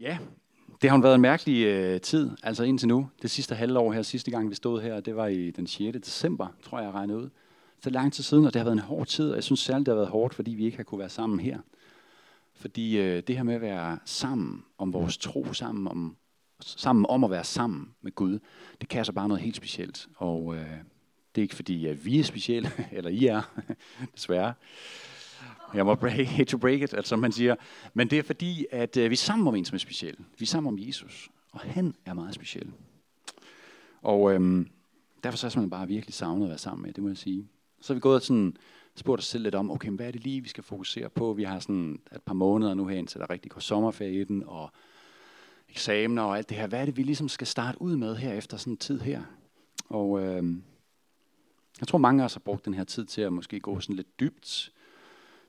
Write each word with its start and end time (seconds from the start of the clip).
Ja, 0.00 0.18
det 0.82 0.90
har 0.90 0.98
været 0.98 1.14
en 1.14 1.20
mærkelig 1.20 1.64
øh, 1.64 2.00
tid, 2.00 2.30
altså 2.42 2.64
indtil 2.64 2.88
nu. 2.88 3.08
Det 3.22 3.30
sidste 3.30 3.54
halvår 3.54 3.92
her, 3.92 4.02
sidste 4.02 4.30
gang 4.30 4.50
vi 4.50 4.54
stod 4.54 4.82
her, 4.82 5.00
det 5.00 5.16
var 5.16 5.26
i 5.26 5.50
den 5.50 5.66
6. 5.66 5.98
december, 6.04 6.46
tror 6.62 6.78
jeg, 6.78 6.86
jeg 6.86 6.94
regnede 6.94 7.18
ud. 7.18 7.30
Så 7.82 7.90
lang 7.90 8.12
tid 8.12 8.24
siden, 8.24 8.44
og 8.44 8.54
det 8.54 8.60
har 8.60 8.64
været 8.64 8.76
en 8.76 8.82
hård 8.82 9.06
tid, 9.06 9.30
og 9.30 9.34
jeg 9.34 9.44
synes 9.44 9.60
særligt, 9.60 9.86
det 9.86 9.92
har 9.92 9.96
været 9.96 10.08
hårdt, 10.08 10.34
fordi 10.34 10.50
vi 10.50 10.64
ikke 10.64 10.76
har 10.76 10.84
kunne 10.84 10.98
være 10.98 11.08
sammen 11.08 11.40
her. 11.40 11.58
Fordi 12.54 12.98
øh, 12.98 13.22
det 13.26 13.36
her 13.36 13.42
med 13.42 13.54
at 13.54 13.60
være 13.60 13.98
sammen 14.04 14.64
om 14.78 14.92
vores 14.92 15.18
tro, 15.18 15.52
sammen 15.52 15.88
om, 15.88 16.16
sammen 16.60 17.06
om 17.08 17.24
at 17.24 17.30
være 17.30 17.44
sammen 17.44 17.90
med 18.02 18.12
Gud, 18.12 18.38
det 18.80 18.88
kan 18.88 18.98
altså 18.98 19.12
bare 19.12 19.28
noget 19.28 19.42
helt 19.42 19.56
specielt. 19.56 20.08
Og 20.16 20.54
øh, 20.54 20.70
det 21.34 21.40
er 21.40 21.42
ikke 21.42 21.54
fordi, 21.54 21.86
at 21.86 22.04
vi 22.04 22.20
er 22.20 22.24
specielle, 22.24 22.70
eller 22.92 23.10
I 23.10 23.26
er, 23.26 23.42
desværre. 24.14 24.54
Jeg 25.74 25.84
må 25.84 25.94
break, 25.94 26.26
hate 26.36 26.50
to 26.50 26.58
break 26.58 26.80
it, 26.82 26.94
altså, 26.94 27.08
som 27.08 27.18
man 27.18 27.32
siger. 27.32 27.54
Men 27.94 28.10
det 28.10 28.18
er 28.18 28.22
fordi, 28.22 28.66
at 28.70 28.96
øh, 28.96 29.10
vi 29.10 29.14
er 29.14 29.16
sammen 29.16 29.48
om 29.48 29.54
en, 29.54 29.64
som 29.64 29.74
er 29.74 29.78
speciel. 29.78 30.16
Vi 30.38 30.42
er 30.42 30.46
sammen 30.46 30.68
om 30.68 30.78
Jesus, 30.86 31.30
og 31.52 31.60
han 31.60 31.94
er 32.06 32.14
meget 32.14 32.34
speciel. 32.34 32.72
Og 34.02 34.34
øhm, 34.34 34.68
derfor 35.24 35.36
så 35.38 35.46
er 35.46 35.60
man 35.60 35.70
bare 35.70 35.88
virkelig 35.88 36.14
savnet 36.14 36.44
at 36.44 36.48
være 36.48 36.58
sammen 36.58 36.82
med, 36.82 36.92
det 36.92 37.02
må 37.02 37.08
jeg 37.08 37.16
sige. 37.16 37.48
Så 37.80 37.92
er 37.92 37.94
vi 37.94 38.00
gået 38.00 38.16
og 38.16 38.22
sådan 38.22 38.56
spurgt 38.96 39.18
os 39.18 39.26
selv 39.26 39.42
lidt 39.42 39.54
om, 39.54 39.70
okay, 39.70 39.90
hvad 39.90 40.06
er 40.06 40.10
det 40.10 40.24
lige, 40.24 40.40
vi 40.40 40.48
skal 40.48 40.64
fokusere 40.64 41.08
på? 41.08 41.32
Vi 41.32 41.44
har 41.44 41.58
sådan 41.58 42.00
et 42.14 42.22
par 42.22 42.34
måneder 42.34 42.74
nu 42.74 42.86
her, 42.86 42.98
indtil 42.98 43.20
der 43.20 43.30
rigtig 43.30 43.50
går 43.50 43.60
sommerferie 43.60 44.20
i 44.20 44.24
den, 44.24 44.44
og 44.46 44.70
eksamener 45.68 46.22
og 46.22 46.36
alt 46.36 46.48
det 46.48 46.56
her. 46.56 46.66
Hvad 46.66 46.80
er 46.80 46.84
det, 46.84 46.96
vi 46.96 47.02
ligesom 47.02 47.28
skal 47.28 47.46
starte 47.46 47.82
ud 47.82 47.96
med 47.96 48.16
her 48.16 48.32
efter 48.32 48.56
sådan 48.56 48.72
en 48.72 48.76
tid 48.76 49.00
her? 49.00 49.22
Og 49.88 50.20
øhm, 50.22 50.62
jeg 51.80 51.88
tror, 51.88 51.98
mange 51.98 52.22
af 52.22 52.24
os 52.24 52.34
har 52.34 52.40
brugt 52.40 52.64
den 52.64 52.74
her 52.74 52.84
tid 52.84 53.04
til 53.04 53.20
at 53.20 53.32
måske 53.32 53.60
gå 53.60 53.80
sådan 53.80 53.96
lidt 53.96 54.20
dybt 54.20 54.72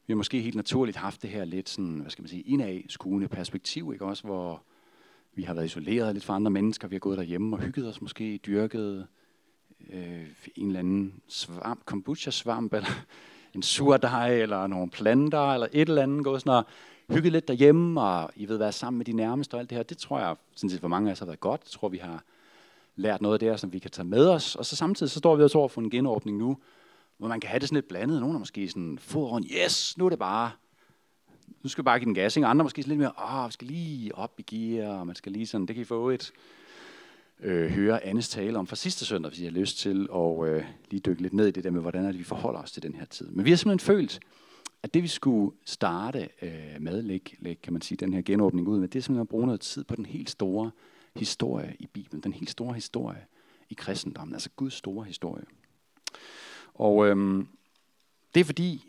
vi 0.08 0.14
har 0.14 0.16
måske 0.16 0.42
helt 0.42 0.56
naturligt 0.56 0.98
haft 0.98 1.22
det 1.22 1.30
her 1.30 1.46
lidt 1.46 1.70
sådan, 1.70 2.00
hvad 2.00 2.12
skal 2.12 2.22
man 2.22 2.30
sige, 2.30 2.42
indad 2.42 2.82
skuende 2.90 3.28
perspektiv, 3.28 3.94
ikke 3.94 4.06
også, 4.06 4.24
hvor 4.24 4.64
vi 5.34 5.44
har 5.44 5.54
været 5.54 5.66
isoleret 5.66 6.14
lidt 6.14 6.26
fra 6.26 6.36
andre 6.36 6.52
mennesker, 6.52 6.88
vi 6.88 6.96
har 6.96 7.00
gået 7.00 7.18
derhjemme 7.18 7.56
og 7.56 7.62
hygget 7.62 7.88
os 7.88 8.02
måske, 8.02 8.40
dyrket 8.46 9.08
øh, 9.90 10.28
en 10.56 10.68
eller 10.68 10.80
anden 10.80 11.14
svamp, 11.28 11.86
kombucha-svamp, 11.86 12.74
eller 12.74 13.06
en 13.56 13.64
surdej, 13.64 14.42
eller 14.42 14.68
nogle 14.68 14.90
planter, 14.90 15.54
eller 15.54 15.68
et 15.72 15.90
eller 15.90 16.04
andet, 16.04 16.24
gået 16.24 16.42
sådan 16.42 16.54
og 16.54 16.66
hygget 17.10 17.32
lidt 17.32 17.48
derhjemme, 17.48 18.02
og 18.02 18.32
I 18.36 18.48
ved, 18.48 18.58
være 18.58 18.72
sammen 18.72 18.98
med 18.98 19.06
de 19.06 19.14
nærmeste 19.14 19.56
og 19.56 19.60
alt 19.60 19.70
det 19.70 19.76
her, 19.76 19.84
det 19.84 19.98
tror 19.98 20.20
jeg, 20.20 20.36
sådan 20.56 20.70
set 20.70 20.82
for 20.82 20.88
mange 20.88 21.10
af 21.10 21.12
os 21.12 21.20
har 21.20 21.26
været 21.26 21.40
godt. 21.40 21.62
Jeg 21.66 21.72
tror, 21.72 21.90
vi 21.90 21.98
har 21.98 22.24
lært 22.96 23.22
noget 23.22 23.42
der, 23.42 23.56
som 23.56 23.74
vi 23.74 23.80
kan 23.80 23.92
tage 23.92 24.08
med 24.08 24.28
os. 24.28 24.56
Og 24.56 24.66
så 24.66 24.76
samtidig 24.76 25.12
så 25.12 25.20
står 25.20 25.36
vi 25.36 25.44
også 25.44 25.58
over 25.58 25.68
for 25.68 25.82
en 25.82 25.90
genåbning 25.90 26.38
nu, 26.38 26.58
hvor 27.18 27.28
man 27.28 27.40
kan 27.40 27.50
have 27.50 27.60
det 27.60 27.68
sådan 27.68 27.76
lidt 27.76 27.88
blandet. 27.88 28.20
Nogle 28.20 28.36
er 28.36 28.40
måske 28.40 28.70
sådan 28.70 29.00
rundt, 29.16 29.48
yes, 29.66 29.98
nu 29.98 30.06
er 30.06 30.10
det 30.10 30.20
bare, 30.20 30.52
nu 31.64 31.70
skal 31.70 31.82
vi 31.82 31.86
bare 31.86 32.00
give 32.00 32.06
den 32.06 32.14
gas. 32.14 32.38
Ikke? 32.38 32.48
Andre 32.48 32.64
måske 32.64 32.84
sådan 32.84 32.90
lidt 32.90 33.00
mere, 33.00 33.12
åh, 33.18 33.44
oh, 33.44 33.48
vi 33.48 33.52
skal 33.52 33.68
lige 33.68 34.16
op 34.16 34.40
i 34.40 34.42
gear, 34.42 35.00
og 35.00 35.08
man 35.08 35.16
skal 35.16 35.32
lige 35.32 35.48
sådan, 35.48 35.68
det 35.68 35.76
kan 35.76 35.82
I 35.82 35.86
få 35.86 36.10
et 36.10 36.32
øh, 37.40 37.72
høre 37.72 38.04
Annes 38.04 38.30
tale 38.30 38.60
om 38.60 38.68
fra 38.68 38.76
sidste 38.76 39.06
søndag, 39.06 39.30
hvis 39.30 39.40
I 39.40 39.44
har 39.44 39.52
lyst 39.52 39.78
til 39.78 40.08
at 40.16 40.48
øh, 40.48 40.64
lige 40.92 41.00
dykke 41.00 41.22
lidt 41.22 41.34
ned 41.34 41.48
i 41.48 41.52
det 41.52 41.64
der 41.64 41.72
med, 41.72 41.82
hvordan 41.82 42.06
er 42.06 42.12
det, 42.12 42.20
vi 42.20 42.24
forholder 42.24 42.60
os 42.60 42.72
til 42.72 42.84
den 42.84 42.96
her 42.96 43.06
tid. 43.06 43.28
Men 43.28 43.46
vi 43.46 43.50
har 43.50 43.58
simpelthen 43.58 43.86
følt, 43.96 44.20
at 44.84 44.94
det 44.94 45.04
vi 45.04 45.08
skulle 45.08 45.56
starte 45.66 46.30
øh, 46.42 46.76
med, 46.80 47.02
læg, 47.02 47.36
læg, 47.40 47.62
kan 47.62 47.74
man 47.74 47.82
sige, 47.82 47.98
den 47.98 48.14
her 48.14 48.22
genåbning 48.22 48.68
ud 48.68 48.80
med, 48.80 48.88
det 48.88 49.00
er 49.00 49.04
simpelthen 49.04 49.22
at 49.22 49.30
bruge 49.30 49.46
noget 49.46 49.62
tid 49.62 49.84
på 49.84 49.96
den 49.96 50.06
helt 50.06 50.30
store 50.30 50.72
historie 51.16 51.76
i 51.80 51.88
Bibelen, 51.88 52.24
den 52.24 52.34
helt 52.34 52.50
store 52.50 52.74
historie 52.74 53.26
i 53.70 53.74
kristendommen, 53.74 54.34
altså 54.34 54.50
Guds 54.56 54.74
store 54.74 55.06
historie. 55.06 55.44
Og 56.76 57.08
øhm, 57.08 57.48
det 58.36 58.40
er 58.40 58.46
fordi, 58.46 58.86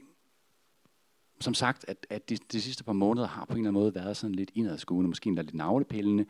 som 1.40 1.54
sagt, 1.54 1.84
at, 1.88 2.06
at 2.10 2.28
de, 2.28 2.36
de 2.52 2.60
sidste 2.60 2.84
par 2.84 2.92
måneder 2.92 3.26
har 3.26 3.44
på 3.44 3.52
en 3.52 3.58
eller 3.58 3.68
anden 3.68 3.82
måde 3.82 3.94
været 3.94 4.16
sådan 4.16 4.34
lidt 4.34 4.50
indadskuende, 4.54 5.08
måske 5.08 5.28
endda 5.28 5.42
lidt 5.42 5.54
navlepillende. 5.54 6.26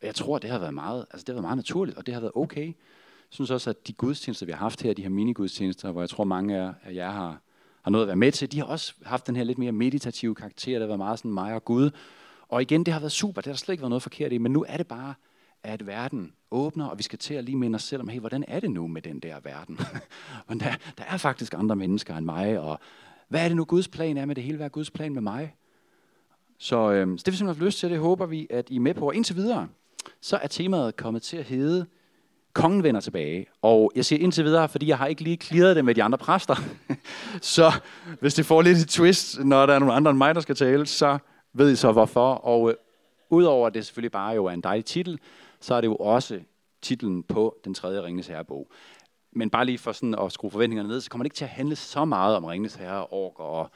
Og 0.00 0.06
jeg 0.06 0.14
tror, 0.14 0.38
det 0.38 0.50
har 0.50 0.58
været 0.58 0.74
meget, 0.74 1.06
altså 1.10 1.24
det 1.24 1.28
har 1.28 1.34
været 1.34 1.42
meget 1.42 1.56
naturligt, 1.56 1.98
og 1.98 2.06
det 2.06 2.14
har 2.14 2.20
været 2.20 2.32
okay. 2.34 2.66
Jeg 2.66 3.34
synes 3.34 3.50
også, 3.50 3.70
at 3.70 3.86
de 3.86 3.92
gudstjenester, 3.92 4.46
vi 4.46 4.52
har 4.52 4.58
haft 4.58 4.82
her, 4.82 4.94
de 4.94 5.02
her 5.02 5.08
mini-gudstjenester, 5.08 5.90
hvor 5.92 6.02
jeg 6.02 6.10
tror, 6.10 6.24
mange 6.24 6.56
af 6.56 6.94
jer 6.94 7.10
har, 7.10 7.40
har 7.82 7.90
noget 7.90 8.04
at 8.04 8.08
være 8.08 8.16
med 8.16 8.32
til, 8.32 8.52
de 8.52 8.58
har 8.58 8.64
også 8.64 8.94
haft 9.02 9.26
den 9.26 9.36
her 9.36 9.44
lidt 9.44 9.58
mere 9.58 9.72
meditative 9.72 10.34
karakter, 10.34 10.72
der 10.72 10.80
har 10.80 10.86
været 10.86 10.98
meget 10.98 11.18
sådan 11.18 11.32
mig 11.32 11.54
og 11.54 11.64
Gud. 11.64 11.90
Og 12.48 12.62
igen, 12.62 12.84
det 12.86 12.92
har 12.92 13.00
været 13.00 13.12
super, 13.12 13.40
det 13.40 13.46
har 13.46 13.52
der 13.52 13.58
slet 13.58 13.72
ikke 13.72 13.82
været 13.82 13.90
noget 13.90 14.02
forkert 14.02 14.32
i, 14.32 14.38
men 14.38 14.52
nu 14.52 14.64
er 14.68 14.76
det 14.76 14.86
bare 14.86 15.14
at 15.68 15.86
verden 15.86 16.32
åbner, 16.50 16.86
og 16.86 16.98
vi 16.98 17.02
skal 17.02 17.18
til 17.18 17.34
at 17.34 17.44
lige 17.44 17.56
minde 17.56 17.76
os 17.76 17.82
selv 17.82 18.02
om, 18.02 18.08
hey, 18.08 18.20
hvordan 18.20 18.44
er 18.48 18.60
det 18.60 18.70
nu 18.70 18.88
med 18.88 19.02
den 19.02 19.20
der 19.20 19.36
verden? 19.44 19.78
Men 20.48 20.60
der, 20.60 20.74
der 20.98 21.04
er 21.04 21.16
faktisk 21.16 21.54
andre 21.54 21.76
mennesker 21.76 22.16
end 22.16 22.26
mig, 22.26 22.58
og 22.60 22.80
hvad 23.28 23.44
er 23.44 23.48
det 23.48 23.56
nu 23.56 23.64
Guds 23.64 23.88
plan 23.88 24.16
er 24.16 24.24
med 24.24 24.34
det 24.34 24.44
hele? 24.44 24.56
Hvad 24.56 24.66
er 24.66 24.70
Guds 24.70 24.90
plan 24.90 25.14
med 25.14 25.22
mig? 25.22 25.54
Så, 26.58 26.92
øhm, 26.92 27.18
så 27.18 27.22
det 27.26 27.32
vi 27.32 27.36
simpelthen 27.36 27.62
har 27.62 27.66
lyst 27.66 27.78
til, 27.78 27.90
det 27.90 27.98
håber 27.98 28.26
vi, 28.26 28.46
at 28.50 28.70
I 28.70 28.76
er 28.76 28.80
med 28.80 28.94
på. 28.94 29.06
Og 29.06 29.14
indtil 29.14 29.36
videre, 29.36 29.68
så 30.20 30.36
er 30.36 30.46
temaet 30.46 30.96
kommet 30.96 31.22
til 31.22 31.36
at 31.36 31.44
hedde 31.44 31.86
Kongen 32.52 32.82
vender 32.82 33.00
tilbage. 33.00 33.46
Og 33.62 33.92
jeg 33.94 34.04
siger 34.04 34.22
indtil 34.22 34.44
videre, 34.44 34.68
fordi 34.68 34.88
jeg 34.88 34.98
har 34.98 35.06
ikke 35.06 35.22
lige 35.22 35.36
klidret 35.36 35.76
det 35.76 35.84
med 35.84 35.94
de 35.94 36.02
andre 36.02 36.18
præster. 36.18 36.56
så 37.40 37.72
hvis 38.20 38.34
det 38.34 38.46
får 38.46 38.62
lidt 38.62 38.78
et 38.78 38.88
twist, 38.88 39.44
når 39.44 39.66
der 39.66 39.74
er 39.74 39.78
nogle 39.78 39.94
andre 39.94 40.10
end 40.10 40.18
mig, 40.18 40.34
der 40.34 40.40
skal 40.40 40.54
tale, 40.54 40.86
så 40.86 41.18
ved 41.52 41.72
I 41.72 41.76
så 41.76 41.92
hvorfor. 41.92 42.32
Og 42.32 42.70
øh, 42.70 42.76
udover 43.30 43.66
at 43.66 43.74
det 43.74 43.86
selvfølgelig 43.86 44.12
bare 44.12 44.34
jo 44.34 44.44
er 44.44 44.50
en 44.50 44.60
dejlig 44.60 44.84
titel, 44.84 45.18
så 45.60 45.74
er 45.74 45.80
det 45.80 45.88
jo 45.88 45.96
også 45.96 46.40
titlen 46.82 47.22
på 47.22 47.60
den 47.64 47.74
tredje 47.74 48.02
Ringens 48.02 48.26
Herrebog. 48.26 48.70
Men 49.32 49.50
bare 49.50 49.64
lige 49.64 49.78
for 49.78 49.92
sådan 49.92 50.14
at 50.14 50.32
skrue 50.32 50.50
forventningerne 50.50 50.88
ned, 50.88 51.00
så 51.00 51.10
kommer 51.10 51.22
det 51.22 51.26
ikke 51.26 51.36
til 51.36 51.44
at 51.44 51.50
handle 51.50 51.76
så 51.76 52.04
meget 52.04 52.36
om 52.36 52.44
Ringens 52.44 52.74
Herre, 52.74 53.06
ork 53.06 53.40
og 53.40 53.70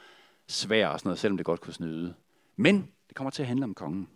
svær 0.47 0.87
og 0.87 0.99
sådan 0.99 1.07
noget, 1.07 1.19
selvom 1.19 1.37
det 1.37 1.45
godt 1.45 1.61
kunne 1.61 1.73
snyde. 1.73 2.13
Men 2.55 2.91
det 3.07 3.15
kommer 3.15 3.31
til 3.31 3.43
at 3.43 3.47
handle 3.47 3.63
om 3.63 3.73
kongen. 3.73 4.07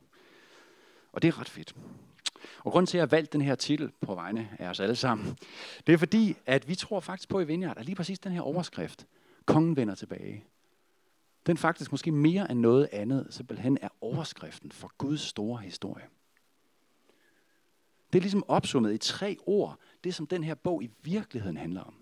Og 1.11 1.21
det 1.21 1.27
er 1.27 1.39
ret 1.39 1.49
fedt. 1.49 1.75
Og 2.63 2.71
grunden 2.71 2.87
til, 2.87 2.97
at 2.97 2.99
jeg 2.99 3.01
har 3.01 3.17
valgt 3.17 3.33
den 3.33 3.41
her 3.41 3.55
titel 3.55 3.91
på 4.01 4.15
vegne 4.15 4.49
af 4.59 4.69
os 4.69 4.79
alle 4.79 4.95
sammen, 4.95 5.37
det 5.87 5.93
er 5.93 5.97
fordi, 5.97 6.35
at 6.45 6.69
vi 6.69 6.75
tror 6.75 6.99
faktisk 6.99 7.29
på 7.29 7.39
i 7.39 7.43
Vineyard, 7.43 7.77
at 7.77 7.85
lige 7.85 7.95
præcis 7.95 8.19
den 8.19 8.31
her 8.31 8.41
overskrift, 8.41 9.07
kongen 9.45 9.75
vender 9.75 9.95
tilbage, 9.95 10.43
den 11.45 11.57
faktisk 11.57 11.91
måske 11.91 12.11
mere 12.11 12.51
end 12.51 12.59
noget 12.59 12.89
andet 12.91 13.27
simpelthen 13.29 13.77
er 13.81 13.89
overskriften 14.01 14.71
for 14.71 14.91
Guds 14.97 15.21
store 15.21 15.61
historie. 15.61 16.03
Det 18.13 18.19
er 18.19 18.21
ligesom 18.21 18.43
opsummet 18.47 18.93
i 18.93 18.97
tre 18.97 19.37
ord, 19.45 19.79
det 20.03 20.15
som 20.15 20.27
den 20.27 20.43
her 20.43 20.55
bog 20.55 20.83
i 20.83 20.89
virkeligheden 21.01 21.57
handler 21.57 21.81
om. 21.81 21.93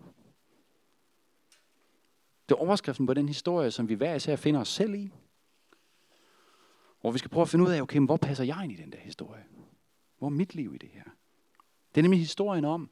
Det 2.50 2.56
er 2.56 2.60
overskriften 2.60 3.08
på 3.08 3.14
den 3.14 3.28
historie, 3.28 3.72
som 3.72 3.90
vi 3.90 3.94
hver 3.94 4.16
især 4.16 4.36
finder 4.36 4.62
os 4.62 4.70
selv 4.70 4.94
i. 4.94 5.12
Hvor 7.02 7.12
vi 7.12 7.18
skal 7.18 7.32
prøve 7.32 7.42
at 7.42 7.50
finde 7.50 7.66
ud 7.66 7.72
af, 7.72 7.82
okay, 7.82 8.00
hvor 8.00 8.18
passer 8.18 8.44
jeg 8.44 8.62
ind 8.64 8.72
i 8.72 8.76
den 8.76 8.92
der 8.92 9.00
historie? 9.00 9.46
Hvor 10.18 10.28
er 10.28 10.32
mit 10.32 10.56
liv 10.56 10.76
i 10.76 10.78
det 10.78 10.90
her? 10.90 11.04
Det 11.96 12.02
er 12.02 12.04
nemlig 12.04 12.20
historien 12.20 12.66
om, 12.66 12.90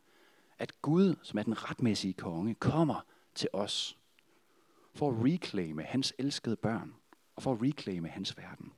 at 0.60 0.82
Gud, 0.82 1.16
som 1.24 1.40
er 1.40 1.44
den 1.44 1.70
retmæssige 1.70 2.14
konge, 2.14 2.56
kommer 2.56 3.06
til 3.36 3.50
os 3.54 3.98
for 4.94 5.10
at 5.10 5.26
reclaime 5.26 5.84
hans 5.84 6.14
elskede 6.18 6.56
børn 6.56 6.94
og 7.36 7.44
for 7.44 7.54
at 7.54 7.62
reclaime 7.62 8.08
hans 8.08 8.38
verden. 8.38 8.74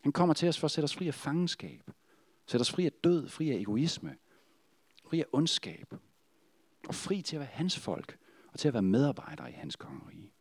Han 0.00 0.12
kommer 0.12 0.34
til 0.34 0.48
os 0.48 0.58
for 0.58 0.64
at 0.64 0.70
sætte 0.70 0.84
os 0.84 0.94
fri 0.96 1.08
af 1.08 1.14
fangenskab, 1.14 1.90
Sæt 2.46 2.60
os 2.60 2.70
fri 2.70 2.86
af 2.86 2.92
død, 2.92 3.28
fri 3.28 3.50
af 3.50 3.56
egoisme, 3.56 4.16
fri 5.04 5.20
af 5.20 5.26
ondskab. 5.32 5.94
Og 6.88 6.94
fri 6.94 7.22
til 7.22 7.36
at 7.36 7.40
være 7.40 7.48
hans 7.52 7.78
folk, 7.78 8.18
og 8.52 8.58
til 8.58 8.68
at 8.68 8.74
være 8.74 8.82
medarbejdere 8.82 9.50
i 9.50 9.54
hans 9.54 9.76
kongerige. 9.76 10.32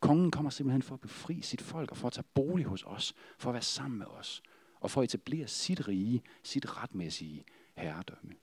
Kongen 0.00 0.30
kommer 0.30 0.50
simpelthen 0.50 0.82
for 0.82 0.94
at 0.94 1.00
befri 1.00 1.40
sit 1.40 1.62
folk, 1.62 1.90
og 1.90 1.96
for 1.96 2.06
at 2.06 2.12
tage 2.12 2.24
bolig 2.34 2.66
hos 2.66 2.84
os, 2.86 3.14
for 3.38 3.50
at 3.50 3.54
være 3.54 3.62
sammen 3.62 3.98
med 3.98 4.06
os, 4.06 4.42
og 4.80 4.90
for 4.90 5.00
at 5.00 5.04
etablere 5.04 5.46
sit 5.46 5.88
rige, 5.88 6.22
sit 6.42 6.82
retmæssige 6.82 7.44
herredømme. 7.74 8.34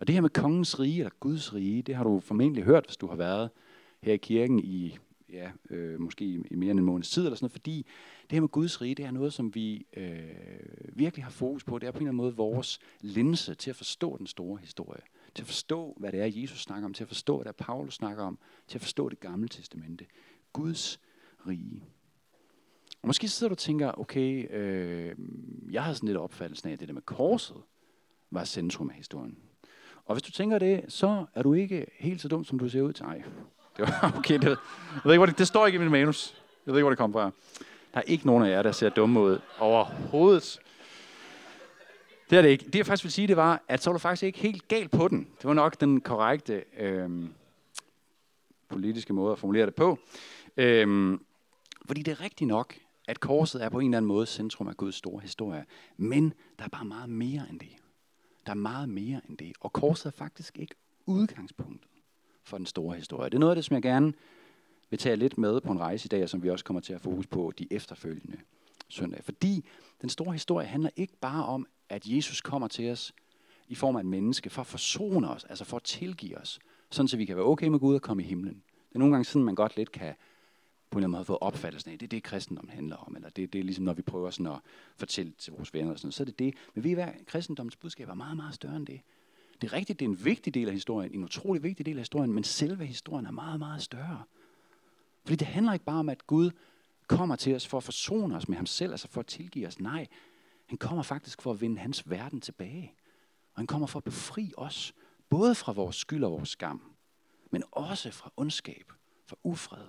Og 0.00 0.06
det 0.06 0.14
her 0.14 0.20
med 0.20 0.30
kongens 0.30 0.80
rige, 0.80 0.98
eller 0.98 1.10
Guds 1.20 1.54
rige, 1.54 1.82
det 1.82 1.94
har 1.94 2.04
du 2.04 2.20
formentlig 2.20 2.64
hørt, 2.64 2.84
hvis 2.86 2.96
du 2.96 3.06
har 3.06 3.16
været 3.16 3.50
her 4.02 4.12
i 4.12 4.16
kirken 4.16 4.58
i 4.58 4.98
ja, 5.32 5.50
øh, 5.70 6.00
måske 6.00 6.24
i 6.24 6.54
mere 6.54 6.70
end 6.70 6.78
en 6.78 6.84
måneds 6.84 7.10
tid, 7.10 7.22
eller 7.22 7.36
sådan 7.36 7.44
noget, 7.44 7.52
fordi 7.52 7.86
det 8.22 8.32
her 8.32 8.40
med 8.40 8.48
Guds 8.48 8.82
rige, 8.82 8.94
det 8.94 9.04
er 9.04 9.10
noget, 9.10 9.32
som 9.32 9.54
vi 9.54 9.86
øh, 9.96 10.20
virkelig 10.92 11.24
har 11.24 11.30
fokus 11.30 11.64
på. 11.64 11.78
Det 11.78 11.86
er 11.86 11.90
på 11.90 11.98
en 11.98 12.02
eller 12.02 12.10
anden 12.10 12.16
måde 12.16 12.36
vores 12.36 12.78
linse 13.00 13.54
til 13.54 13.70
at 13.70 13.76
forstå 13.76 14.16
den 14.16 14.26
store 14.26 14.58
historie. 14.58 15.02
Til 15.34 15.42
at 15.42 15.46
forstå, 15.46 15.96
hvad 15.96 16.12
det 16.12 16.20
er, 16.20 16.40
Jesus 16.40 16.62
snakker 16.62 16.86
om. 16.86 16.94
Til 16.94 17.04
at 17.04 17.08
forstå, 17.08 17.36
hvad 17.36 17.44
det 17.44 17.60
er, 17.60 17.64
Paulus 17.64 17.94
snakker 17.94 18.22
om. 18.22 18.38
Til 18.68 18.78
at 18.78 18.82
forstå 18.82 19.08
det 19.08 19.20
gamle 19.20 19.48
testamente. 19.48 20.06
Guds 20.52 21.00
rige. 21.46 21.82
Og 23.02 23.06
måske 23.08 23.28
sidder 23.28 23.48
du 23.48 23.54
og 23.54 23.58
tænker, 23.58 24.00
okay, 24.00 24.56
øh, 24.56 25.16
jeg 25.70 25.84
har 25.84 25.92
sådan 25.92 26.06
lidt 26.06 26.18
opfattelsen 26.18 26.68
af, 26.68 26.72
at 26.72 26.80
det 26.80 26.88
der 26.88 26.94
med 26.94 27.02
korset 27.02 27.56
var 28.30 28.44
centrum 28.44 28.90
af 28.90 28.96
historien. 28.96 29.38
Og 30.04 30.14
hvis 30.14 30.22
du 30.22 30.30
tænker 30.30 30.58
det, 30.58 30.84
så 30.88 31.26
er 31.34 31.42
du 31.42 31.54
ikke 31.54 31.86
helt 31.98 32.20
så 32.20 32.28
dum, 32.28 32.44
som 32.44 32.58
du 32.58 32.68
ser 32.68 32.82
ud 32.82 32.92
til. 32.92 33.04
Ej, 33.04 33.22
det 33.76 33.88
var 33.88 34.12
okay. 34.18 34.38
Det, 34.38 34.44
jeg 34.44 34.56
ved 35.04 35.12
ikke, 35.12 35.18
hvor 35.18 35.26
det, 35.26 35.38
det 35.38 35.46
står 35.46 35.66
ikke 35.66 35.76
i 35.76 35.80
min 35.80 35.90
manus. 35.90 36.34
Jeg 36.66 36.72
ved 36.72 36.78
ikke, 36.78 36.84
hvor 36.84 36.90
det 36.90 36.98
kommer 36.98 37.20
fra. 37.20 37.30
Der 37.94 38.00
er 38.00 38.04
ikke 38.06 38.26
nogen 38.26 38.44
af 38.44 38.50
jer, 38.50 38.62
der 38.62 38.72
ser 38.72 38.88
dumme 38.88 39.20
ud 39.20 39.38
overhovedet. 39.58 40.58
Det 42.30 42.38
er 42.38 42.42
det 42.42 42.48
ikke. 42.48 42.64
Det 42.64 42.74
jeg 42.74 42.86
faktisk 42.86 43.04
vil 43.04 43.12
sige, 43.12 43.28
det 43.28 43.36
var, 43.36 43.62
at 43.68 43.82
så 43.82 43.90
var 43.90 43.92
du 43.92 43.98
faktisk 43.98 44.22
ikke 44.22 44.38
helt 44.38 44.68
galt 44.68 44.90
på 44.90 45.08
den. 45.08 45.18
Det 45.18 45.44
var 45.44 45.54
nok 45.54 45.80
den 45.80 46.00
korrekte 46.00 46.64
øhm, 46.78 47.34
politiske 48.68 49.12
måde 49.12 49.32
at 49.32 49.38
formulere 49.38 49.66
det 49.66 49.74
på. 49.74 49.98
Øhm, 50.56 51.20
fordi 51.86 52.02
det 52.02 52.12
er 52.12 52.20
rigtigt 52.20 52.48
nok, 52.48 52.74
at 53.08 53.20
korset 53.20 53.64
er 53.64 53.68
på 53.68 53.78
en 53.78 53.86
eller 53.86 53.96
anden 53.96 54.08
måde 54.08 54.26
centrum 54.26 54.68
af 54.68 54.76
Guds 54.76 54.94
store 54.94 55.20
historie. 55.20 55.64
Men 55.96 56.34
der 56.58 56.64
er 56.64 56.68
bare 56.68 56.84
meget 56.84 57.10
mere 57.10 57.46
end 57.50 57.60
det. 57.60 57.76
Der 58.46 58.52
er 58.52 58.56
meget 58.56 58.88
mere 58.88 59.20
end 59.28 59.38
det. 59.38 59.52
Og 59.60 59.72
korset 59.72 60.06
er 60.06 60.16
faktisk 60.16 60.58
ikke 60.58 60.74
udgangspunktet 61.06 61.90
for 62.46 62.56
den 62.56 62.66
store 62.66 62.96
historie. 62.96 63.30
Det 63.30 63.34
er 63.34 63.38
noget 63.38 63.50
af 63.50 63.56
det, 63.56 63.64
som 63.64 63.74
jeg 63.74 63.82
gerne 63.82 64.12
vil 64.90 64.98
tage 64.98 65.16
lidt 65.16 65.38
med 65.38 65.60
på 65.60 65.72
en 65.72 65.80
rejse 65.80 66.06
i 66.06 66.08
dag, 66.08 66.22
og 66.22 66.28
som 66.28 66.42
vi 66.42 66.50
også 66.50 66.64
kommer 66.64 66.80
til 66.80 66.92
at 66.92 67.00
fokus 67.00 67.26
på 67.26 67.52
de 67.58 67.66
efterfølgende 67.70 68.38
søndage. 68.88 69.22
Fordi 69.22 69.64
den 70.00 70.08
store 70.08 70.32
historie 70.32 70.66
handler 70.66 70.90
ikke 70.96 71.16
bare 71.20 71.44
om, 71.46 71.66
at 71.88 72.06
Jesus 72.06 72.40
kommer 72.40 72.68
til 72.68 72.90
os 72.90 73.12
i 73.68 73.74
form 73.74 73.96
af 73.96 74.00
et 74.00 74.06
menneske 74.06 74.50
for 74.50 74.60
at 74.60 74.66
forsone 74.66 75.30
os, 75.30 75.44
altså 75.44 75.64
for 75.64 75.76
at 75.76 75.82
tilgive 75.82 76.38
os, 76.38 76.58
sådan 76.90 77.08
så 77.08 77.16
vi 77.16 77.24
kan 77.24 77.36
være 77.36 77.46
okay 77.46 77.68
med 77.68 77.78
Gud 77.78 77.94
og 77.94 78.02
komme 78.02 78.22
i 78.22 78.26
himlen. 78.26 78.62
Det 78.88 78.94
er 78.94 78.98
nogle 78.98 79.14
gange 79.14 79.24
sådan, 79.24 79.44
man 79.44 79.54
godt 79.54 79.76
lidt 79.76 79.92
kan 79.92 80.14
på 80.90 80.98
en 80.98 81.04
eller 81.04 81.06
anden 81.06 81.18
måde 81.18 81.24
få 81.24 81.36
opfattelsen 81.36 81.92
af, 81.92 81.98
det 81.98 82.06
er 82.06 82.08
det, 82.08 82.22
kristendom 82.22 82.68
handler 82.68 82.96
om, 82.96 83.16
eller 83.16 83.28
det, 83.28 83.52
det 83.52 83.58
er 83.58 83.62
ligesom, 83.62 83.84
når 83.84 83.92
vi 83.92 84.02
prøver 84.02 84.30
sådan 84.30 84.52
at 84.52 84.58
fortælle 84.96 85.32
til 85.38 85.52
vores 85.52 85.74
venner, 85.74 85.92
og 85.92 85.98
sådan, 85.98 86.12
så 86.12 86.22
er 86.22 86.24
det 86.24 86.38
det. 86.38 86.54
Men 86.74 86.84
vi 86.84 86.92
er 86.92 87.12
kristendoms 87.26 87.76
budskab 87.76 88.08
er 88.08 88.14
meget, 88.14 88.36
meget 88.36 88.54
større 88.54 88.76
end 88.76 88.86
det. 88.86 89.00
Det 89.60 89.68
er 89.68 89.72
rigtigt, 89.72 90.00
det 90.00 90.04
er 90.04 90.10
en 90.10 90.24
vigtig 90.24 90.54
del 90.54 90.66
af 90.68 90.72
historien, 90.72 91.12
en 91.12 91.24
utrolig 91.24 91.62
vigtig 91.62 91.86
del 91.86 91.96
af 91.96 92.00
historien, 92.00 92.32
men 92.32 92.44
selve 92.44 92.86
historien 92.86 93.26
er 93.26 93.30
meget, 93.30 93.58
meget 93.58 93.82
større. 93.82 94.22
Fordi 95.24 95.36
det 95.36 95.46
handler 95.46 95.72
ikke 95.72 95.84
bare 95.84 95.98
om, 95.98 96.08
at 96.08 96.26
Gud 96.26 96.50
kommer 97.06 97.36
til 97.36 97.54
os 97.54 97.66
for 97.66 97.76
at 97.76 97.84
forsone 97.84 98.36
os 98.36 98.48
med 98.48 98.56
ham 98.56 98.66
selv, 98.66 98.92
altså 98.92 99.08
for 99.08 99.20
at 99.20 99.26
tilgive 99.26 99.66
os. 99.66 99.80
Nej, 99.80 100.06
han 100.66 100.78
kommer 100.78 101.02
faktisk 101.02 101.42
for 101.42 101.50
at 101.50 101.60
vinde 101.60 101.78
hans 101.78 102.10
verden 102.10 102.40
tilbage. 102.40 102.94
Og 103.54 103.60
han 103.60 103.66
kommer 103.66 103.86
for 103.86 103.98
at 103.98 104.04
befri 104.04 104.52
os, 104.56 104.94
både 105.28 105.54
fra 105.54 105.72
vores 105.72 105.96
skyld 105.96 106.24
og 106.24 106.32
vores 106.32 106.48
skam, 106.48 106.82
men 107.50 107.62
også 107.72 108.10
fra 108.10 108.32
ondskab, 108.36 108.92
fra 109.26 109.36
ufred, 109.42 109.86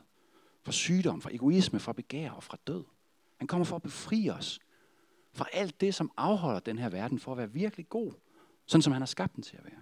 fra 0.64 0.72
sygdom, 0.72 1.22
fra 1.22 1.34
egoisme, 1.34 1.80
fra 1.80 1.94
begær 1.94 2.32
og 2.32 2.44
fra 2.44 2.58
død. 2.68 2.84
Han 3.38 3.48
kommer 3.48 3.66
for 3.66 3.76
at 3.76 3.82
befri 3.82 4.30
os 4.30 4.60
fra 5.34 5.46
alt 5.54 5.82
det, 5.82 5.96
som 5.96 6.12
afholder 6.18 6.60
den 6.60 6.78
her 6.78 6.90
verden 6.90 7.20
for 7.20 7.32
at 7.32 7.38
være 7.38 7.52
virkelig 7.52 7.90
god, 7.90 8.14
sådan 8.68 8.82
som 8.82 8.94
han 8.94 9.02
har 9.02 9.06
skabt 9.06 9.36
den 9.36 9.44
til 9.44 9.58
at 9.58 9.66
være. 9.66 9.82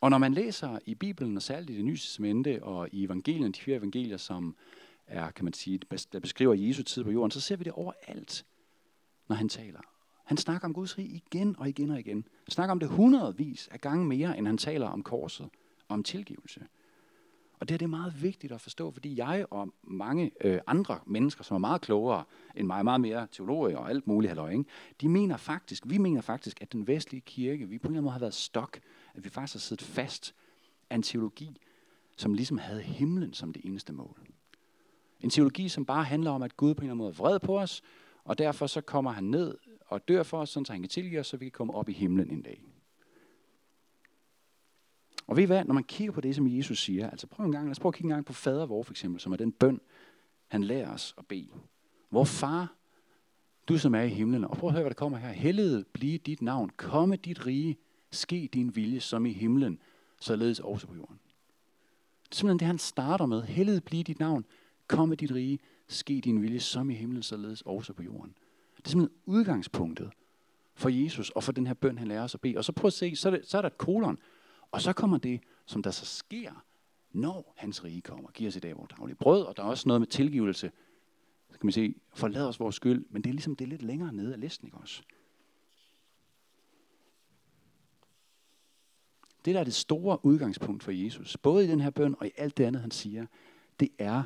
Og 0.00 0.10
når 0.10 0.18
man 0.18 0.34
læser 0.34 0.78
i 0.86 0.94
Bibelen, 0.94 1.36
og 1.36 1.42
særligt 1.42 1.70
i 1.70 1.76
det 1.76 1.84
nye 1.84 1.96
testamente 1.96 2.62
og 2.62 2.88
i 2.92 3.04
evangelierne, 3.04 3.52
de 3.52 3.60
fire 3.60 3.76
evangelier, 3.76 4.16
som 4.16 4.56
er, 5.06 5.30
kan 5.30 5.44
man 5.44 5.52
sige, 5.52 5.80
der 6.12 6.20
beskriver 6.20 6.54
Jesu 6.54 6.82
tid 6.82 7.04
på 7.04 7.10
jorden, 7.10 7.30
så 7.30 7.40
ser 7.40 7.56
vi 7.56 7.64
det 7.64 7.72
overalt, 7.72 8.46
når 9.28 9.36
han 9.36 9.48
taler. 9.48 9.80
Han 10.24 10.36
snakker 10.36 10.68
om 10.68 10.74
Guds 10.74 10.98
rig 10.98 11.06
igen 11.06 11.56
og 11.58 11.68
igen 11.68 11.90
og 11.90 12.00
igen. 12.00 12.28
Han 12.44 12.50
snakker 12.50 12.72
om 12.72 12.80
det 12.80 12.88
hundredvis 12.88 13.68
af 13.68 13.80
gange 13.80 14.04
mere, 14.04 14.38
end 14.38 14.46
han 14.46 14.58
taler 14.58 14.86
om 14.86 15.02
korset 15.02 15.46
og 15.88 15.94
om 15.94 16.02
tilgivelse. 16.02 16.66
Og 17.60 17.68
det 17.68 17.74
er 17.74 17.78
det 17.78 17.90
meget 17.90 18.22
vigtigt 18.22 18.52
at 18.52 18.60
forstå, 18.60 18.90
fordi 18.90 19.18
jeg 19.18 19.46
og 19.50 19.68
mange 19.82 20.30
øh, 20.40 20.60
andre 20.66 20.98
mennesker, 21.06 21.44
som 21.44 21.54
er 21.54 21.58
meget 21.58 21.80
klogere 21.80 22.24
end 22.54 22.66
mig, 22.66 22.84
meget 22.84 23.00
mere 23.00 23.26
teologer 23.32 23.76
og 23.76 23.90
alt 23.90 24.06
muligt 24.06 24.30
halløj, 24.30 24.50
ikke? 24.50 24.64
de 25.00 25.08
mener 25.08 25.36
faktisk, 25.36 25.82
vi 25.86 25.98
mener 25.98 26.20
faktisk, 26.20 26.62
at 26.62 26.72
den 26.72 26.86
vestlige 26.86 27.20
kirke, 27.20 27.68
vi 27.68 27.78
på 27.78 27.88
en 27.88 27.92
eller 27.92 27.98
anden 27.98 28.04
måde 28.04 28.12
har 28.12 28.20
været 28.20 28.34
stok, 28.34 28.78
at 29.14 29.24
vi 29.24 29.28
faktisk 29.28 29.54
har 29.54 29.60
siddet 29.60 29.86
fast 29.86 30.34
af 30.90 30.94
en 30.94 31.02
teologi, 31.02 31.56
som 32.16 32.34
ligesom 32.34 32.58
havde 32.58 32.82
himlen 32.82 33.32
som 33.34 33.52
det 33.52 33.64
eneste 33.64 33.92
mål. 33.92 34.18
En 35.20 35.30
teologi, 35.30 35.68
som 35.68 35.84
bare 35.84 36.04
handler 36.04 36.30
om, 36.30 36.42
at 36.42 36.56
Gud 36.56 36.74
på 36.74 36.80
en 36.80 36.84
eller 36.84 36.92
anden 36.92 36.98
måde 36.98 37.10
er 37.10 37.16
vred 37.16 37.38
på 37.38 37.58
os, 37.58 37.82
og 38.24 38.38
derfor 38.38 38.66
så 38.66 38.80
kommer 38.80 39.10
han 39.10 39.24
ned 39.24 39.58
og 39.86 40.08
dør 40.08 40.22
for 40.22 40.40
os, 40.40 40.50
så 40.50 40.64
han 40.68 40.80
kan 40.80 40.88
tilgive 40.88 41.20
os, 41.20 41.26
så 41.26 41.36
vi 41.36 41.44
kan 41.44 41.52
komme 41.52 41.74
op 41.74 41.88
i 41.88 41.92
himlen 41.92 42.30
en 42.30 42.42
dag. 42.42 42.62
Og 45.26 45.36
ved 45.36 45.42
I 45.42 45.46
hvad, 45.46 45.64
når 45.64 45.74
man 45.74 45.84
kigger 45.84 46.12
på 46.12 46.20
det, 46.20 46.34
som 46.34 46.56
Jesus 46.56 46.78
siger, 46.78 47.10
altså 47.10 47.26
prøv 47.26 47.46
en 47.46 47.52
gang, 47.52 47.64
lad 47.64 47.70
os 47.70 47.80
prøve 47.80 47.90
at 47.90 47.94
kigge 47.94 48.06
en 48.06 48.14
gang 48.14 48.24
på 48.24 48.32
fader 48.32 48.66
vor 48.66 48.82
for 48.82 48.92
eksempel, 48.92 49.20
som 49.20 49.32
er 49.32 49.36
den 49.36 49.52
bøn, 49.52 49.80
han 50.48 50.64
lærer 50.64 50.92
os 50.92 51.14
at 51.18 51.26
bede. 51.26 51.48
Hvor 52.08 52.24
far, 52.24 52.74
du 53.68 53.78
som 53.78 53.94
er 53.94 54.02
i 54.02 54.08
himlen, 54.08 54.44
og 54.44 54.56
prøv 54.56 54.68
at 54.68 54.72
høre, 54.72 54.82
hvad 54.82 54.90
der 54.90 54.94
kommer 54.94 55.18
her. 55.18 55.32
Helliget 55.32 55.86
blive 55.86 56.18
dit 56.18 56.42
navn, 56.42 56.70
komme 56.76 57.16
dit 57.16 57.46
rige, 57.46 57.76
ske 58.10 58.48
din 58.52 58.76
vilje 58.76 59.00
som 59.00 59.26
i 59.26 59.32
himlen, 59.32 59.78
således 60.20 60.60
også 60.60 60.86
på 60.86 60.94
jorden. 60.94 61.18
Det 62.24 62.32
er 62.32 62.36
simpelthen 62.36 62.58
det, 62.58 62.66
han 62.66 62.78
starter 62.78 63.26
med. 63.26 63.42
Helliget 63.42 63.84
blive 63.84 64.02
dit 64.02 64.18
navn, 64.18 64.44
komme 64.86 65.14
dit 65.14 65.32
rige, 65.32 65.58
ske 65.88 66.20
din 66.24 66.42
vilje 66.42 66.60
som 66.60 66.90
i 66.90 66.94
himlen, 66.94 67.22
således 67.22 67.62
også 67.62 67.92
på 67.92 68.02
jorden. 68.02 68.36
Det 68.76 68.84
er 68.84 68.88
simpelthen 68.88 69.18
udgangspunktet 69.26 70.10
for 70.74 70.88
Jesus 70.88 71.30
og 71.30 71.42
for 71.42 71.52
den 71.52 71.66
her 71.66 71.74
bøn, 71.74 71.98
han 71.98 72.08
lærer 72.08 72.22
os 72.22 72.34
at 72.34 72.40
bede. 72.40 72.56
Og 72.56 72.64
så 72.64 72.72
prøv 72.72 72.86
at 72.86 72.92
se, 72.92 73.16
så 73.16 73.28
er, 73.28 73.36
det, 73.36 73.46
så 73.46 73.58
er 73.58 73.62
der 73.62 73.68
et 73.68 73.78
kolon. 73.78 74.18
Og 74.76 74.82
så 74.82 74.92
kommer 74.92 75.18
det, 75.18 75.40
som 75.66 75.82
der 75.82 75.90
så 75.90 76.06
sker, 76.06 76.64
når 77.12 77.54
hans 77.56 77.84
rige 77.84 78.00
kommer. 78.00 78.30
Giv 78.30 78.48
os 78.48 78.56
i 78.56 78.60
dag 78.60 78.76
vores 78.76 78.90
daglige 78.98 79.16
brød, 79.16 79.42
og 79.42 79.56
der 79.56 79.62
er 79.62 79.66
også 79.66 79.88
noget 79.88 80.00
med 80.00 80.06
tilgivelse. 80.06 80.72
Så 81.52 81.58
kan 81.58 81.66
man 81.66 81.72
se, 81.72 81.94
forlad 82.14 82.48
os 82.48 82.60
vores 82.60 82.74
skyld, 82.74 83.06
men 83.10 83.22
det 83.22 83.30
er 83.30 83.34
ligesom 83.34 83.56
det 83.56 83.64
er 83.64 83.68
lidt 83.68 83.82
længere 83.82 84.12
nede 84.12 84.32
af 84.32 84.40
listen, 84.40 84.66
ikke 84.66 84.76
også? 84.76 85.02
Det, 89.44 89.54
der 89.54 89.60
er 89.60 89.64
det 89.64 89.74
store 89.74 90.24
udgangspunkt 90.24 90.82
for 90.82 90.90
Jesus, 90.90 91.36
både 91.36 91.64
i 91.64 91.68
den 91.68 91.80
her 91.80 91.90
bøn 91.90 92.14
og 92.18 92.26
i 92.26 92.30
alt 92.36 92.56
det 92.56 92.64
andet, 92.64 92.82
han 92.82 92.90
siger, 92.90 93.26
det 93.80 93.88
er 93.98 94.22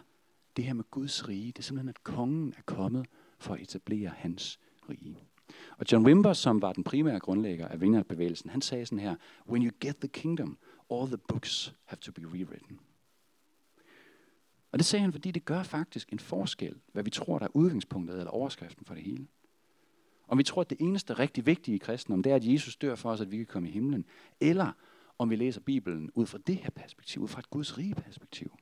det 0.57 0.65
her 0.65 0.75
med 0.75 0.85
Guds 0.91 1.29
rige. 1.29 1.47
Det 1.47 1.59
er 1.59 1.63
simpelthen, 1.63 1.89
at 1.89 2.05
kongen 2.05 2.55
er 2.57 2.63
kommet 2.63 3.07
for 3.39 3.55
at 3.55 3.61
etablere 3.61 4.09
hans 4.09 4.61
rige. 4.89 5.30
Og 5.79 5.87
John 5.93 6.07
Wimber, 6.07 6.33
som 6.33 6.63
var 6.63 6.73
den 6.73 6.85
primære 6.85 7.19
grundlægger 7.19 7.69
af 7.69 7.81
Vineyard-bevægelsen, 7.81 8.51
han 8.51 8.63
sagde 8.63 8.87
sådan 8.87 8.99
her, 8.99 9.17
When 9.49 9.65
you 9.65 9.71
get 9.81 9.97
the 9.97 10.09
kingdom, 10.09 10.59
all 10.91 11.07
the 11.07 11.19
books 11.29 11.75
have 11.85 11.99
to 12.01 12.13
be 12.13 12.23
rewritten. 12.25 12.81
Og 14.73 14.79
det 14.79 14.87
sagde 14.87 15.03
han, 15.03 15.13
fordi 15.13 15.31
det 15.31 15.45
gør 15.45 15.63
faktisk 15.63 16.13
en 16.13 16.19
forskel, 16.19 16.75
hvad 16.93 17.03
vi 17.05 17.11
tror, 17.11 17.39
der 17.39 17.47
er 17.47 17.57
udgangspunktet 17.57 18.19
eller 18.19 18.31
overskriften 18.31 18.87
for 18.87 18.95
det 18.95 19.03
hele. 19.03 19.27
Om 20.29 20.39
vi 20.39 20.43
tror, 20.43 20.61
at 20.61 20.71
det 20.71 20.79
eneste 20.81 21.15
rigtig 21.15 21.47
vigtige 21.47 21.75
i 21.75 21.79
kristendom, 21.79 22.23
det 22.23 22.33
er, 22.33 22.37
at 22.37 22.45
Jesus 22.45 22.77
dør 22.77 22.95
for 22.95 23.11
os, 23.11 23.21
at 23.21 23.31
vi 23.31 23.37
kan 23.37 23.47
komme 23.47 23.69
i 23.69 23.73
himlen. 23.73 24.05
Eller 24.41 24.73
om 25.19 25.31
vi 25.31 25.37
læser 25.37 25.61
Bibelen 25.61 26.11
ud 26.15 26.27
fra 26.27 26.39
det 26.47 26.57
her 26.57 26.71
perspektiv, 26.71 27.23
ud 27.23 27.29
fra 27.29 27.39
et 27.39 27.51
Guds 27.51 27.79
rige 27.79 27.95
perspektiv. 27.95 28.59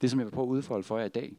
Det, 0.00 0.10
som 0.10 0.20
jeg 0.20 0.26
vil 0.26 0.32
prøve 0.32 0.46
at 0.46 0.50
udfolde 0.50 0.84
for 0.84 0.98
jer 0.98 1.04
i 1.04 1.08
dag. 1.08 1.36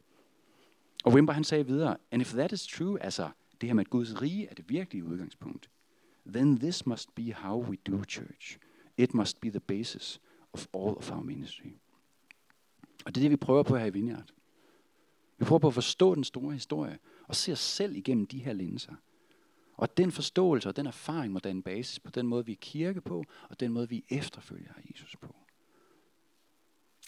Og 1.04 1.12
Wimber 1.12 1.32
han 1.32 1.44
sagde 1.44 1.66
videre, 1.66 1.96
and 2.10 2.22
if 2.22 2.32
that 2.32 2.52
is 2.52 2.66
true, 2.66 3.02
altså 3.02 3.30
det 3.60 3.68
her 3.68 3.74
med, 3.74 3.84
at 3.84 3.90
Guds 3.90 4.22
rige 4.22 4.46
er 4.46 4.54
det 4.54 4.68
virkelige 4.68 5.04
udgangspunkt, 5.04 5.70
then 6.26 6.58
this 6.58 6.86
must 6.86 7.14
be 7.14 7.32
how 7.32 7.62
we 7.62 7.76
do 7.86 8.04
church. 8.04 8.58
It 8.96 9.14
must 9.14 9.40
be 9.40 9.50
the 9.50 9.60
basis 9.60 10.20
of 10.52 10.66
all 10.74 10.96
of 10.96 11.12
our 11.12 11.22
ministry. 11.22 11.70
Og 13.04 13.14
det 13.14 13.20
er 13.20 13.24
det, 13.24 13.30
vi 13.30 13.36
prøver 13.36 13.62
på 13.62 13.76
her 13.76 13.86
i 13.86 13.90
Vineyard. 13.90 14.32
Vi 15.38 15.44
prøver 15.44 15.58
på 15.58 15.66
at 15.66 15.74
forstå 15.74 16.14
den 16.14 16.24
store 16.24 16.52
historie, 16.52 16.98
og 17.26 17.36
se 17.36 17.52
os 17.52 17.58
selv 17.58 17.96
igennem 17.96 18.26
de 18.26 18.38
her 18.38 18.52
linser. 18.52 18.94
Og 19.74 19.96
den 19.96 20.12
forståelse 20.12 20.68
og 20.68 20.76
den 20.76 20.86
erfaring 20.86 21.32
må 21.32 21.38
danne 21.38 21.62
basis 21.62 22.00
på 22.00 22.10
den 22.10 22.26
måde, 22.26 22.46
vi 22.46 22.52
er 22.52 22.56
kirke 22.60 23.00
på, 23.00 23.24
og 23.48 23.60
den 23.60 23.72
måde, 23.72 23.88
vi 23.88 24.04
efterfølger 24.08 24.72
Jesus 24.90 25.16
på. 25.16 25.34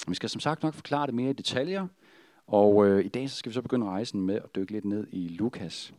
Vi 0.09 0.15
skal 0.15 0.29
som 0.29 0.41
sagt 0.41 0.63
nok 0.63 0.75
forklare 0.75 1.07
det 1.07 1.15
mere 1.15 1.31
i 1.31 1.33
detaljer, 1.33 1.87
og 2.47 2.87
øh, 2.87 3.05
i 3.05 3.09
dag 3.09 3.31
så 3.31 3.37
skal 3.37 3.51
vi 3.51 3.55
så 3.55 3.63
begynde 3.63 3.87
rejsen 3.87 4.21
med 4.21 4.35
at 4.35 4.55
dykke 4.55 4.73
lidt 4.73 4.85
ned 4.85 5.07
i 5.13 5.29
Lukas 5.29 5.95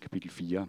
kapitel 0.00 0.30
4. 0.30 0.68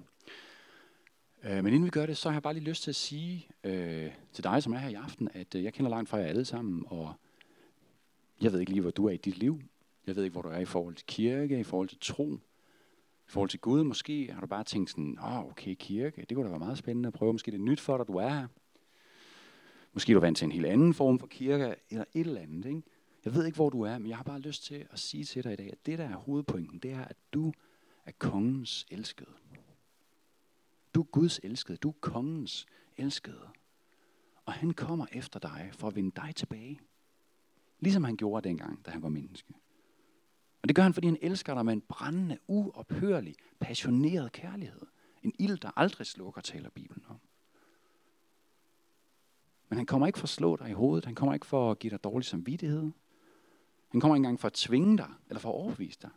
Øh, 1.43 1.63
men 1.63 1.67
inden 1.67 1.86
vi 1.86 1.89
gør 1.89 2.05
det, 2.05 2.17
så 2.17 2.29
har 2.29 2.36
jeg 2.36 2.43
bare 2.43 2.53
lige 2.53 2.63
lyst 2.63 2.83
til 2.83 2.91
at 2.91 2.95
sige 2.95 3.48
øh, 3.63 4.12
til 4.33 4.43
dig, 4.43 4.63
som 4.63 4.74
er 4.74 4.77
her 4.77 4.89
i 4.89 4.93
aften, 4.93 5.29
at 5.33 5.55
øh, 5.55 5.63
jeg 5.63 5.74
kender 5.74 5.89
langt 5.89 6.09
fra 6.09 6.17
jer 6.17 6.25
alle 6.25 6.45
sammen, 6.45 6.83
og 6.88 7.13
jeg 8.41 8.51
ved 8.51 8.59
ikke 8.59 8.71
lige, 8.71 8.81
hvor 8.81 8.91
du 8.91 9.05
er 9.05 9.12
i 9.12 9.17
dit 9.17 9.38
liv. 9.38 9.62
Jeg 10.07 10.15
ved 10.15 10.24
ikke, 10.24 10.31
hvor 10.31 10.41
du 10.41 10.50
er 10.50 10.59
i 10.59 10.65
forhold 10.65 10.95
til 10.95 11.05
kirke, 11.05 11.59
i 11.59 11.63
forhold 11.63 11.88
til 11.88 11.98
tro, 12.01 12.39
i 13.27 13.31
forhold 13.31 13.50
til 13.50 13.59
Gud. 13.59 13.83
Måske 13.83 14.31
har 14.31 14.41
du 14.41 14.48
bare 14.48 14.63
tænkt 14.63 14.89
sådan, 14.89 15.17
åh, 15.19 15.38
oh, 15.38 15.45
okay, 15.45 15.75
kirke, 15.79 16.25
det 16.29 16.36
kunne 16.36 16.45
da 16.45 16.50
være 16.50 16.59
meget 16.59 16.77
spændende 16.77 17.07
at 17.07 17.13
prøve. 17.13 17.33
Måske 17.33 17.51
det 17.51 17.57
er 17.59 17.63
nyt 17.63 17.79
for 17.79 17.98
dig, 17.98 18.07
du 18.07 18.13
er 18.13 18.29
her. 18.29 18.48
Måske 19.93 20.12
er 20.12 20.15
du 20.15 20.19
vant 20.19 20.38
til 20.38 20.45
en 20.45 20.51
helt 20.51 20.65
anden 20.65 20.93
form 20.93 21.19
for 21.19 21.27
kirke, 21.27 21.75
eller 21.89 22.05
et 22.13 22.27
eller 22.27 22.41
andet. 22.41 22.65
Ikke? 22.65 22.81
Jeg 23.25 23.33
ved 23.33 23.45
ikke, 23.45 23.55
hvor 23.55 23.69
du 23.69 23.81
er, 23.81 23.98
men 23.98 24.09
jeg 24.09 24.17
har 24.17 24.24
bare 24.24 24.39
lyst 24.39 24.63
til 24.63 24.88
at 24.91 25.00
sige 25.00 25.24
til 25.24 25.43
dig 25.43 25.53
i 25.53 25.55
dag, 25.55 25.69
at 25.71 25.86
det, 25.86 25.98
der 25.98 26.09
er 26.09 26.15
hovedpointen, 26.15 26.79
det 26.79 26.91
er, 26.91 27.05
at 27.05 27.17
du 27.33 27.53
er 28.06 28.12
kongens 28.12 28.86
elskede. 28.91 29.34
Du 30.96 31.01
er 31.01 31.06
Guds 31.06 31.39
elskede. 31.44 31.77
Du 31.77 31.89
er 31.89 31.94
kongens 32.01 32.65
elskede. 32.98 33.50
Og 34.46 34.53
han 34.53 34.74
kommer 34.74 35.06
efter 35.12 35.39
dig 35.39 35.70
for 35.74 35.88
at 35.88 35.96
vinde 35.96 36.12
dig 36.22 36.36
tilbage. 36.36 36.79
Ligesom 37.79 38.03
han 38.03 38.18
gjorde 38.18 38.50
dengang, 38.50 38.86
da 38.86 38.91
han 38.91 39.01
var 39.01 39.10
menneske. 39.10 39.53
Og 40.62 40.68
det 40.68 40.75
gør 40.75 40.84
han, 40.84 40.94
fordi 40.94 41.08
han 41.08 41.18
elsker 41.22 41.53
dig 41.53 41.65
med 41.65 41.74
en 41.74 41.82
brændende, 41.82 42.38
uophørlig, 42.48 43.36
passioneret 43.60 44.32
kærlighed. 44.32 44.82
En 45.24 45.34
ild, 45.39 45.58
der 45.58 45.72
aldrig 45.75 46.08
slukker, 46.08 46.41
taler 46.41 46.70
Bibelen 46.70 47.06
om. 47.08 47.20
Men 49.70 49.77
han 49.77 49.86
kommer 49.86 50.08
ikke 50.08 50.20
for 50.20 50.25
at 50.25 50.29
slå 50.29 50.56
dig 50.56 50.70
i 50.70 50.74
hovedet. 50.74 51.06
Han 51.06 51.15
kommer 51.15 51.34
ikke 51.34 51.46
for 51.46 51.72
at 51.72 51.79
give 51.79 51.91
dig 51.91 52.03
dårlig 52.03 52.25
samvittighed. 52.25 52.91
Han 53.89 54.01
kommer 54.01 54.15
ikke 54.15 54.25
engang 54.25 54.39
for 54.39 54.48
at 54.48 54.53
tvinge 54.53 54.98
dig, 54.98 55.10
eller 55.27 55.39
for 55.39 55.50
at 55.50 55.56
overbevise 55.56 56.00
dig. 56.01 56.10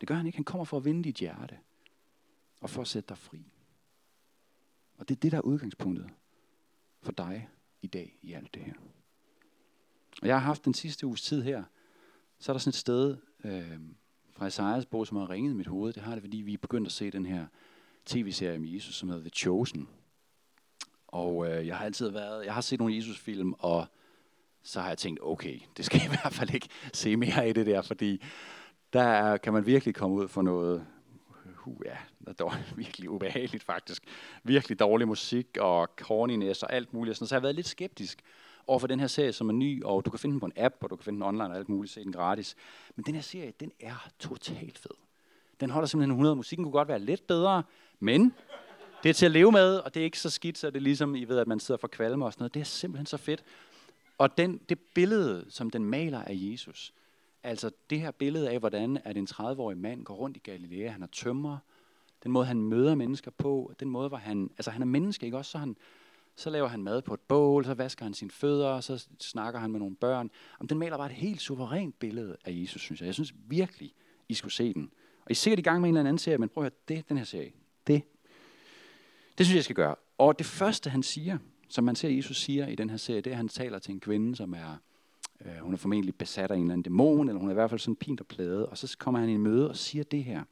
Det 0.00 0.08
gør 0.08 0.14
han 0.14 0.26
ikke. 0.26 0.36
Han 0.36 0.44
kommer 0.44 0.64
for 0.64 0.76
at 0.76 0.84
vinde 0.84 1.04
dit 1.04 1.16
hjerte. 1.16 1.58
Og 2.60 2.70
for 2.70 2.82
at 2.82 2.88
sætte 2.88 3.08
dig 3.08 3.18
fri. 3.18 3.52
Og 4.98 5.08
det 5.08 5.16
er 5.16 5.20
det, 5.20 5.32
der 5.32 5.38
er 5.38 5.42
udgangspunktet 5.42 6.10
for 7.02 7.12
dig 7.12 7.48
i 7.82 7.86
dag 7.86 8.18
i 8.22 8.32
alt 8.32 8.54
det 8.54 8.62
her. 8.62 8.74
Og 10.22 10.28
jeg 10.28 10.36
har 10.36 10.46
haft 10.46 10.64
den 10.64 10.74
sidste 10.74 11.06
uges 11.06 11.22
tid 11.22 11.42
her, 11.42 11.64
så 12.38 12.52
er 12.52 12.54
der 12.54 12.58
sådan 12.58 12.70
et 12.70 12.74
sted 12.74 13.16
øh, 13.44 13.80
fra 14.30 14.46
Isaias 14.46 14.86
bog, 14.86 15.06
som 15.06 15.16
har 15.16 15.30
ringet 15.30 15.50
i 15.50 15.54
mit 15.54 15.66
hoved. 15.66 15.92
Det 15.92 16.02
har 16.02 16.12
det, 16.12 16.22
fordi 16.22 16.36
vi 16.36 16.52
er 16.54 16.58
begyndt 16.58 16.86
at 16.86 16.92
se 16.92 17.10
den 17.10 17.26
her 17.26 17.46
tv-serie 18.06 18.56
om 18.56 18.64
Jesus, 18.64 18.94
som 18.94 19.08
hedder 19.08 19.22
The 19.22 19.30
Chosen. 19.30 19.88
Og 21.06 21.50
øh, 21.50 21.66
jeg 21.66 21.76
har 21.76 21.84
altid 21.84 22.08
været, 22.08 22.44
jeg 22.44 22.54
har 22.54 22.60
set 22.60 22.78
nogle 22.78 22.96
Jesus-film, 22.96 23.54
og 23.58 23.86
så 24.62 24.80
har 24.80 24.88
jeg 24.88 24.98
tænkt, 24.98 25.20
okay, 25.22 25.60
det 25.76 25.84
skal 25.84 25.98
jeg 25.98 26.06
i 26.06 26.08
hvert 26.08 26.32
fald 26.32 26.54
ikke 26.54 26.68
se 26.92 27.16
mere 27.16 27.44
af 27.44 27.54
det 27.54 27.66
der, 27.66 27.82
fordi 27.82 28.22
der 28.94 29.36
kan 29.36 29.52
man 29.52 29.66
virkelig 29.66 29.94
komme 29.94 30.16
ud 30.16 30.28
for 30.28 30.42
noget, 30.42 30.86
uh, 31.66 31.76
ja, 31.84 31.96
det 32.28 32.40
er 32.40 32.58
virkelig 32.76 33.10
ubehageligt 33.10 33.64
faktisk. 33.64 34.02
Virkelig 34.42 34.78
dårlig 34.78 35.08
musik 35.08 35.56
og 35.60 35.88
corniness 35.96 36.62
og 36.62 36.72
alt 36.72 36.94
muligt. 36.94 37.16
Så 37.16 37.26
jeg 37.30 37.36
har 37.36 37.40
været 37.40 37.54
lidt 37.54 37.68
skeptisk 37.68 38.22
over 38.66 38.78
for 38.78 38.86
den 38.86 39.00
her 39.00 39.06
serie, 39.06 39.32
som 39.32 39.48
er 39.48 39.52
ny, 39.52 39.84
og 39.84 40.04
du 40.04 40.10
kan 40.10 40.18
finde 40.18 40.32
den 40.32 40.40
på 40.40 40.46
en 40.46 40.52
app, 40.56 40.74
og 40.80 40.90
du 40.90 40.96
kan 40.96 41.04
finde 41.04 41.16
den 41.16 41.22
online 41.22 41.44
og 41.44 41.56
alt 41.56 41.68
muligt, 41.68 41.92
se 41.92 42.04
den 42.04 42.12
gratis. 42.12 42.56
Men 42.96 43.04
den 43.04 43.14
her 43.14 43.22
serie, 43.22 43.52
den 43.60 43.72
er 43.80 44.08
totalt 44.18 44.78
fed. 44.78 44.96
Den 45.60 45.70
holder 45.70 45.86
simpelthen 45.86 46.10
100. 46.10 46.36
Musikken 46.36 46.64
kunne 46.64 46.72
godt 46.72 46.88
være 46.88 46.98
lidt 46.98 47.26
bedre, 47.26 47.62
men 48.00 48.34
det 49.02 49.08
er 49.08 49.14
til 49.14 49.26
at 49.26 49.32
leve 49.32 49.52
med, 49.52 49.76
og 49.76 49.94
det 49.94 50.00
er 50.00 50.04
ikke 50.04 50.18
så 50.18 50.30
skidt, 50.30 50.58
så 50.58 50.66
det 50.66 50.76
er 50.76 50.80
ligesom, 50.80 51.14
I 51.14 51.24
ved, 51.24 51.38
at 51.38 51.46
man 51.46 51.60
sidder 51.60 51.78
for 51.78 51.88
kvalme 51.88 52.24
og 52.24 52.32
sådan 52.32 52.42
noget. 52.42 52.54
Det 52.54 52.60
er 52.60 52.64
simpelthen 52.64 53.06
så 53.06 53.16
fedt. 53.16 53.44
Og 54.18 54.38
den, 54.38 54.60
det 54.68 54.78
billede, 54.94 55.46
som 55.48 55.70
den 55.70 55.84
maler 55.84 56.22
af 56.22 56.32
Jesus, 56.34 56.94
altså 57.44 57.70
det 57.90 58.00
her 58.00 58.10
billede 58.10 58.50
af, 58.50 58.58
hvordan 58.58 58.98
at 59.04 59.16
en 59.16 59.28
30-årig 59.30 59.78
mand 59.78 60.04
går 60.04 60.14
rundt 60.14 60.36
i 60.36 60.40
Galilea, 60.40 60.90
han 60.90 61.02
er 61.02 61.06
tømmer, 61.06 61.58
den 62.22 62.32
måde, 62.32 62.46
han 62.46 62.60
møder 62.60 62.94
mennesker 62.94 63.30
på, 63.30 63.72
den 63.80 63.88
måde, 63.88 64.08
hvor 64.08 64.16
han, 64.16 64.50
altså 64.58 64.70
han 64.70 64.82
er 64.82 64.86
menneske, 64.86 65.26
ikke 65.26 65.38
også? 65.38 65.50
Så, 65.50 65.58
han, 65.58 65.76
så 66.36 66.50
laver 66.50 66.68
han 66.68 66.82
mad 66.82 67.02
på 67.02 67.14
et 67.14 67.20
bål, 67.20 67.64
så 67.64 67.74
vasker 67.74 68.04
han 68.04 68.14
sine 68.14 68.30
fødder, 68.30 68.80
så 68.80 69.06
snakker 69.20 69.60
han 69.60 69.70
med 69.70 69.80
nogle 69.80 69.96
børn. 69.96 70.30
Om 70.60 70.68
den 70.68 70.78
maler 70.78 70.96
bare 70.96 71.06
et 71.06 71.16
helt 71.16 71.40
suverænt 71.40 71.98
billede 71.98 72.36
af 72.44 72.52
Jesus, 72.52 72.82
synes 72.82 73.00
jeg. 73.00 73.06
Jeg 73.06 73.14
synes 73.14 73.34
virkelig, 73.48 73.94
I 74.28 74.34
skulle 74.34 74.52
se 74.52 74.74
den. 74.74 74.90
Og 75.24 75.30
I 75.30 75.32
er 75.32 75.34
sikkert 75.34 75.58
i 75.58 75.62
gang 75.62 75.80
med 75.80 75.88
en 75.88 75.96
eller 75.96 76.08
anden 76.08 76.18
serie, 76.18 76.38
men 76.38 76.48
prøv 76.48 76.64
at 76.64 76.72
høre, 76.72 76.96
det 76.96 77.08
den 77.08 77.16
her 77.16 77.24
serie. 77.24 77.52
Det, 77.86 78.02
det 79.38 79.46
synes 79.46 79.50
jeg, 79.50 79.56
jeg 79.56 79.64
skal 79.64 79.76
gøre. 79.76 79.94
Og 80.18 80.38
det 80.38 80.46
første, 80.46 80.90
han 80.90 81.02
siger, 81.02 81.38
som 81.68 81.84
man 81.84 81.96
ser 81.96 82.08
Jesus 82.08 82.40
siger 82.40 82.66
i 82.66 82.74
den 82.74 82.90
her 82.90 82.96
serie, 82.96 83.20
det 83.20 83.30
er, 83.30 83.34
at 83.34 83.36
han 83.36 83.48
taler 83.48 83.78
til 83.78 83.92
en 83.94 84.00
kvinde, 84.00 84.36
som 84.36 84.54
er, 84.54 84.76
øh, 85.40 85.56
hun 85.56 85.72
er 85.72 85.76
formentlig 85.76 86.14
besat 86.14 86.50
af 86.50 86.54
en 86.54 86.60
eller 86.60 86.72
anden 86.72 86.82
dæmon, 86.82 87.28
eller 87.28 87.38
hun 87.38 87.48
er 87.48 87.52
i 87.52 87.54
hvert 87.54 87.70
fald 87.70 87.80
sådan 87.80 87.96
pint 87.96 88.20
og 88.20 88.26
plade, 88.26 88.68
og 88.68 88.78
så 88.78 88.96
kommer 88.98 89.20
han 89.20 89.28
i 89.28 89.36
møde 89.36 89.68
og 89.68 89.76
siger 89.76 90.04
det 90.04 90.24
her, 90.24 90.44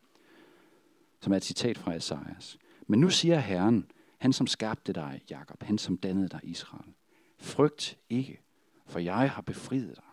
som 1.21 1.33
er 1.33 1.37
et 1.37 1.45
citat 1.45 1.79
fra 1.79 1.95
Esajas. 1.95 2.59
Men 2.87 3.01
nu 3.01 3.11
siger 3.11 3.39
Herren, 3.39 3.91
han 4.19 4.33
som 4.33 4.47
skabte 4.47 4.93
dig, 4.93 5.23
Jakob, 5.31 5.63
han 5.63 5.79
som 5.79 5.97
dannede 5.97 6.29
dig, 6.29 6.41
Israel. 6.43 6.95
Frygt 7.39 7.99
ikke, 8.11 8.41
for 8.87 8.99
jeg 8.99 9.31
har 9.31 9.43
befriet 9.43 9.97
dig. 9.97 10.05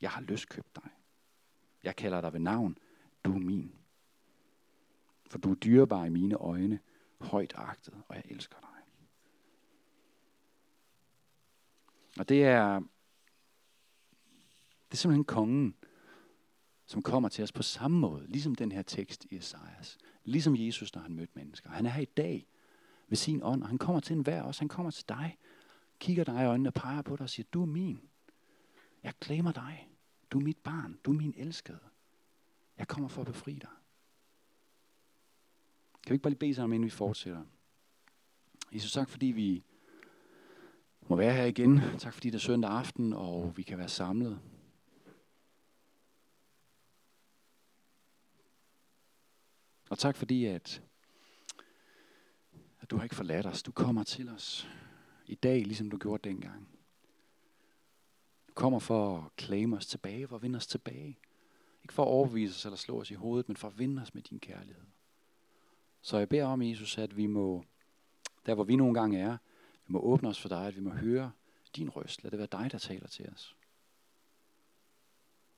Jeg 0.00 0.10
har 0.10 0.20
løskøbt 0.20 0.76
dig. 0.76 0.90
Jeg 1.82 1.96
kalder 1.96 2.20
dig 2.20 2.32
ved 2.32 2.40
navn. 2.40 2.78
Du 3.24 3.34
er 3.34 3.38
min. 3.38 3.72
For 5.30 5.38
du 5.38 5.50
er 5.50 5.54
dyrebar 5.54 6.04
i 6.04 6.08
mine 6.08 6.34
øjne, 6.34 6.80
højt 7.20 7.52
agtet, 7.56 7.94
og 8.08 8.14
jeg 8.14 8.22
elsker 8.26 8.56
dig. 8.60 8.68
Og 12.18 12.28
det 12.28 12.44
er, 12.44 12.80
det 14.94 14.98
er 14.98 15.00
simpelthen 15.00 15.24
kongen, 15.24 15.74
som 16.86 17.02
kommer 17.02 17.28
til 17.28 17.44
os 17.44 17.52
på 17.52 17.62
samme 17.62 17.98
måde, 17.98 18.26
ligesom 18.26 18.54
den 18.54 18.72
her 18.72 18.82
tekst 18.82 19.26
i 19.30 19.36
Esajas. 19.36 19.98
Ligesom 20.24 20.56
Jesus, 20.56 20.94
når 20.94 21.02
han 21.02 21.14
mødte 21.14 21.32
mennesker. 21.34 21.70
Han 21.70 21.86
er 21.86 21.90
her 21.90 22.02
i 22.02 22.04
dag 22.04 22.46
ved 23.08 23.16
sin 23.16 23.42
ånd, 23.42 23.62
og 23.62 23.68
han 23.68 23.78
kommer 23.78 24.00
til 24.00 24.16
enhver 24.16 24.42
også. 24.42 24.60
Han 24.60 24.68
kommer 24.68 24.90
til 24.90 25.08
dig, 25.08 25.38
kigger 25.98 26.24
dig 26.24 26.42
i 26.42 26.46
øjnene 26.46 26.68
og 26.68 26.74
peger 26.74 27.02
på 27.02 27.16
dig 27.16 27.22
og 27.22 27.30
siger, 27.30 27.46
du 27.52 27.62
er 27.62 27.66
min. 27.66 28.00
Jeg 29.02 29.12
glemmer 29.20 29.52
dig. 29.52 29.88
Du 30.30 30.38
er 30.38 30.42
mit 30.42 30.58
barn. 30.58 30.98
Du 31.04 31.12
er 31.12 31.16
min 31.16 31.34
elskede. 31.36 31.80
Jeg 32.78 32.88
kommer 32.88 33.08
for 33.08 33.20
at 33.20 33.26
befri 33.26 33.52
dig. 33.52 33.74
Kan 36.02 36.10
vi 36.10 36.14
ikke 36.14 36.22
bare 36.22 36.30
lige 36.30 36.38
bede 36.38 36.54
sammen, 36.54 36.74
inden 36.74 36.86
vi 36.86 36.90
fortsætter? 36.90 37.42
Jesus, 38.72 38.92
tak 38.92 39.08
fordi 39.08 39.26
vi 39.26 39.64
må 41.08 41.16
være 41.16 41.32
her 41.32 41.44
igen. 41.44 41.80
Tak 41.98 42.14
fordi 42.14 42.30
det 42.30 42.34
er 42.34 42.40
søndag 42.40 42.70
aften, 42.70 43.12
og 43.12 43.56
vi 43.56 43.62
kan 43.62 43.78
være 43.78 43.88
samlet. 43.88 44.40
Og 49.90 49.98
tak 49.98 50.16
fordi, 50.16 50.44
at, 50.44 50.82
at 52.80 52.90
du 52.90 52.96
har 52.96 53.04
ikke 53.04 53.16
forladt 53.16 53.46
os. 53.46 53.62
Du 53.62 53.72
kommer 53.72 54.04
til 54.04 54.28
os 54.28 54.68
i 55.26 55.34
dag, 55.34 55.62
ligesom 55.62 55.90
du 55.90 55.98
gjorde 55.98 56.28
dengang. 56.28 56.68
Du 58.48 58.52
kommer 58.52 58.78
for 58.78 59.18
at 59.18 59.44
claim 59.44 59.72
os 59.72 59.86
tilbage, 59.86 60.28
for 60.28 60.36
at 60.36 60.42
vinde 60.42 60.56
os 60.56 60.66
tilbage. 60.66 61.18
Ikke 61.82 61.94
for 61.94 62.02
at 62.02 62.08
overbevise 62.08 62.54
os 62.54 62.64
eller 62.64 62.76
slå 62.76 63.00
os 63.00 63.10
i 63.10 63.14
hovedet, 63.14 63.48
men 63.48 63.56
for 63.56 63.68
at 63.68 63.78
vinde 63.78 64.02
os 64.02 64.14
med 64.14 64.22
din 64.22 64.40
kærlighed. 64.40 64.84
Så 66.00 66.18
jeg 66.18 66.28
beder 66.28 66.44
om, 66.44 66.62
Jesus, 66.62 66.98
at 66.98 67.16
vi 67.16 67.26
må, 67.26 67.64
der 68.46 68.54
hvor 68.54 68.64
vi 68.64 68.76
nogle 68.76 68.94
gange 68.94 69.18
er, 69.18 69.36
vi 69.86 69.92
må 69.92 70.00
åbne 70.00 70.28
os 70.28 70.40
for 70.40 70.48
dig, 70.48 70.66
at 70.66 70.76
vi 70.76 70.80
må 70.80 70.90
høre 70.90 71.32
din 71.76 71.90
røst. 71.90 72.22
Lad 72.22 72.30
det 72.30 72.38
være 72.38 72.48
dig, 72.52 72.72
der 72.72 72.78
taler 72.78 73.06
til 73.06 73.28
os. 73.28 73.56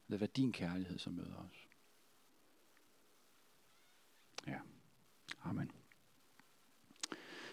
Lad 0.09 0.19
det 0.19 0.21
være 0.21 0.31
din 0.37 0.53
kærlighed, 0.53 0.99
som 0.99 1.13
møder 1.13 1.37
os. 1.37 1.66
Ja. 4.47 4.59
Amen. 5.45 5.71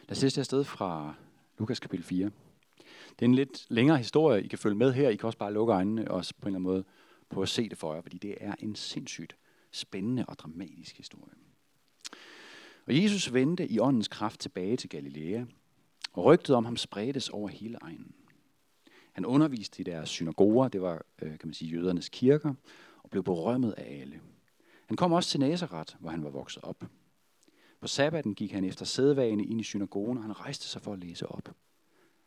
Lad 0.07 0.11
os 0.11 0.17
sætte 0.17 0.43
sted 0.43 0.63
fra 0.63 1.13
Lukas 1.59 1.79
kapitel 1.79 2.05
4. 2.05 2.31
Det 3.09 3.21
er 3.21 3.25
en 3.25 3.35
lidt 3.35 3.65
længere 3.69 3.97
historie, 3.97 4.43
I 4.43 4.47
kan 4.47 4.59
følge 4.59 4.75
med 4.75 4.93
her. 4.93 5.09
I 5.09 5.15
kan 5.15 5.27
også 5.27 5.37
bare 5.37 5.53
lukke 5.53 5.73
øjnene 5.73 6.11
og 6.11 6.25
på 6.41 6.47
en 6.47 6.55
eller 6.55 6.59
anden 6.59 6.63
måde 6.63 6.83
på 7.29 7.41
at 7.41 7.49
se 7.49 7.69
det 7.69 7.77
for 7.77 7.93
jer, 7.93 8.01
fordi 8.01 8.17
det 8.17 8.37
er 8.39 8.55
en 8.59 8.75
sindssygt 8.75 9.35
spændende 9.71 10.25
og 10.27 10.39
dramatisk 10.39 10.97
historie. 10.97 11.33
Og 12.87 13.03
Jesus 13.03 13.33
vendte 13.33 13.67
i 13.67 13.79
åndens 13.79 14.07
kraft 14.07 14.39
tilbage 14.39 14.77
til 14.77 14.89
Galilea, 14.89 15.43
og 16.13 16.25
rygtet 16.25 16.55
om 16.55 16.65
ham 16.65 16.77
spredtes 16.77 17.29
over 17.29 17.47
hele 17.47 17.77
egnen. 17.81 18.15
Han 19.11 19.25
underviste 19.25 19.81
i 19.81 19.83
deres 19.83 20.09
synagoger, 20.09 20.67
det 20.67 20.81
var 20.81 21.05
øh, 21.21 21.29
kan 21.29 21.47
man 21.47 21.53
sige, 21.53 21.71
jødernes 21.71 22.09
kirker, 22.09 22.53
og 23.03 23.09
blev 23.09 23.23
berømmet 23.23 23.71
af 23.71 24.01
alle. 24.01 24.21
Han 24.93 24.97
kom 24.97 25.13
også 25.13 25.29
til 25.29 25.39
Nazareth, 25.39 25.95
hvor 25.99 26.09
han 26.09 26.23
var 26.23 26.29
vokset 26.29 26.63
op. 26.63 26.85
På 27.79 27.87
sabbaten 27.87 28.35
gik 28.35 28.51
han 28.51 28.63
efter 28.63 28.85
sædvane 28.85 29.45
ind 29.45 29.61
i 29.61 29.63
synagogen, 29.63 30.17
og 30.17 30.23
han 30.23 30.39
rejste 30.39 30.67
sig 30.67 30.81
for 30.81 30.93
at 30.93 30.99
læse 30.99 31.27
op. 31.27 31.55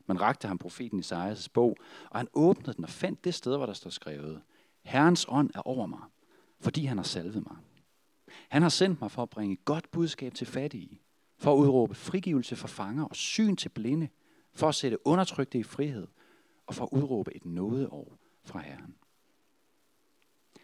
Man 0.06 0.20
rakte 0.20 0.48
ham 0.48 0.58
profeten 0.58 1.00
Isaias' 1.00 1.46
bog, 1.54 1.76
og 2.10 2.18
han 2.18 2.28
åbnede 2.32 2.72
den 2.72 2.84
og 2.84 2.90
fandt 2.90 3.24
det 3.24 3.34
sted, 3.34 3.56
hvor 3.56 3.66
der 3.66 3.72
står 3.72 3.90
skrevet, 3.90 4.42
Herrens 4.82 5.26
ånd 5.28 5.50
er 5.54 5.60
over 5.60 5.86
mig, 5.86 6.00
fordi 6.60 6.84
han 6.84 6.96
har 6.96 7.04
salvet 7.04 7.42
mig. 7.46 7.56
Han 8.48 8.62
har 8.62 8.68
sendt 8.68 9.00
mig 9.00 9.10
for 9.10 9.22
at 9.22 9.30
bringe 9.30 9.56
godt 9.56 9.90
budskab 9.90 10.34
til 10.34 10.46
fattige, 10.46 11.00
for 11.38 11.52
at 11.52 11.58
udråbe 11.58 11.94
frigivelse 11.94 12.56
for 12.56 12.68
fanger 12.68 13.04
og 13.04 13.16
syn 13.16 13.56
til 13.56 13.68
blinde, 13.68 14.08
for 14.54 14.68
at 14.68 14.74
sætte 14.74 15.06
undertrykte 15.06 15.58
i 15.58 15.62
frihed, 15.62 16.06
og 16.66 16.74
for 16.74 16.84
at 16.84 16.90
udråbe 16.92 17.36
et 17.36 17.44
nådeår 17.44 18.18
fra 18.44 18.58
Herren. 18.58 18.96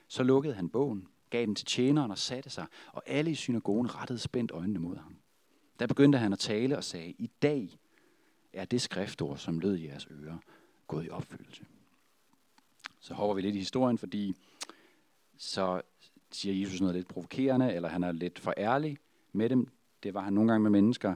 Så 0.09 0.23
lukkede 0.23 0.55
han 0.55 0.69
bogen, 0.69 1.09
gav 1.33 1.47
den 1.47 1.55
til 1.55 1.67
tjeneren 1.67 2.11
og 2.11 2.19
satte 2.19 2.51
sig, 2.51 2.67
og 2.93 3.03
alle 3.07 3.31
i 3.31 3.35
synagogen 3.35 3.95
rettede 3.95 4.19
spændt 4.19 4.51
øjnene 4.51 4.79
mod 4.79 4.97
ham. 4.97 5.17
Der 5.79 5.87
begyndte 5.87 6.19
han 6.19 6.33
at 6.33 6.39
tale 6.39 6.77
og 6.77 6.85
sagde, 6.85 7.11
i 7.11 7.31
dag 7.43 7.69
er 8.53 8.65
det 8.65 8.81
skriftord, 8.81 9.37
som 9.37 9.59
lød 9.59 9.77
i 9.77 9.87
jeres 9.87 10.09
ører, 10.11 10.39
gået 10.87 11.07
i 11.07 11.11
opfyldelse. 11.11 11.65
Så 13.01 13.15
hopper 13.15 13.35
vi 13.35 13.41
lidt 13.41 13.55
i 13.57 13.59
historien, 13.59 13.99
fordi 13.99 14.35
så 15.37 15.81
siger 16.31 16.55
Jesus 16.55 16.81
noget 16.81 16.95
lidt 16.95 17.09
provokerende, 17.09 17.75
eller 17.75 17.89
han 17.89 18.05
er 18.05 18.13
lidt 18.13 18.39
for 18.39 18.55
ærlig 18.57 18.99
med 19.33 19.49
dem. 19.49 19.69
Det 20.03 20.15
var 20.15 20.21
han 20.21 20.33
nogle 20.33 20.51
gange 20.53 20.63
med 20.63 20.71
mennesker. 20.71 21.15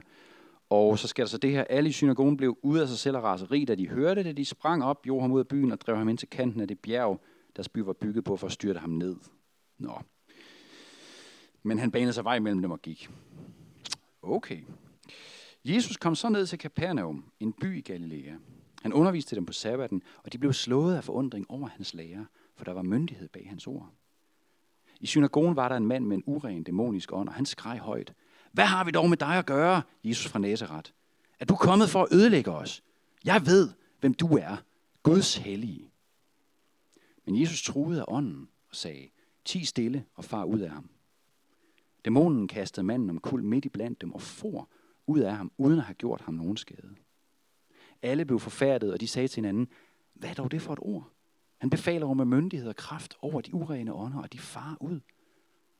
Og 0.69 0.99
så 0.99 1.07
sker 1.07 1.23
der 1.23 1.29
så 1.29 1.37
det 1.37 1.51
her. 1.51 1.63
Alle 1.63 1.89
i 1.89 1.91
synagogen 1.91 2.37
blev 2.37 2.57
ude 2.61 2.81
af 2.81 2.87
sig 2.87 2.97
selv 2.97 3.17
og 3.17 3.23
raseri, 3.23 3.65
da 3.65 3.75
de 3.75 3.87
hørte 3.87 4.23
det. 4.23 4.37
De 4.37 4.45
sprang 4.45 4.83
op, 4.83 5.01
gjorde 5.01 5.21
ham 5.21 5.31
ud 5.31 5.39
af 5.39 5.47
byen 5.47 5.71
og 5.71 5.81
drev 5.81 5.97
ham 5.97 6.09
ind 6.09 6.17
til 6.17 6.29
kanten 6.29 6.61
af 6.61 6.67
det 6.67 6.79
bjerg, 6.79 7.21
deres 7.55 7.69
by 7.69 7.79
var 7.79 7.93
bygget 7.93 8.23
på 8.23 8.35
for 8.35 8.47
at 8.47 8.53
styrte 8.53 8.79
ham 8.79 8.89
ned. 8.89 9.15
Nå. 9.77 10.01
Men 11.63 11.79
han 11.79 11.91
banede 11.91 12.13
sig 12.13 12.23
vej 12.23 12.39
mellem 12.39 12.61
dem 12.61 12.71
og 12.71 12.81
gik. 12.81 13.09
Okay. 14.21 14.61
Jesus 15.65 15.97
kom 15.97 16.15
så 16.15 16.29
ned 16.29 16.47
til 16.47 16.59
Capernaum, 16.59 17.31
en 17.39 17.53
by 17.53 17.77
i 17.77 17.81
Galilea. 17.81 18.35
Han 18.81 18.93
underviste 18.93 19.35
dem 19.35 19.45
på 19.45 19.53
sabbaten, 19.53 20.03
og 20.23 20.33
de 20.33 20.37
blev 20.37 20.53
slået 20.53 20.95
af 20.95 21.03
forundring 21.03 21.51
over 21.51 21.67
hans 21.67 21.93
lærer, 21.93 22.25
for 22.55 22.65
der 22.65 22.71
var 22.71 22.81
myndighed 22.81 23.29
bag 23.29 23.47
hans 23.49 23.67
ord. 23.67 23.91
I 24.99 25.05
synagogen 25.05 25.55
var 25.55 25.69
der 25.69 25.75
en 25.75 25.87
mand 25.87 26.05
med 26.05 26.17
en 26.17 26.23
uren 26.25 26.63
dæmonisk 26.63 27.13
ånd, 27.13 27.29
og 27.29 27.35
han 27.35 27.45
skreg 27.45 27.79
højt. 27.79 28.13
Hvad 28.51 28.65
har 28.65 28.83
vi 28.83 28.91
dog 28.91 29.09
med 29.09 29.17
dig 29.17 29.37
at 29.37 29.45
gøre, 29.45 29.81
Jesus 30.03 30.31
fra 30.31 30.39
Nazareth? 30.39 30.91
Er 31.39 31.45
du 31.45 31.55
kommet 31.55 31.89
for 31.89 32.03
at 32.03 32.13
ødelægge 32.13 32.51
os? 32.51 32.83
Jeg 33.25 33.45
ved, 33.45 33.69
hvem 33.99 34.13
du 34.13 34.27
er, 34.27 34.57
Guds 35.03 35.35
hellige. 35.35 35.91
Men 37.25 37.41
Jesus 37.41 37.63
truede 37.63 38.01
af 38.01 38.05
ånden 38.07 38.49
og 38.69 38.75
sagde, 38.75 39.09
ti 39.47 39.65
stille 39.65 40.05
og 40.13 40.25
far 40.25 40.43
ud 40.43 40.59
af 40.59 40.69
ham. 40.69 40.89
Dæmonen 42.05 42.47
kastede 42.47 42.85
manden 42.85 43.09
om 43.09 43.19
kul 43.19 43.43
midt 43.43 43.65
i 43.65 43.69
blandt 43.69 44.01
dem 44.01 44.11
og 44.13 44.21
for 44.21 44.69
ud 45.07 45.19
af 45.19 45.35
ham, 45.35 45.51
uden 45.57 45.79
at 45.79 45.85
have 45.85 45.95
gjort 45.95 46.21
ham 46.21 46.33
nogen 46.33 46.57
skade. 46.57 46.95
Alle 48.01 48.25
blev 48.25 48.39
forfærdet, 48.39 48.93
og 48.93 49.01
de 49.01 49.07
sagde 49.07 49.27
til 49.27 49.35
hinanden, 49.35 49.67
hvad 50.13 50.29
er 50.29 50.33
dog 50.33 50.51
det 50.51 50.61
for 50.61 50.73
et 50.73 50.79
ord? 50.81 51.11
Han 51.57 51.69
befaler 51.69 52.13
med 52.13 52.25
myndighed 52.25 52.69
og 52.69 52.75
kraft 52.75 53.17
over 53.21 53.41
de 53.41 53.53
urene 53.53 53.93
ånder, 53.93 54.21
og 54.21 54.33
de 54.33 54.39
far 54.39 54.77
ud. 54.81 54.99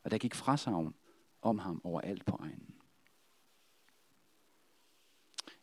Og 0.03 0.11
der 0.11 0.17
gik 0.17 0.35
frasavn 0.35 0.95
om 1.41 1.59
ham 1.59 1.81
overalt 1.83 2.25
på 2.25 2.37
egnen. 2.39 2.75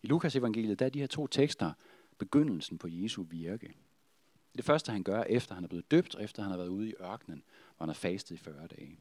I 0.02 0.06
Lukas 0.06 0.36
evangeliet, 0.36 0.78
der 0.78 0.86
er 0.86 0.90
de 0.90 1.00
her 1.00 1.06
to 1.06 1.26
tekster 1.26 1.72
begyndelsen 2.18 2.78
på 2.78 2.88
Jesu 2.90 3.22
virke. 3.22 3.66
Det 3.66 3.74
er 4.52 4.56
det 4.56 4.64
første, 4.64 4.92
han 4.92 5.02
gør, 5.02 5.22
efter 5.22 5.54
han 5.54 5.64
er 5.64 5.68
blevet 5.68 5.90
døbt, 5.90 6.14
og 6.14 6.24
efter 6.24 6.42
han 6.42 6.50
har 6.50 6.58
været 6.58 6.68
ude 6.68 6.88
i 6.88 6.94
ørkenen, 7.00 7.42
han 7.84 7.88
har 7.88 7.94
fastet 7.94 8.34
i 8.34 8.38
40 8.38 8.66
dage. 8.66 8.98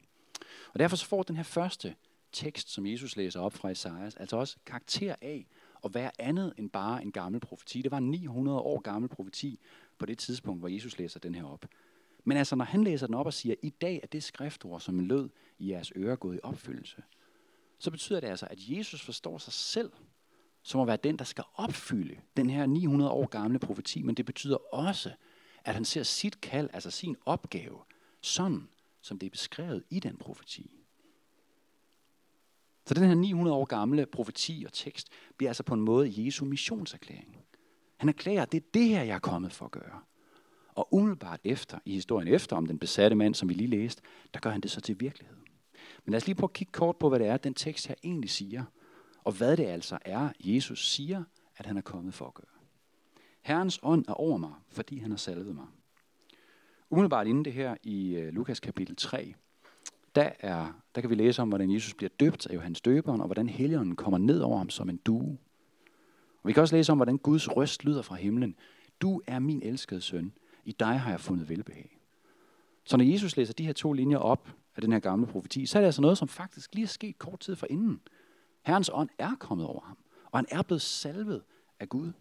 Og 0.72 0.78
derfor 0.78 0.96
så 0.96 1.06
får 1.06 1.22
den 1.22 1.36
her 1.36 1.42
første 1.42 1.94
tekst, 2.32 2.70
som 2.70 2.86
Jesus 2.86 3.16
læser 3.16 3.40
op 3.40 3.52
fra 3.52 3.70
Esajas, 3.70 4.14
altså 4.14 4.36
også 4.36 4.56
karakter 4.66 5.14
af 5.20 5.46
at 5.84 5.94
være 5.94 6.10
andet 6.18 6.52
end 6.58 6.70
bare 6.70 7.02
en 7.02 7.12
gammel 7.12 7.40
profeti. 7.40 7.82
Det 7.82 7.90
var 7.90 7.98
en 7.98 8.10
900 8.10 8.58
år 8.58 8.80
gammel 8.80 9.08
profeti 9.08 9.60
på 9.98 10.06
det 10.06 10.18
tidspunkt, 10.18 10.60
hvor 10.60 10.68
Jesus 10.68 10.98
læser 10.98 11.20
den 11.20 11.34
her 11.34 11.44
op. 11.44 11.66
Men 12.24 12.36
altså, 12.36 12.56
når 12.56 12.64
han 12.64 12.84
læser 12.84 13.06
den 13.06 13.14
op 13.14 13.26
og 13.26 13.34
siger, 13.34 13.54
i 13.62 13.70
dag 13.70 14.00
er 14.02 14.06
det 14.06 14.22
skriftord, 14.22 14.80
som 14.80 15.00
lød 15.00 15.28
i 15.58 15.70
jeres 15.70 15.92
ører 15.96 16.16
gået 16.16 16.36
i 16.36 16.40
opfyldelse, 16.42 17.02
så 17.78 17.90
betyder 17.90 18.20
det 18.20 18.28
altså, 18.28 18.46
at 18.50 18.58
Jesus 18.58 19.02
forstår 19.02 19.38
sig 19.38 19.52
selv 19.52 19.92
som 20.62 20.80
at 20.80 20.86
være 20.86 20.96
den, 20.96 21.18
der 21.18 21.24
skal 21.24 21.44
opfylde 21.54 22.16
den 22.36 22.50
her 22.50 22.66
900 22.66 23.10
år 23.10 23.26
gamle 23.26 23.58
profeti, 23.58 24.02
men 24.02 24.14
det 24.14 24.26
betyder 24.26 24.74
også, 24.74 25.12
at 25.64 25.74
han 25.74 25.84
ser 25.84 26.02
sit 26.02 26.40
kald, 26.40 26.70
altså 26.72 26.90
sin 26.90 27.16
opgave, 27.26 27.78
sådan 28.20 28.68
som 29.04 29.18
det 29.18 29.26
er 29.26 29.30
beskrevet 29.30 29.84
i 29.90 30.00
den 30.00 30.16
profeti. 30.16 30.70
Så 32.86 32.94
den 32.94 33.04
her 33.04 33.14
900 33.14 33.56
år 33.56 33.64
gamle 33.64 34.06
profeti 34.06 34.62
og 34.66 34.72
tekst 34.72 35.08
bliver 35.36 35.50
altså 35.50 35.62
på 35.62 35.74
en 35.74 35.80
måde 35.80 36.24
Jesu 36.24 36.44
missionserklæring. 36.44 37.38
Han 37.96 38.08
erklærer, 38.08 38.42
at 38.42 38.52
det 38.52 38.58
er 38.62 38.66
det 38.74 38.88
her, 38.88 39.02
jeg 39.02 39.14
er 39.14 39.18
kommet 39.18 39.52
for 39.52 39.64
at 39.64 39.70
gøre. 39.70 40.00
Og 40.74 40.94
umiddelbart 40.94 41.40
efter, 41.44 41.78
i 41.84 41.92
historien 41.92 42.28
efter 42.28 42.56
om 42.56 42.66
den 42.66 42.78
besatte 42.78 43.16
mand, 43.16 43.34
som 43.34 43.48
vi 43.48 43.54
lige 43.54 43.70
læste, 43.70 44.02
der 44.34 44.40
gør 44.40 44.50
han 44.50 44.60
det 44.60 44.70
så 44.70 44.80
til 44.80 45.00
virkelighed. 45.00 45.36
Men 46.04 46.12
lad 46.12 46.16
os 46.16 46.26
lige 46.26 46.36
prøve 46.36 46.48
at 46.48 46.52
kigge 46.52 46.72
kort 46.72 46.96
på, 46.96 47.08
hvad 47.08 47.18
det 47.18 47.26
er, 47.26 47.36
den 47.36 47.54
tekst 47.54 47.86
her 47.86 47.94
egentlig 48.04 48.30
siger, 48.30 48.64
og 49.24 49.32
hvad 49.32 49.56
det 49.56 49.64
altså 49.64 49.98
er, 50.00 50.28
Jesus 50.40 50.88
siger, 50.88 51.24
at 51.56 51.66
han 51.66 51.76
er 51.76 51.80
kommet 51.80 52.14
for 52.14 52.26
at 52.26 52.34
gøre. 52.34 52.46
Herrens 53.42 53.80
ånd 53.82 54.04
er 54.08 54.14
over 54.14 54.36
mig, 54.36 54.52
fordi 54.68 54.98
han 54.98 55.10
har 55.10 55.18
salvet 55.18 55.54
mig. 55.54 55.66
Umiddelbart 56.94 57.26
inden 57.26 57.44
det 57.44 57.52
her 57.52 57.76
i 57.82 58.14
øh, 58.14 58.32
Lukas 58.32 58.60
kapitel 58.60 58.96
3, 58.96 59.34
der, 60.14 60.30
er, 60.40 60.66
der 60.94 61.00
kan 61.00 61.10
vi 61.10 61.14
læse 61.14 61.42
om, 61.42 61.48
hvordan 61.48 61.70
Jesus 61.70 61.94
bliver 61.94 62.10
døbt 62.20 62.46
af 62.46 62.54
Johannes 62.54 62.80
døberen, 62.80 63.20
og 63.20 63.26
hvordan 63.26 63.48
helligånden 63.48 63.96
kommer 63.96 64.18
ned 64.18 64.40
over 64.40 64.58
ham 64.58 64.70
som 64.70 64.90
en 64.90 64.96
due. 64.96 65.38
Og 66.42 66.48
vi 66.48 66.52
kan 66.52 66.60
også 66.60 66.76
læse 66.76 66.92
om, 66.92 66.98
hvordan 66.98 67.18
Guds 67.18 67.56
røst 67.56 67.84
lyder 67.84 68.02
fra 68.02 68.14
himlen. 68.14 68.54
Du 69.00 69.22
er 69.26 69.38
min 69.38 69.62
elskede 69.62 70.00
søn. 70.00 70.32
I 70.64 70.72
dig 70.72 71.00
har 71.00 71.10
jeg 71.10 71.20
fundet 71.20 71.48
velbehag. 71.48 71.98
Så 72.84 72.96
når 72.96 73.04
Jesus 73.04 73.36
læser 73.36 73.54
de 73.54 73.66
her 73.66 73.72
to 73.72 73.92
linjer 73.92 74.18
op 74.18 74.48
af 74.76 74.82
den 74.82 74.92
her 74.92 75.00
gamle 75.00 75.26
profeti, 75.26 75.66
så 75.66 75.78
er 75.78 75.80
det 75.80 75.86
altså 75.86 76.02
noget, 76.02 76.18
som 76.18 76.28
faktisk 76.28 76.74
lige 76.74 76.84
er 76.84 76.88
sket 76.88 77.18
kort 77.18 77.40
tid 77.40 77.56
forinden. 77.56 78.00
Herrens 78.62 78.90
ånd 78.92 79.08
er 79.18 79.34
kommet 79.38 79.66
over 79.66 79.80
ham, 79.80 79.96
og 80.30 80.38
han 80.38 80.46
er 80.50 80.62
blevet 80.62 80.82
salvet 80.82 81.42
af 81.80 81.88
Gud. 81.88 82.12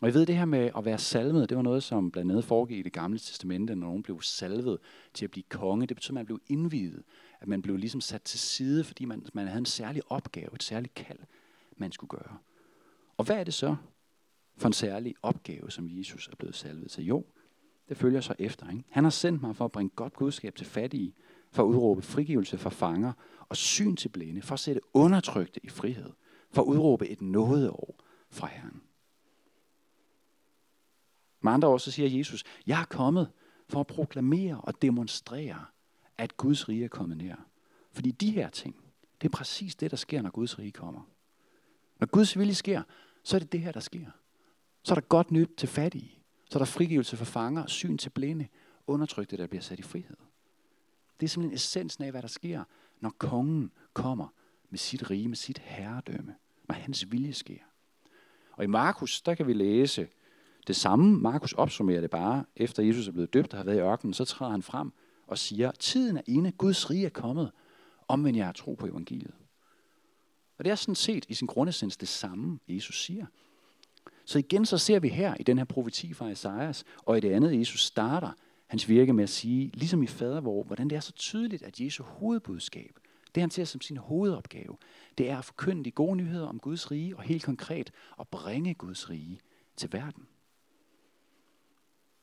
Og 0.00 0.06
jeg 0.06 0.14
ved, 0.14 0.26
det 0.26 0.36
her 0.36 0.44
med 0.44 0.70
at 0.76 0.84
være 0.84 0.98
salvet, 0.98 1.48
det 1.48 1.56
var 1.56 1.62
noget, 1.62 1.82
som 1.82 2.10
blandt 2.10 2.30
andet 2.30 2.44
foregik 2.44 2.78
i 2.78 2.82
det 2.82 2.92
gamle 2.92 3.18
testamente, 3.18 3.74
når 3.74 3.86
nogen 3.86 4.02
blev 4.02 4.22
salvet 4.22 4.78
til 5.14 5.24
at 5.24 5.30
blive 5.30 5.44
konge. 5.48 5.86
Det 5.86 5.96
betød, 5.96 6.10
at 6.10 6.14
man 6.14 6.26
blev 6.26 6.40
indvidet, 6.46 7.02
at 7.40 7.48
man 7.48 7.62
blev 7.62 7.76
ligesom 7.76 8.00
sat 8.00 8.22
til 8.22 8.38
side, 8.38 8.84
fordi 8.84 9.04
man, 9.04 9.26
man 9.34 9.46
havde 9.46 9.58
en 9.58 9.66
særlig 9.66 10.02
opgave, 10.08 10.54
et 10.54 10.62
særligt 10.62 10.94
kald, 10.94 11.18
man 11.76 11.92
skulle 11.92 12.08
gøre. 12.08 12.38
Og 13.16 13.24
hvad 13.24 13.36
er 13.36 13.44
det 13.44 13.54
så 13.54 13.76
for 14.56 14.66
en 14.66 14.72
særlig 14.72 15.14
opgave, 15.22 15.70
som 15.70 15.88
Jesus 15.90 16.28
er 16.28 16.36
blevet 16.36 16.54
salvet 16.54 16.90
til? 16.90 17.04
Jo, 17.04 17.24
det 17.88 17.96
følger 17.96 18.20
så 18.20 18.34
efter. 18.38 18.70
Ikke? 18.70 18.84
Han 18.90 19.04
har 19.04 19.10
sendt 19.10 19.42
mig 19.42 19.56
for 19.56 19.64
at 19.64 19.72
bringe 19.72 19.90
godt 19.96 20.12
budskab 20.12 20.54
til 20.54 20.66
fattige, 20.66 21.14
for 21.52 21.62
at 21.62 21.66
udråbe 21.66 22.02
frigivelse 22.02 22.58
for 22.58 22.70
fanger 22.70 23.12
og 23.48 23.56
syn 23.56 23.96
til 23.96 24.08
blinde, 24.08 24.42
for 24.42 24.52
at 24.52 24.60
sætte 24.60 24.80
undertrykte 24.94 25.60
i 25.64 25.68
frihed, 25.68 26.10
for 26.50 26.62
at 26.62 26.66
udråbe 26.66 27.08
et 27.08 27.22
nådeår 27.22 28.04
fra 28.30 28.46
Herren. 28.46 28.82
Med 31.46 31.52
andre 31.52 31.68
ord 31.68 31.80
så 31.80 31.90
siger 31.90 32.08
Jesus, 32.08 32.44
jeg 32.66 32.80
er 32.80 32.84
kommet 32.84 33.30
for 33.68 33.80
at 33.80 33.86
proklamere 33.86 34.60
og 34.60 34.82
demonstrere, 34.82 35.64
at 36.18 36.36
Guds 36.36 36.68
rige 36.68 36.84
er 36.84 36.88
kommet 36.88 37.16
nær. 37.16 37.46
Fordi 37.92 38.10
de 38.10 38.30
her 38.30 38.50
ting, 38.50 38.76
det 39.20 39.28
er 39.28 39.32
præcis 39.32 39.74
det, 39.74 39.90
der 39.90 39.96
sker, 39.96 40.22
når 40.22 40.30
Guds 40.30 40.58
rige 40.58 40.72
kommer. 40.72 41.00
Når 41.98 42.06
Guds 42.06 42.38
vilje 42.38 42.54
sker, 42.54 42.82
så 43.22 43.36
er 43.36 43.38
det 43.38 43.52
det 43.52 43.60
her, 43.60 43.72
der 43.72 43.80
sker. 43.80 44.06
Så 44.82 44.94
er 44.94 45.00
der 45.00 45.06
godt 45.06 45.30
nyt 45.30 45.50
til 45.56 45.68
fattige. 45.68 46.18
Så 46.50 46.58
er 46.58 46.60
der 46.60 46.66
frigivelse 46.66 47.16
for 47.16 47.24
fanger, 47.24 47.66
syn 47.66 47.98
til 47.98 48.10
blinde, 48.10 48.48
undertrykte, 48.86 49.36
der 49.36 49.46
bliver 49.46 49.62
sat 49.62 49.78
i 49.78 49.82
frihed. 49.82 50.16
Det 51.20 51.26
er 51.26 51.28
simpelthen 51.28 51.54
essensen 51.54 52.04
af, 52.04 52.10
hvad 52.10 52.22
der 52.22 52.28
sker, 52.28 52.64
når 53.00 53.10
kongen 53.18 53.72
kommer 53.92 54.28
med 54.70 54.78
sit 54.78 55.10
rige, 55.10 55.28
med 55.28 55.36
sit 55.36 55.58
herredømme, 55.58 56.34
når 56.68 56.74
hans 56.74 57.12
vilje 57.12 57.32
sker. 57.32 57.62
Og 58.52 58.64
i 58.64 58.66
Markus, 58.66 59.22
der 59.22 59.34
kan 59.34 59.46
vi 59.46 59.52
læse 59.52 60.08
det 60.66 60.76
samme. 60.76 61.18
Markus 61.18 61.52
opsummerer 61.52 62.00
det 62.00 62.10
bare, 62.10 62.44
efter 62.56 62.82
Jesus 62.82 63.08
er 63.08 63.12
blevet 63.12 63.34
døbt 63.34 63.52
og 63.52 63.58
har 63.58 63.64
været 63.64 63.76
i 63.76 63.80
ørkenen, 63.80 64.14
så 64.14 64.24
træder 64.24 64.52
han 64.52 64.62
frem 64.62 64.92
og 65.26 65.38
siger, 65.38 65.70
tiden 65.70 66.16
er 66.16 66.22
inde, 66.26 66.52
Guds 66.52 66.90
rige 66.90 67.06
er 67.06 67.10
kommet, 67.10 67.50
omvend 68.08 68.36
jeg 68.36 68.54
tro 68.54 68.74
på 68.74 68.86
evangeliet. 68.86 69.34
Og 70.58 70.64
det 70.64 70.70
er 70.70 70.74
sådan 70.74 70.94
set 70.94 71.26
i 71.28 71.34
sin 71.34 71.46
grundessens 71.46 71.96
det 71.96 72.08
samme, 72.08 72.58
Jesus 72.68 73.04
siger. 73.04 73.26
Så 74.24 74.38
igen 74.38 74.66
så 74.66 74.78
ser 74.78 74.98
vi 74.98 75.08
her 75.08 75.34
i 75.40 75.42
den 75.42 75.58
her 75.58 75.64
profeti 75.64 76.14
fra 76.14 76.28
Esajas, 76.28 76.84
og 76.96 77.16
i 77.16 77.20
det 77.20 77.30
andet, 77.30 77.58
Jesus 77.58 77.84
starter 77.84 78.30
hans 78.66 78.88
virke 78.88 79.12
med 79.12 79.22
at 79.22 79.30
sige, 79.30 79.70
ligesom 79.74 80.02
i 80.02 80.06
fadervor, 80.06 80.62
hvordan 80.62 80.90
det 80.90 80.96
er 80.96 81.00
så 81.00 81.12
tydeligt, 81.12 81.62
at 81.62 81.80
Jesu 81.80 82.02
hovedbudskab, 82.02 82.98
det 83.34 83.40
han 83.40 83.50
ser 83.50 83.64
som 83.64 83.80
sin 83.80 83.96
hovedopgave, 83.96 84.76
det 85.18 85.30
er 85.30 85.38
at 85.38 85.44
forkynde 85.44 85.84
de 85.84 85.90
gode 85.90 86.16
nyheder 86.16 86.46
om 86.46 86.58
Guds 86.58 86.90
rige, 86.90 87.16
og 87.16 87.22
helt 87.22 87.44
konkret 87.44 87.90
at 88.20 88.28
bringe 88.28 88.74
Guds 88.74 89.10
rige 89.10 89.40
til 89.76 89.92
verden. 89.92 90.26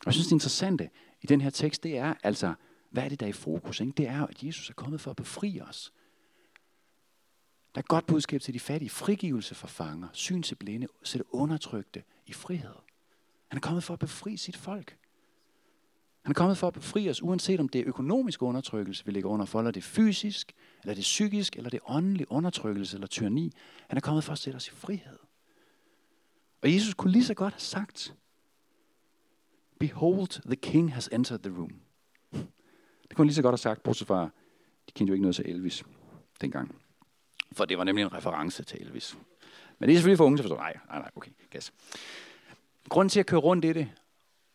Og 0.04 0.06
jeg 0.06 0.14
synes, 0.14 0.28
det 0.28 0.36
interessante 0.36 0.90
i 1.22 1.28
den 1.28 1.42
her 1.42 1.50
tekst, 1.50 1.84
det 1.84 1.98
er 1.98 2.14
altså, 2.24 2.54
hvad 2.90 3.04
er 3.04 3.10
det, 3.10 3.20
der 3.20 3.26
er 3.26 3.30
i 3.30 3.34
fokus? 3.34 3.80
Ikke? 3.80 3.94
Det 3.98 4.08
er 4.08 4.28
at 4.28 4.44
Jesus 4.44 4.70
er 4.70 4.74
kommet 4.74 5.02
for 5.02 5.12
at 5.12 5.18
befri 5.18 5.62
os. 5.62 5.94
Der 7.76 7.82
er 7.82 7.86
godt 7.86 8.06
budskab 8.06 8.42
til 8.42 8.54
de 8.54 8.60
fattige, 8.60 8.90
frigivelse 8.90 9.56
for 9.56 9.68
fanger, 9.68 10.08
syn 10.14 10.42
til 10.42 10.56
blinde, 10.56 10.88
sætte 11.04 11.36
undertrykte 11.36 12.04
i 12.26 12.34
frihed. 12.34 12.76
Han 13.48 13.58
er 13.58 13.62
kommet 13.62 13.84
for 13.84 13.94
at 13.94 14.00
befri 14.00 14.38
sit 14.38 14.58
folk. 14.58 14.98
Han 16.24 16.32
er 16.32 16.34
kommet 16.34 16.58
for 16.58 16.68
at 16.68 16.74
befri 16.74 17.10
os, 17.10 17.24
uanset 17.24 17.60
om 17.60 17.70
det 17.70 17.82
er 17.82 17.88
økonomisk 17.88 18.42
undertrykkelse, 18.42 19.06
vi 19.06 19.12
ligger 19.12 19.30
under 19.30 19.46
for, 19.46 19.60
eller 19.60 19.72
det 19.72 19.82
er 19.82 19.86
fysisk, 19.86 20.54
eller 20.82 20.94
det 20.94 21.02
er 21.02 21.04
psykisk, 21.04 21.56
eller 21.56 21.70
det 21.70 21.78
er 21.78 21.92
åndelig 21.92 22.32
undertrykkelse 22.32 22.98
eller 22.98 23.08
tyranni. 23.08 23.52
Han 23.88 23.98
er 23.98 24.02
kommet 24.02 24.24
for 24.24 24.32
at 24.32 24.40
sætte 24.40 24.58
os 24.58 24.68
i 24.68 24.72
frihed. 24.72 25.20
Og 26.62 26.74
Jesus 26.74 26.94
kunne 26.94 27.12
lige 27.12 27.26
så 27.26 27.34
godt 27.34 27.54
have 27.54 27.60
sagt, 27.62 28.14
Behold, 29.84 30.42
the 30.46 30.56
king 30.56 30.94
has 30.94 31.10
entered 31.12 31.40
the 31.40 31.52
room. 31.52 31.72
Det 33.08 33.16
kunne 33.16 33.28
lige 33.28 33.36
så 33.36 33.42
godt 33.42 33.54
have 33.54 33.58
sagt, 33.58 33.84
bortset 33.84 34.08
fra, 34.08 34.30
de 34.88 34.92
kendte 34.96 35.10
jo 35.10 35.14
ikke 35.14 35.22
noget 35.22 35.36
til 35.36 35.50
Elvis 35.50 35.84
dengang. 36.42 36.76
For 37.52 37.66
det 37.66 37.78
var 37.78 37.84
nemlig 37.84 38.04
en 38.04 38.14
reference 38.14 38.64
til 38.64 38.82
Elvis. 38.82 39.18
Men 39.80 39.90
det 39.90 39.94
er 39.94 39.98
selvfølgelig 39.98 40.18
for 40.18 40.26
unge 40.26 40.38
til 40.38 40.44
at 40.44 40.50
forstå. 40.50 40.56
Nej, 40.56 40.74
nej, 40.90 41.00
nej, 41.00 41.12
okay, 41.16 41.32
gas. 41.50 41.74
Grunden 42.90 43.10
til 43.10 43.20
at 43.20 43.26
køre 43.26 43.40
rundt 43.40 43.66
i 43.66 43.74
det, 43.74 43.90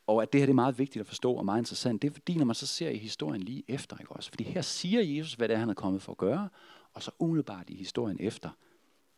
og 0.07 0.23
at 0.23 0.33
det 0.33 0.41
her 0.41 0.47
det 0.47 0.53
er 0.53 0.55
meget 0.55 0.79
vigtigt 0.79 1.01
at 1.01 1.07
forstå 1.07 1.33
og 1.33 1.45
meget 1.45 1.61
interessant, 1.61 2.03
det 2.03 2.09
er 2.09 2.13
fordi, 2.13 2.37
når 2.37 2.45
man 2.45 2.55
så 2.55 2.67
ser 2.67 2.89
i 2.89 2.99
historien 2.99 3.43
lige 3.43 3.65
efter, 3.69 3.97
ikke 4.01 4.13
også? 4.13 4.31
Fordi 4.31 4.45
her 4.45 4.63
siger 4.63 5.03
Jesus, 5.03 5.35
hvad 5.35 5.49
det 5.49 5.55
er, 5.55 5.59
han 5.59 5.71
er 5.71 5.75
kommet 5.75 6.03
for 6.03 6.13
at 6.13 6.19
gøre, 6.19 6.49
og 6.93 7.03
så 7.03 7.11
umiddelbart 7.19 7.71
i 7.71 7.75
historien 7.75 8.17
efter, 8.21 8.51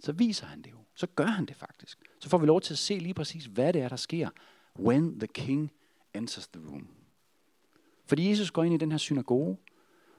så 0.01 0.13
viser 0.13 0.47
han 0.47 0.63
det 0.63 0.71
jo. 0.71 0.79
Så 0.95 1.07
gør 1.07 1.27
han 1.27 1.47
det 1.47 1.57
faktisk. 1.57 1.99
Så 2.21 2.29
får 2.29 2.39
vi 2.39 2.47
lov 2.47 2.61
til 2.61 2.75
at 2.75 2.79
se 2.79 2.99
lige 2.99 3.15
præcis, 3.15 3.45
hvad 3.45 3.73
det 3.73 3.83
er, 3.83 3.89
der 3.89 3.97
sker, 3.97 4.29
when 4.79 5.19
the 5.21 5.27
king 5.27 5.73
enters 6.15 6.49
the 6.49 6.63
room. 6.69 6.89
Fordi 8.07 8.31
Jesus 8.31 8.51
går 8.51 8.65
ind 8.65 8.75
i 8.75 8.79
den 8.79 8.91
her 8.91 8.99
synagoge, 8.99 9.57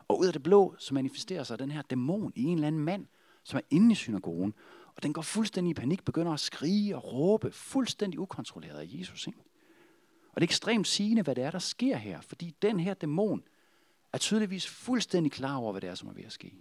og 0.08 0.20
ud 0.20 0.28
af 0.28 0.34
det 0.34 0.44
blå, 0.44 0.76
så 0.78 0.94
manifesterer 0.94 1.44
sig 1.44 1.60
den 1.60 1.72
her 1.72 1.82
dæmon 1.82 2.34
i 2.36 2.44
en 2.44 2.58
eller 2.58 2.68
anden 2.68 2.82
mand, 2.82 3.06
som 3.44 3.58
er 3.58 3.62
inde 3.70 3.92
i 3.92 3.96
synagogen. 3.96 4.54
Og 4.96 5.04
den 5.04 5.14
går 5.14 5.22
fuldstændig 5.22 5.72
i 5.72 5.74
panik, 5.74 6.06
begynder 6.06 6.32
at 6.32 6.40
skrige 6.40 6.96
og 6.96 7.14
råbe, 7.14 7.52
fuldstændig 7.52 8.20
ukontrolleret 8.20 8.80
af 8.80 8.88
Jesus. 8.88 9.28
Ikke? 9.28 9.40
Og 10.34 10.42
det 10.42 10.48
er 10.48 10.50
ekstremt 10.50 10.88
sigende, 10.88 11.22
hvad 11.22 11.36
det 11.36 11.44
er, 11.44 11.52
der 11.52 11.60
sker 11.60 11.98
her, 11.98 12.22
fordi 12.22 12.56
den 12.62 12.80
her 12.80 12.94
dæmon 12.94 13.44
er 14.14 14.18
tydeligvis 14.18 14.68
fuldstændig 14.68 15.32
klar 15.32 15.56
over, 15.56 15.72
hvad 15.72 15.82
det 15.82 15.90
er, 15.90 15.96
som 15.96 16.10
er 16.10 16.14
ved 16.14 16.24
at 16.24 16.32
ske. 16.32 16.54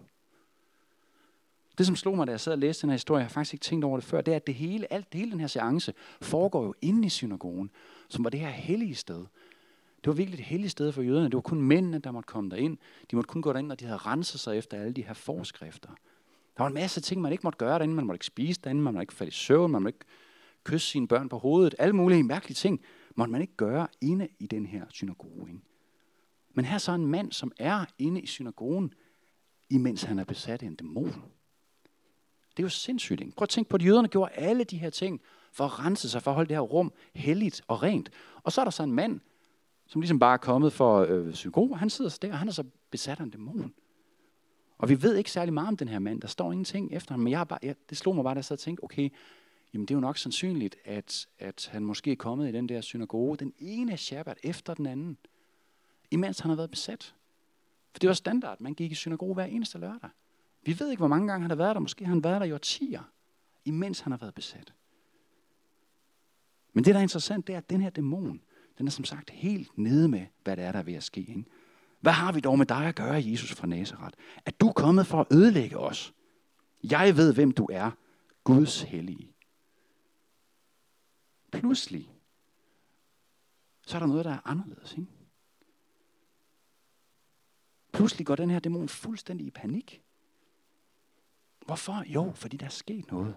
Det, 1.79 1.87
som 1.87 1.97
slog 1.97 2.17
mig, 2.17 2.27
da 2.27 2.33
jeg 2.33 2.41
sad 2.41 2.53
og 2.53 2.59
læste 2.59 2.83
den 2.83 2.91
her 2.91 2.95
historie, 2.95 3.19
jeg 3.19 3.27
har 3.27 3.33
faktisk 3.33 3.55
ikke 3.55 3.65
tænkt 3.65 3.85
over 3.85 3.97
det 3.97 4.05
før, 4.05 4.21
det 4.21 4.33
er, 4.33 4.37
at 4.37 4.47
det 4.47 4.55
hele, 4.55 4.93
alt, 4.93 5.07
hele 5.13 5.31
den 5.31 5.41
her 5.41 5.47
seance 5.47 5.95
foregår 6.21 6.65
jo 6.65 6.75
inde 6.83 7.07
i 7.07 7.09
synagogen, 7.09 7.71
som 8.13 8.25
var 8.25 8.31
det 8.31 8.41
her 8.41 8.51
hellige 8.51 8.95
sted. 8.95 9.27
Det 9.97 10.07
var 10.07 10.13
virkelig 10.13 10.39
et 10.39 10.47
helligt 10.47 10.73
sted 10.73 10.93
for 10.93 11.03
jøderne. 11.03 11.27
Det 11.27 11.35
var 11.35 11.41
kun 11.41 11.63
mændene, 11.63 11.99
der 11.99 12.11
måtte 12.11 12.27
komme 12.27 12.51
derind. 12.51 12.79
De 13.11 13.17
måtte 13.17 13.29
kun 13.29 13.43
gå 13.43 13.53
derind, 13.53 13.67
når 13.67 13.75
de 13.75 13.85
havde 13.85 13.99
renset 13.99 14.41
sig 14.41 14.59
efter 14.59 14.81
alle 14.81 14.93
de 14.93 15.03
her 15.03 15.15
forskrifter. 15.15 15.89
Der 16.57 16.63
var 16.63 16.67
en 16.67 16.75
masse 16.75 17.01
ting, 17.01 17.21
man 17.21 17.33
ikke 17.33 17.43
måtte 17.45 17.57
gøre 17.57 17.79
derinde. 17.79 17.95
Man 17.95 18.07
måtte 18.07 18.17
ikke 18.17 18.27
spise 18.27 18.61
derinde, 18.65 18.83
man 18.83 18.95
måtte 18.95 19.03
ikke 19.03 19.15
falde 19.15 19.29
i 19.29 19.33
søvn, 19.33 19.71
man 19.73 19.83
måtte 19.83 19.97
ikke 19.97 20.07
kysse 20.65 20.89
sine 20.89 21.09
børn 21.09 21.29
på 21.29 21.39
hovedet. 21.39 21.75
Alle 21.79 21.97
mulige 21.97 22.23
mærkelige 22.23 22.55
ting 22.55 22.81
måtte 23.15 23.33
man 23.33 23.41
ikke 23.41 23.57
gøre 23.57 23.89
inde 24.01 24.29
i 24.39 24.47
den 24.47 24.67
her 24.67 24.87
synagoge. 24.89 25.49
Ikke? 25.49 25.61
Men 26.55 26.65
her 26.65 26.75
er 26.75 26.79
så 26.79 26.93
en 26.93 27.07
mand, 27.07 27.33
som 27.33 27.53
er 27.59 27.85
inde 27.99 28.21
i 28.21 28.27
synagogen, 28.27 28.95
imens 29.71 30.03
han 30.03 30.19
er 30.19 30.25
besat 30.25 30.63
af 30.63 30.67
en 30.67 30.75
dæmon. 30.75 31.23
Det 32.51 32.59
er 32.59 32.63
jo 32.63 32.69
sindssygt. 32.69 33.21
Ikke? 33.21 33.33
Prøv 33.37 33.45
at 33.45 33.49
tænke 33.49 33.71
på, 33.71 33.77
at 33.77 33.85
jøderne 33.85 34.09
gjorde 34.09 34.33
alle 34.33 34.65
de 34.65 34.79
her 34.79 34.91
ting 34.91 35.21
for 35.53 35.65
at 35.65 35.79
rense 35.79 36.11
sig, 36.11 36.23
for 36.23 36.31
at 36.31 36.35
holde 36.35 36.49
det 36.49 36.57
her 36.57 36.61
rum 36.61 36.93
helligt 37.15 37.63
og 37.69 37.83
rent. 37.83 38.11
Og 38.43 38.53
så 38.53 38.61
er 38.61 38.65
der 38.65 38.71
så 38.71 38.83
en 38.83 38.93
mand, 38.93 39.21
som 39.87 40.01
ligesom 40.01 40.19
bare 40.19 40.33
er 40.33 40.37
kommet 40.37 40.73
for 40.73 40.99
øh, 41.09 41.35
synagogen. 41.35 41.79
Han 41.79 41.91
sidder 41.91 42.19
der, 42.23 42.33
og 42.33 42.39
han 42.39 42.49
er 42.49 42.53
så 42.53 42.65
besat 42.91 43.21
af 43.21 43.25
en 43.25 43.31
dæmon. 43.31 43.75
Og 44.79 44.89
vi 44.89 45.03
ved 45.03 45.17
ikke 45.17 45.31
særlig 45.31 45.55
meget 45.55 45.69
om 45.69 45.77
den 45.77 45.89
her 45.89 45.99
mand. 45.99 46.21
Der 46.21 46.29
står 46.29 46.53
ingenting 46.53 46.93
efter 46.93 47.13
ham. 47.13 47.21
Men 47.21 47.31
jeg 47.31 47.49
bare, 47.49 47.59
jeg, 47.63 47.75
det 47.91 47.99
slog 47.99 48.15
mig 48.15 48.25
bare, 48.25 48.35
da 48.35 48.39
jeg 48.39 48.45
sad 48.45 48.57
og 48.57 48.61
tænkte, 48.61 48.85
okay, 48.85 49.09
jamen 49.75 49.87
det 49.87 49.95
er 49.95 49.97
jo 49.97 50.01
nok 50.01 50.19
sandsynligt, 50.19 50.77
at, 50.85 51.29
at 51.39 51.69
han 51.73 51.85
måske 51.85 52.13
er 52.13 52.17
kommet 52.17 52.49
i 52.49 52.53
den 52.53 52.69
der 52.69 52.81
synagoge, 52.81 53.37
den 53.37 53.53
ene 53.59 53.97
shabbat 53.97 54.39
efter 54.43 54.75
den 54.75 54.87
anden, 54.87 55.19
imens 56.11 56.41
han 56.41 56.49
har 56.49 56.57
været 56.57 56.71
besat. 56.71 57.15
For 57.93 57.99
det 57.99 58.09
var 58.09 58.15
standard, 58.15 58.61
man 58.61 58.75
gik 58.75 58.93
i 58.93 58.95
synagoge 58.95 59.35
hver 59.35 59.45
eneste 59.45 59.79
lørdag. 59.79 60.11
Vi 60.63 60.81
ved 60.81 60.91
ikke, 60.91 61.01
hvor 61.01 61.09
mange 61.09 61.29
gange 61.29 61.43
han 61.43 61.51
har 61.51 61.57
været 61.57 61.75
der. 61.75 61.81
Måske 61.81 62.05
har 62.05 62.15
han 62.15 62.25
været 62.25 62.41
der 62.41 62.47
i 62.47 62.53
årtier, 62.53 63.03
imens 63.65 64.01
han 64.01 64.13
har 64.13 64.19
været 64.19 64.35
besat. 64.35 64.73
Men 66.73 66.85
det, 66.85 66.95
der 66.95 66.99
er 66.99 67.03
interessant, 67.03 67.47
det 67.47 67.53
er, 67.53 67.59
at 67.59 67.71
den 67.71 67.81
her 67.81 67.91
dæmon, 67.91 68.41
den 68.79 68.87
er 68.87 68.91
som 68.91 69.05
sagt 69.05 69.31
helt 69.31 69.79
nede 69.79 70.09
med, 70.09 70.27
hvad 70.45 70.57
det 70.57 70.65
er, 70.65 70.73
der 70.73 70.79
er 70.79 70.83
ved 70.83 70.95
at 70.95 71.03
ske. 71.03 71.21
Ikke? 71.21 71.45
Hvad 72.01 72.13
har 72.13 72.33
vi 72.33 72.41
dog 72.41 72.59
med 72.59 72.67
dig 72.67 72.87
at 72.87 72.95
gøre, 72.95 73.23
Jesus 73.25 73.55
fra 73.55 73.67
Nazareth? 73.67 74.19
At 74.45 74.61
du 74.61 74.69
er 74.69 74.73
kommet 74.73 75.07
for 75.07 75.21
at 75.21 75.27
ødelægge 75.33 75.79
os. 75.79 76.15
Jeg 76.85 77.17
ved, 77.17 77.35
hvem 77.35 77.51
du 77.51 77.69
er. 77.73 77.91
Guds 78.45 78.83
hellige. 78.83 79.35
Pludselig, 81.53 82.13
så 83.87 83.97
er 83.97 84.01
der 84.01 84.07
noget, 84.07 84.25
der 84.25 84.31
er 84.31 84.41
anderledes. 84.45 84.93
Ikke? 84.93 85.07
Pludselig 87.93 88.27
går 88.27 88.37
den 88.37 88.51
her 88.51 88.59
dæmon 88.59 88.89
fuldstændig 88.89 89.47
i 89.47 89.51
panik. 89.51 90.03
Hvorfor? 91.67 92.05
Jo, 92.07 92.33
fordi 92.35 92.57
der 92.57 92.67
er 92.67 92.71
sket 92.71 93.11
noget. 93.11 93.37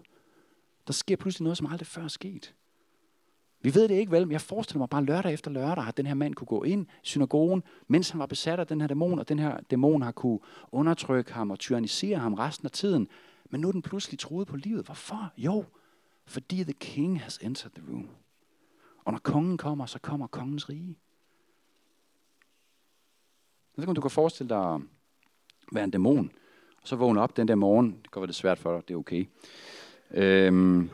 Der 0.87 0.93
sker 0.93 1.15
pludselig 1.15 1.43
noget, 1.43 1.57
som 1.57 1.67
aldrig 1.67 1.87
før 1.87 2.03
er 2.03 2.07
sket. 2.07 2.55
Vi 3.63 3.75
ved 3.75 3.87
det 3.87 3.95
ikke 3.95 4.11
vel, 4.11 4.27
men 4.27 4.31
jeg 4.31 4.41
forestiller 4.41 4.79
mig 4.79 4.89
bare 4.89 5.03
lørdag 5.03 5.33
efter 5.33 5.51
lørdag, 5.51 5.87
at 5.87 5.97
den 5.97 6.05
her 6.05 6.13
mand 6.13 6.35
kunne 6.35 6.47
gå 6.47 6.63
ind 6.63 6.85
i 6.85 6.89
synagogen, 7.01 7.63
mens 7.87 8.09
han 8.09 8.19
var 8.19 8.25
besat 8.25 8.59
af 8.59 8.67
den 8.67 8.81
her 8.81 8.87
dæmon, 8.87 9.19
og 9.19 9.29
den 9.29 9.39
her 9.39 9.59
dæmon 9.71 10.01
har 10.01 10.11
kunne 10.11 10.39
undertrykke 10.71 11.33
ham 11.33 11.51
og 11.51 11.59
tyrannisere 11.59 12.17
ham 12.17 12.33
resten 12.33 12.65
af 12.65 12.71
tiden. 12.71 13.07
Men 13.49 13.61
nu 13.61 13.67
er 13.67 13.71
den 13.71 13.81
pludselig 13.81 14.19
troet 14.19 14.47
på 14.47 14.55
livet. 14.55 14.85
Hvorfor? 14.85 15.33
Jo, 15.37 15.65
fordi 16.25 16.63
the 16.63 16.73
king 16.73 17.21
has 17.21 17.37
entered 17.37 17.71
the 17.71 17.83
room. 17.91 18.09
Og 19.05 19.11
når 19.11 19.19
kongen 19.19 19.57
kommer, 19.57 19.85
så 19.85 19.99
kommer 19.99 20.27
kongens 20.27 20.69
rige. 20.69 20.97
Jeg 23.75 23.77
ved 23.77 23.83
ikke, 23.83 23.89
om 23.89 23.95
du 23.95 24.01
kan 24.01 24.11
forestille 24.11 24.49
dig 24.49 24.73
at 24.73 24.81
være 25.71 25.83
en 25.83 25.91
dæmon, 25.91 26.31
og 26.81 26.87
så 26.87 26.95
vågne 26.95 27.21
op 27.21 27.37
den 27.37 27.47
der 27.47 27.55
morgen. 27.55 27.99
Det 28.03 28.11
kan 28.11 28.19
være 28.21 28.27
det 28.27 28.35
svært 28.35 28.59
for 28.59 28.73
dig, 28.73 28.87
det 28.87 28.93
er 28.93 28.97
okay. 28.97 29.25
Øhm, 30.11 30.89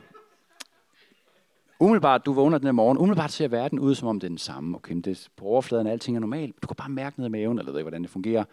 umiddelbart, 1.79 2.25
du 2.25 2.33
vågner 2.33 2.57
den 2.57 2.67
her 2.67 2.71
morgen, 2.71 2.97
umiddelbart 2.97 3.31
ser 3.31 3.47
verden 3.47 3.79
ud, 3.79 3.95
som 3.95 4.07
om 4.07 4.19
det 4.19 4.27
er 4.27 4.29
den 4.29 4.37
samme. 4.37 4.77
Okay, 4.77 4.93
men 4.93 5.01
det, 5.01 5.29
på 5.35 5.45
overfladen 5.45 5.87
alting 5.87 6.17
er 6.17 6.21
normalt. 6.21 6.55
Du 6.61 6.67
kan 6.67 6.75
bare 6.75 6.89
mærke 6.89 7.19
noget 7.19 7.29
i 7.29 7.31
maven, 7.31 7.59
eller 7.59 7.71
ved 7.71 7.79
ikke, 7.79 7.83
hvordan 7.83 8.01
det 8.01 8.09
fungerer, 8.09 8.43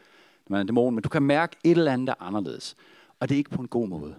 når 0.48 0.50
man 0.50 0.58
er 0.58 0.60
en 0.60 0.66
dæmon, 0.66 0.94
men 0.94 1.02
du 1.02 1.08
kan 1.08 1.22
mærke 1.22 1.56
et 1.64 1.70
eller 1.70 1.92
andet, 1.92 2.06
der 2.06 2.12
er 2.12 2.22
anderledes. 2.22 2.76
Og 3.20 3.28
det 3.28 3.34
er 3.34 3.38
ikke 3.38 3.50
på 3.50 3.62
en 3.62 3.68
god 3.68 3.88
måde. 3.88 4.14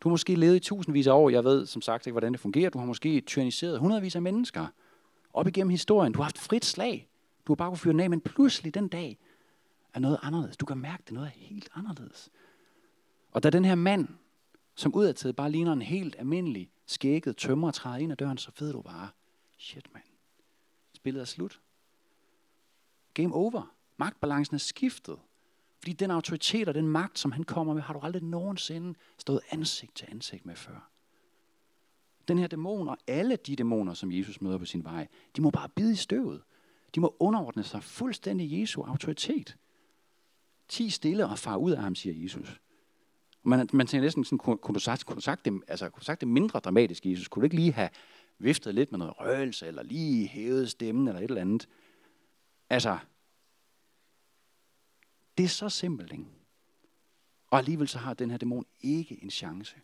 Du 0.00 0.08
har 0.08 0.10
måske 0.10 0.34
levet 0.34 0.56
i 0.56 0.58
tusindvis 0.58 1.06
af 1.06 1.12
år, 1.12 1.30
jeg 1.30 1.44
ved 1.44 1.66
som 1.66 1.82
sagt 1.82 2.06
ikke, 2.06 2.12
hvordan 2.12 2.32
det 2.32 2.40
fungerer. 2.40 2.70
Du 2.70 2.78
har 2.78 2.86
måske 2.86 3.20
tyranniseret 3.20 3.78
hundredvis 3.78 4.16
af 4.16 4.22
mennesker 4.22 4.66
op 5.32 5.46
igennem 5.46 5.70
historien. 5.70 6.12
Du 6.12 6.18
har 6.18 6.24
haft 6.24 6.38
frit 6.38 6.64
slag. 6.64 7.08
Du 7.46 7.52
har 7.52 7.56
bare 7.56 7.68
kunnet 7.68 7.80
fyre 7.80 7.92
den 7.92 8.00
af, 8.00 8.10
men 8.10 8.20
pludselig 8.20 8.74
den 8.74 8.88
dag 8.88 9.18
er 9.94 9.98
noget 9.98 10.18
anderledes. 10.22 10.56
Du 10.56 10.66
kan 10.66 10.78
mærke, 10.78 11.00
at 11.00 11.08
det 11.08 11.10
er 11.10 11.14
noget 11.14 11.30
helt 11.30 11.68
anderledes. 11.74 12.30
Og 13.32 13.42
da 13.42 13.50
den 13.50 13.64
her 13.64 13.74
mand, 13.74 14.08
som 14.74 14.94
udadtil 14.94 15.32
bare 15.32 15.50
ligner 15.50 15.72
en 15.72 15.82
helt 15.82 16.16
almindelig 16.18 16.70
skægget 16.86 17.36
tømmer 17.36 17.70
træder 17.70 17.96
ind 17.96 18.12
ad 18.12 18.16
døren, 18.16 18.38
så 18.38 18.50
ved 18.58 18.72
du 18.72 18.82
bare, 18.82 19.08
shit 19.58 19.92
mand, 19.92 20.04
spillet 20.94 21.20
er 21.20 21.24
slut. 21.24 21.60
Game 23.14 23.34
over. 23.34 23.74
Magtbalancen 23.96 24.54
er 24.54 24.58
skiftet. 24.58 25.18
Fordi 25.78 25.92
den 25.92 26.10
autoritet 26.10 26.68
og 26.68 26.74
den 26.74 26.88
magt, 26.88 27.18
som 27.18 27.32
han 27.32 27.44
kommer 27.44 27.74
med, 27.74 27.82
har 27.82 27.94
du 27.94 28.00
aldrig 28.00 28.22
nogensinde 28.22 28.94
stået 29.18 29.40
ansigt 29.50 29.96
til 29.96 30.06
ansigt 30.10 30.46
med 30.46 30.56
før. 30.56 30.90
Den 32.28 32.38
her 32.38 32.46
dæmon 32.46 32.88
og 32.88 32.98
alle 33.06 33.36
de 33.36 33.56
dæmoner, 33.56 33.94
som 33.94 34.12
Jesus 34.12 34.40
møder 34.40 34.58
på 34.58 34.64
sin 34.64 34.84
vej, 34.84 35.08
de 35.36 35.42
må 35.42 35.50
bare 35.50 35.68
bide 35.68 35.92
i 35.92 35.96
støvet. 35.96 36.42
De 36.94 37.00
må 37.00 37.16
underordne 37.18 37.62
sig 37.62 37.82
fuldstændig 37.82 38.60
Jesu 38.60 38.82
autoritet. 38.82 39.56
Ti 40.68 40.90
stille 40.90 41.26
og 41.26 41.38
far 41.38 41.56
ud 41.56 41.72
af 41.72 41.82
ham, 41.82 41.94
siger 41.94 42.22
Jesus. 42.22 42.60
Man, 43.44 43.68
man 43.72 43.86
tænker 43.86 44.02
næsten 44.02 44.24
sådan, 44.24 44.38
kunne, 44.38 44.58
kunne, 44.58 44.74
du 44.74 44.80
sagt, 44.80 45.06
kunne, 45.06 45.16
du 45.16 45.20
sagt 45.20 45.44
det, 45.44 45.62
altså, 45.68 45.88
kunne 45.88 46.00
du 46.00 46.04
sagt 46.04 46.20
det 46.20 46.28
mindre 46.28 46.58
dramatisk, 46.58 47.06
Jesus? 47.06 47.28
Kunne 47.28 47.40
du 47.40 47.44
ikke 47.44 47.56
lige 47.56 47.72
have 47.72 47.88
viftet 48.38 48.74
lidt 48.74 48.90
med 48.90 48.98
noget 48.98 49.14
røgelse, 49.20 49.66
eller 49.66 49.82
lige 49.82 50.26
hævet 50.28 50.70
stemmen, 50.70 51.08
eller 51.08 51.20
et 51.20 51.24
eller 51.24 51.40
andet? 51.40 51.68
Altså, 52.70 52.98
det 55.38 55.44
er 55.44 55.48
så 55.48 55.68
simpelt, 55.68 56.12
ikke? 56.12 56.24
Og 57.50 57.58
alligevel 57.58 57.88
så 57.88 57.98
har 57.98 58.14
den 58.14 58.30
her 58.30 58.38
dæmon 58.38 58.66
ikke 58.80 59.22
en 59.22 59.30
chance. 59.30 59.76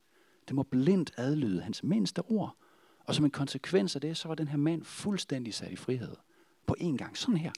Det 0.49 0.57
må 0.57 0.63
blindt 0.63 1.13
adlyde 1.17 1.61
hans 1.61 1.83
mindste 1.83 2.23
ord. 2.23 2.57
Og 2.99 3.15
som 3.15 3.25
en 3.25 3.31
konsekvens 3.31 3.95
af 3.95 4.01
det, 4.01 4.17
så 4.17 4.29
var 4.29 4.35
den 4.35 4.49
her 4.49 4.57
mand 4.57 4.85
fuldstændig 4.85 5.55
sat 5.55 5.73
i 5.73 5.77
frihed. 5.77 6.17
På 6.67 6.75
en 6.79 6.97
gang. 6.97 7.17
Sådan 7.17 7.37
her. 7.37 7.53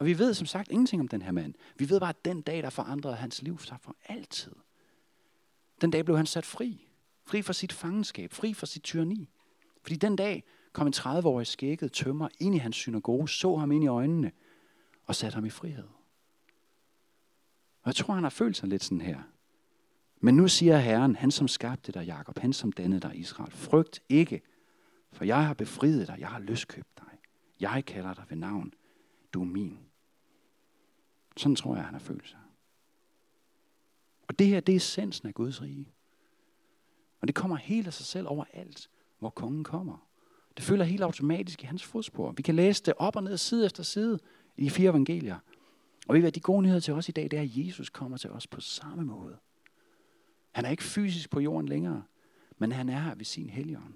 Og 0.00 0.06
vi 0.06 0.18
ved 0.18 0.34
som 0.34 0.46
sagt 0.46 0.70
ingenting 0.70 1.00
om 1.00 1.08
den 1.08 1.22
her 1.22 1.32
mand. 1.32 1.54
Vi 1.76 1.90
ved 1.90 2.00
bare, 2.00 2.10
at 2.10 2.24
den 2.24 2.42
dag, 2.42 2.62
der 2.62 2.70
forandrede 2.70 3.16
hans 3.16 3.42
liv 3.42 3.58
sig 3.58 3.76
for 3.80 3.96
altid. 4.04 4.52
Den 5.80 5.90
dag 5.90 6.04
blev 6.04 6.16
han 6.16 6.26
sat 6.26 6.46
fri. 6.46 6.88
Fri 7.24 7.42
fra 7.42 7.52
sit 7.52 7.72
fangenskab. 7.72 8.32
Fri 8.32 8.54
fra 8.54 8.66
sit 8.66 8.82
tyranni. 8.82 9.30
Fordi 9.82 9.96
den 9.96 10.16
dag 10.16 10.44
kom 10.72 10.86
en 10.86 10.92
30-årig 10.96 11.46
skægget 11.46 11.92
tømmer 11.92 12.28
ind 12.38 12.54
i 12.54 12.58
hans 12.58 12.76
synagoge, 12.76 13.28
så 13.28 13.56
ham 13.56 13.72
ind 13.72 13.84
i 13.84 13.86
øjnene 13.86 14.32
og 15.06 15.14
satte 15.14 15.34
ham 15.34 15.44
i 15.44 15.50
frihed. 15.50 15.88
Og 17.82 17.86
jeg 17.86 17.94
tror, 17.94 18.14
han 18.14 18.22
har 18.22 18.30
følt 18.30 18.56
sig 18.56 18.68
lidt 18.68 18.84
sådan 18.84 19.00
her. 19.00 19.22
Men 20.20 20.36
nu 20.36 20.48
siger 20.48 20.78
Herren, 20.78 21.16
han 21.16 21.30
som 21.30 21.48
skabte 21.48 21.92
dig, 21.92 22.06
Jakob, 22.06 22.38
han 22.38 22.52
som 22.52 22.72
dannede 22.72 23.00
dig, 23.00 23.18
Israel, 23.18 23.52
frygt 23.52 24.02
ikke, 24.08 24.42
for 25.12 25.24
jeg 25.24 25.46
har 25.46 25.54
befriet 25.54 26.08
dig, 26.08 26.16
jeg 26.18 26.28
har 26.28 26.38
løskøbt 26.38 26.98
dig. 26.98 27.18
Jeg 27.60 27.84
kalder 27.84 28.14
dig 28.14 28.24
ved 28.28 28.36
navn, 28.36 28.74
du 29.32 29.40
er 29.40 29.46
min. 29.46 29.89
Sådan 31.40 31.56
tror 31.56 31.74
jeg, 31.74 31.84
han 31.84 31.94
har 31.94 32.00
følt 32.00 32.28
sig. 32.28 32.38
Og 34.28 34.38
det 34.38 34.46
her, 34.46 34.60
det 34.60 34.72
er 34.72 34.76
essensen 34.76 35.28
af 35.28 35.34
Guds 35.34 35.62
rige. 35.62 35.92
Og 37.20 37.28
det 37.28 37.34
kommer 37.34 37.56
helt 37.56 37.86
af 37.86 37.92
sig 37.92 38.06
selv 38.06 38.26
overalt, 38.28 38.90
hvor 39.18 39.30
kongen 39.30 39.64
kommer. 39.64 40.06
Det 40.56 40.64
følger 40.64 40.84
helt 40.84 41.02
automatisk 41.02 41.62
i 41.62 41.66
hans 41.66 41.84
fodspor. 41.84 42.32
Vi 42.32 42.42
kan 42.42 42.54
læse 42.54 42.82
det 42.82 42.94
op 42.96 43.16
og 43.16 43.22
ned, 43.22 43.36
side 43.36 43.66
efter 43.66 43.82
side 43.82 44.18
i 44.56 44.64
de 44.64 44.70
fire 44.70 44.90
evangelier. 44.90 45.38
Og 46.08 46.14
vi 46.14 46.22
ved, 46.22 46.32
de 46.32 46.40
gode 46.40 46.62
nyheder 46.62 46.80
til 46.80 46.94
os 46.94 47.08
i 47.08 47.12
dag, 47.12 47.24
det 47.24 47.32
er, 47.32 47.42
at 47.42 47.56
Jesus 47.56 47.90
kommer 47.90 48.16
til 48.16 48.30
os 48.30 48.46
på 48.46 48.60
samme 48.60 49.04
måde. 49.04 49.36
Han 50.52 50.64
er 50.64 50.70
ikke 50.70 50.82
fysisk 50.82 51.30
på 51.30 51.40
jorden 51.40 51.68
længere, 51.68 52.02
men 52.58 52.72
han 52.72 52.88
er 52.88 53.00
her 53.00 53.14
ved 53.14 53.24
sin 53.24 53.50
helligånd. 53.50 53.94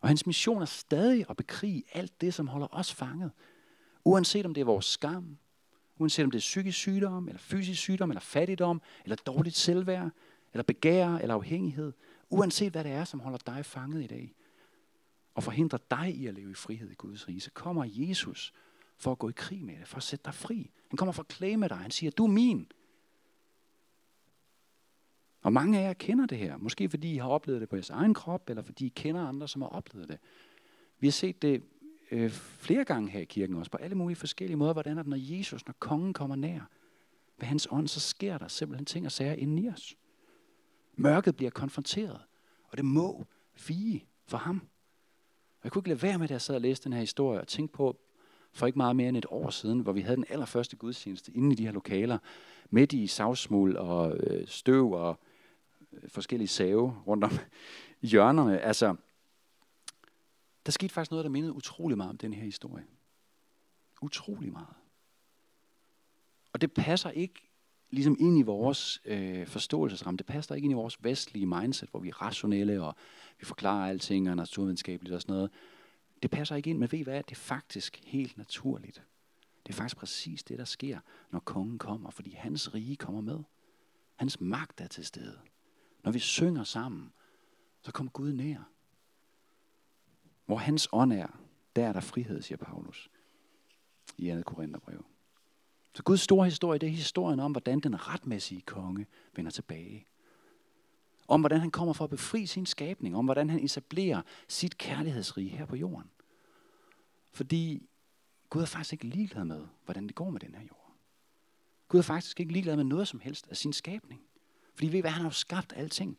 Og 0.00 0.08
hans 0.08 0.26
mission 0.26 0.62
er 0.62 0.66
stadig 0.66 1.26
at 1.30 1.36
bekrige 1.36 1.82
alt 1.92 2.20
det, 2.20 2.34
som 2.34 2.48
holder 2.48 2.68
os 2.70 2.92
fanget. 2.92 3.30
Uanset 4.04 4.46
om 4.46 4.54
det 4.54 4.60
er 4.60 4.64
vores 4.64 4.86
skam, 4.86 5.38
uanset 5.98 6.24
om 6.24 6.30
det 6.30 6.38
er 6.38 6.40
psykisk 6.40 6.78
sygdom, 6.78 7.28
eller 7.28 7.38
fysisk 7.38 7.80
sygdom, 7.80 8.10
eller 8.10 8.20
fattigdom, 8.20 8.82
eller 9.04 9.16
dårligt 9.16 9.56
selvværd, 9.56 10.10
eller 10.52 10.62
begær, 10.62 11.08
eller 11.08 11.34
afhængighed. 11.34 11.92
Uanset 12.30 12.72
hvad 12.72 12.84
det 12.84 12.92
er, 12.92 13.04
som 13.04 13.20
holder 13.20 13.38
dig 13.46 13.64
fanget 13.64 14.04
i 14.04 14.06
dag, 14.06 14.34
og 15.34 15.42
forhindrer 15.42 15.78
dig 15.90 16.14
i 16.14 16.26
at 16.26 16.34
leve 16.34 16.50
i 16.50 16.54
frihed 16.54 16.90
i 16.90 16.94
Guds 16.94 17.28
rige, 17.28 17.40
så 17.40 17.50
kommer 17.50 17.84
Jesus 17.88 18.52
for 18.98 19.12
at 19.12 19.18
gå 19.18 19.28
i 19.28 19.32
krig 19.36 19.64
med 19.64 19.78
det, 19.78 19.88
for 19.88 19.96
at 19.96 20.02
sætte 20.02 20.24
dig 20.24 20.34
fri. 20.34 20.70
Han 20.88 20.96
kommer 20.96 21.12
for 21.12 21.22
at 21.22 21.28
klæme 21.28 21.68
dig. 21.68 21.76
Han 21.76 21.90
siger, 21.90 22.10
du 22.10 22.24
er 22.24 22.30
min. 22.30 22.72
Og 25.42 25.52
mange 25.52 25.78
af 25.78 25.82
jer 25.82 25.92
kender 25.92 26.26
det 26.26 26.38
her. 26.38 26.56
Måske 26.56 26.88
fordi 26.88 27.14
I 27.14 27.16
har 27.16 27.28
oplevet 27.28 27.60
det 27.60 27.68
på 27.68 27.76
jeres 27.76 27.90
egen 27.90 28.14
krop, 28.14 28.50
eller 28.50 28.62
fordi 28.62 28.86
I 28.86 28.92
kender 28.96 29.28
andre, 29.28 29.48
som 29.48 29.62
har 29.62 29.68
oplevet 29.68 30.08
det. 30.08 30.18
Vi 30.98 31.06
har 31.06 31.12
set 31.12 31.42
det 31.42 31.62
øh, 32.10 32.30
flere 32.30 32.84
gange 32.84 33.10
her 33.10 33.20
i 33.20 33.24
kirken 33.24 33.56
også, 33.56 33.70
på 33.70 33.78
alle 33.78 33.96
mulige 33.96 34.16
forskellige 34.16 34.56
måder, 34.56 34.72
hvordan 34.72 34.98
at 34.98 35.06
når 35.06 35.36
Jesus, 35.36 35.66
når 35.66 35.74
kongen 35.78 36.12
kommer 36.12 36.36
nær, 36.36 36.60
ved 37.38 37.46
hans 37.46 37.68
ånd, 37.70 37.88
så 37.88 38.00
sker 38.00 38.38
der 38.38 38.48
simpelthen 38.48 38.86
ting 38.86 39.06
og 39.06 39.12
sager 39.12 39.32
inden 39.32 39.58
i 39.58 39.68
os. 39.68 39.96
Mørket 40.94 41.36
bliver 41.36 41.50
konfronteret, 41.50 42.20
og 42.64 42.76
det 42.76 42.84
må 42.84 43.26
fige 43.54 44.06
for 44.26 44.38
ham. 44.38 44.62
Og 45.58 45.64
jeg 45.64 45.72
kunne 45.72 45.80
ikke 45.80 45.88
lade 45.88 46.02
være 46.02 46.18
med, 46.18 46.24
at 46.24 46.30
jeg 46.30 46.40
sad 46.40 46.54
og 46.54 46.60
læste 46.60 46.84
den 46.84 46.92
her 46.92 47.00
historie, 47.00 47.40
og 47.40 47.48
tænkte 47.48 47.76
på, 47.76 47.96
for 48.52 48.66
ikke 48.66 48.78
meget 48.78 48.96
mere 48.96 49.08
end 49.08 49.16
et 49.16 49.26
år 49.28 49.50
siden, 49.50 49.80
hvor 49.80 49.92
vi 49.92 50.00
havde 50.00 50.16
den 50.16 50.24
allerførste 50.28 50.76
gudstjeneste 50.76 51.32
inde 51.32 51.52
i 51.52 51.54
de 51.54 51.64
her 51.64 51.72
lokaler, 51.72 52.18
midt 52.70 52.92
i 52.92 53.06
savsmuld 53.06 53.76
og 53.76 54.16
øh, 54.16 54.46
støv 54.48 54.92
og 54.92 55.20
øh, 55.92 56.08
forskellige 56.08 56.48
save 56.48 57.02
rundt 57.06 57.24
om 57.24 57.30
hjørnerne. 58.02 58.60
Altså, 58.60 58.94
der 60.66 60.72
skete 60.72 60.94
faktisk 60.94 61.10
noget, 61.10 61.24
der 61.24 61.30
mindede 61.30 61.52
utrolig 61.52 61.96
meget 61.96 62.10
om 62.10 62.18
den 62.18 62.34
her 62.34 62.44
historie. 62.44 62.84
Utrolig 64.02 64.52
meget. 64.52 64.74
Og 66.52 66.60
det 66.60 66.72
passer 66.72 67.10
ikke 67.10 67.50
ligesom 67.90 68.16
ind 68.20 68.38
i 68.38 68.42
vores 68.42 69.00
øh, 69.04 69.46
forståelsesramme. 69.46 70.18
Det 70.18 70.26
passer 70.26 70.54
ikke 70.54 70.64
ind 70.64 70.72
i 70.72 70.74
vores 70.74 71.04
vestlige 71.04 71.46
mindset, 71.46 71.90
hvor 71.90 72.00
vi 72.00 72.08
er 72.08 72.22
rationelle, 72.22 72.82
og 72.82 72.94
vi 73.38 73.44
forklarer 73.44 73.88
alting 73.88 74.30
og 74.30 74.36
naturvidenskabeligt 74.36 75.14
og 75.14 75.22
sådan 75.22 75.34
noget. 75.34 75.50
Det 76.22 76.30
passer 76.30 76.56
ikke 76.56 76.70
ind, 76.70 76.78
men 76.78 76.92
ved 76.92 76.98
I 76.98 77.02
hvad? 77.02 77.22
Det 77.22 77.30
er 77.32 77.40
faktisk 77.40 78.00
helt 78.04 78.38
naturligt. 78.38 79.02
Det 79.66 79.72
er 79.72 79.76
faktisk 79.76 79.96
præcis 79.96 80.42
det, 80.42 80.58
der 80.58 80.64
sker, 80.64 80.98
når 81.30 81.40
kongen 81.40 81.78
kommer, 81.78 82.10
fordi 82.10 82.30
hans 82.30 82.74
rige 82.74 82.96
kommer 82.96 83.20
med. 83.20 83.38
Hans 84.16 84.40
magt 84.40 84.80
er 84.80 84.86
til 84.86 85.04
stede. 85.04 85.38
Når 86.04 86.12
vi 86.12 86.18
synger 86.18 86.64
sammen, 86.64 87.12
så 87.82 87.92
kommer 87.92 88.12
Gud 88.12 88.32
nær. 88.32 88.70
Hvor 90.46 90.56
hans 90.56 90.88
ånd 90.92 91.12
er, 91.12 91.40
der 91.76 91.88
er 91.88 91.92
der 91.92 92.00
frihed, 92.00 92.42
siger 92.42 92.58
Paulus 92.58 93.10
i 94.18 94.30
2. 94.30 94.42
Korintherbrev. 94.42 95.04
Så 95.94 96.02
Guds 96.02 96.20
store 96.20 96.44
historie, 96.44 96.78
det 96.78 96.86
er 96.86 96.90
historien 96.90 97.40
om, 97.40 97.52
hvordan 97.52 97.80
den 97.80 98.08
retmæssige 98.08 98.60
konge 98.60 99.06
vender 99.36 99.50
tilbage. 99.50 100.06
Om 101.28 101.40
hvordan 101.40 101.60
han 101.60 101.70
kommer 101.70 101.92
for 101.92 102.04
at 102.04 102.10
befri 102.10 102.46
sin 102.46 102.66
skabning. 102.66 103.16
Om 103.16 103.24
hvordan 103.24 103.50
han 103.50 103.64
etablerer 103.64 104.22
sit 104.48 104.78
kærlighedsrige 104.78 105.48
her 105.48 105.66
på 105.66 105.76
jorden. 105.76 106.10
Fordi 107.32 107.88
Gud 108.50 108.62
er 108.62 108.66
faktisk 108.66 108.92
ikke 108.92 109.06
ligeglad 109.06 109.44
med, 109.44 109.66
hvordan 109.84 110.06
det 110.06 110.14
går 110.14 110.30
med 110.30 110.40
den 110.40 110.54
her 110.54 110.62
jord. 110.62 110.92
Gud 111.88 111.98
er 111.98 112.02
faktisk 112.02 112.40
ikke 112.40 112.52
ligeglad 112.52 112.76
med 112.76 112.84
noget 112.84 113.08
som 113.08 113.20
helst 113.20 113.48
af 113.50 113.56
sin 113.56 113.72
skabning. 113.72 114.20
Fordi 114.74 114.92
ved 114.92 115.00
hvad, 115.00 115.10
han 115.10 115.22
har 115.22 115.28
jo 115.28 115.34
skabt 115.34 115.72
alting. 115.76 116.18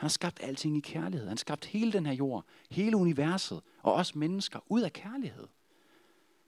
Han 0.00 0.04
har 0.06 0.08
skabt 0.08 0.40
alting 0.42 0.76
i 0.76 0.80
kærlighed. 0.80 1.26
Han 1.26 1.36
har 1.36 1.36
skabt 1.36 1.64
hele 1.64 1.92
den 1.92 2.06
her 2.06 2.12
jord, 2.12 2.44
hele 2.70 2.96
universet 2.96 3.60
og 3.82 3.94
os 3.94 4.14
mennesker 4.14 4.58
ud 4.68 4.80
af 4.80 4.92
kærlighed. 4.92 5.46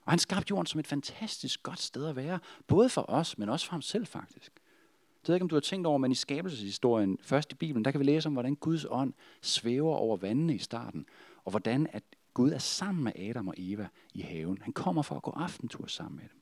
Og 0.04 0.12
han 0.12 0.18
skabte 0.18 0.50
jorden 0.50 0.66
som 0.66 0.80
et 0.80 0.86
fantastisk 0.86 1.62
godt 1.62 1.80
sted 1.80 2.06
at 2.06 2.16
være, 2.16 2.38
både 2.66 2.88
for 2.88 3.04
os, 3.08 3.38
men 3.38 3.48
også 3.48 3.66
for 3.66 3.70
ham 3.70 3.82
selv 3.82 4.06
faktisk. 4.06 4.52
Jeg 4.54 5.28
ved 5.28 5.34
ikke, 5.34 5.42
om 5.42 5.48
du 5.48 5.54
har 5.54 5.60
tænkt 5.60 5.86
over, 5.86 5.98
men 5.98 6.12
i 6.12 6.14
skabelseshistorien, 6.14 7.18
først 7.22 7.52
i 7.52 7.54
Bibelen, 7.54 7.84
der 7.84 7.90
kan 7.90 8.00
vi 8.00 8.04
læse 8.04 8.26
om, 8.26 8.32
hvordan 8.32 8.54
Guds 8.54 8.86
ånd 8.90 9.12
svæver 9.42 9.94
over 9.94 10.16
vandene 10.16 10.54
i 10.54 10.58
starten, 10.58 11.06
og 11.44 11.50
hvordan 11.50 11.86
at 11.92 12.02
Gud 12.34 12.50
er 12.50 12.58
sammen 12.58 13.04
med 13.04 13.12
Adam 13.16 13.48
og 13.48 13.54
Eva 13.56 13.88
i 14.14 14.20
haven. 14.20 14.58
Han 14.62 14.72
kommer 14.72 15.02
for 15.02 15.14
at 15.16 15.22
gå 15.22 15.30
aftentur 15.30 15.86
sammen 15.86 16.16
med 16.16 16.28
dem. 16.32 16.41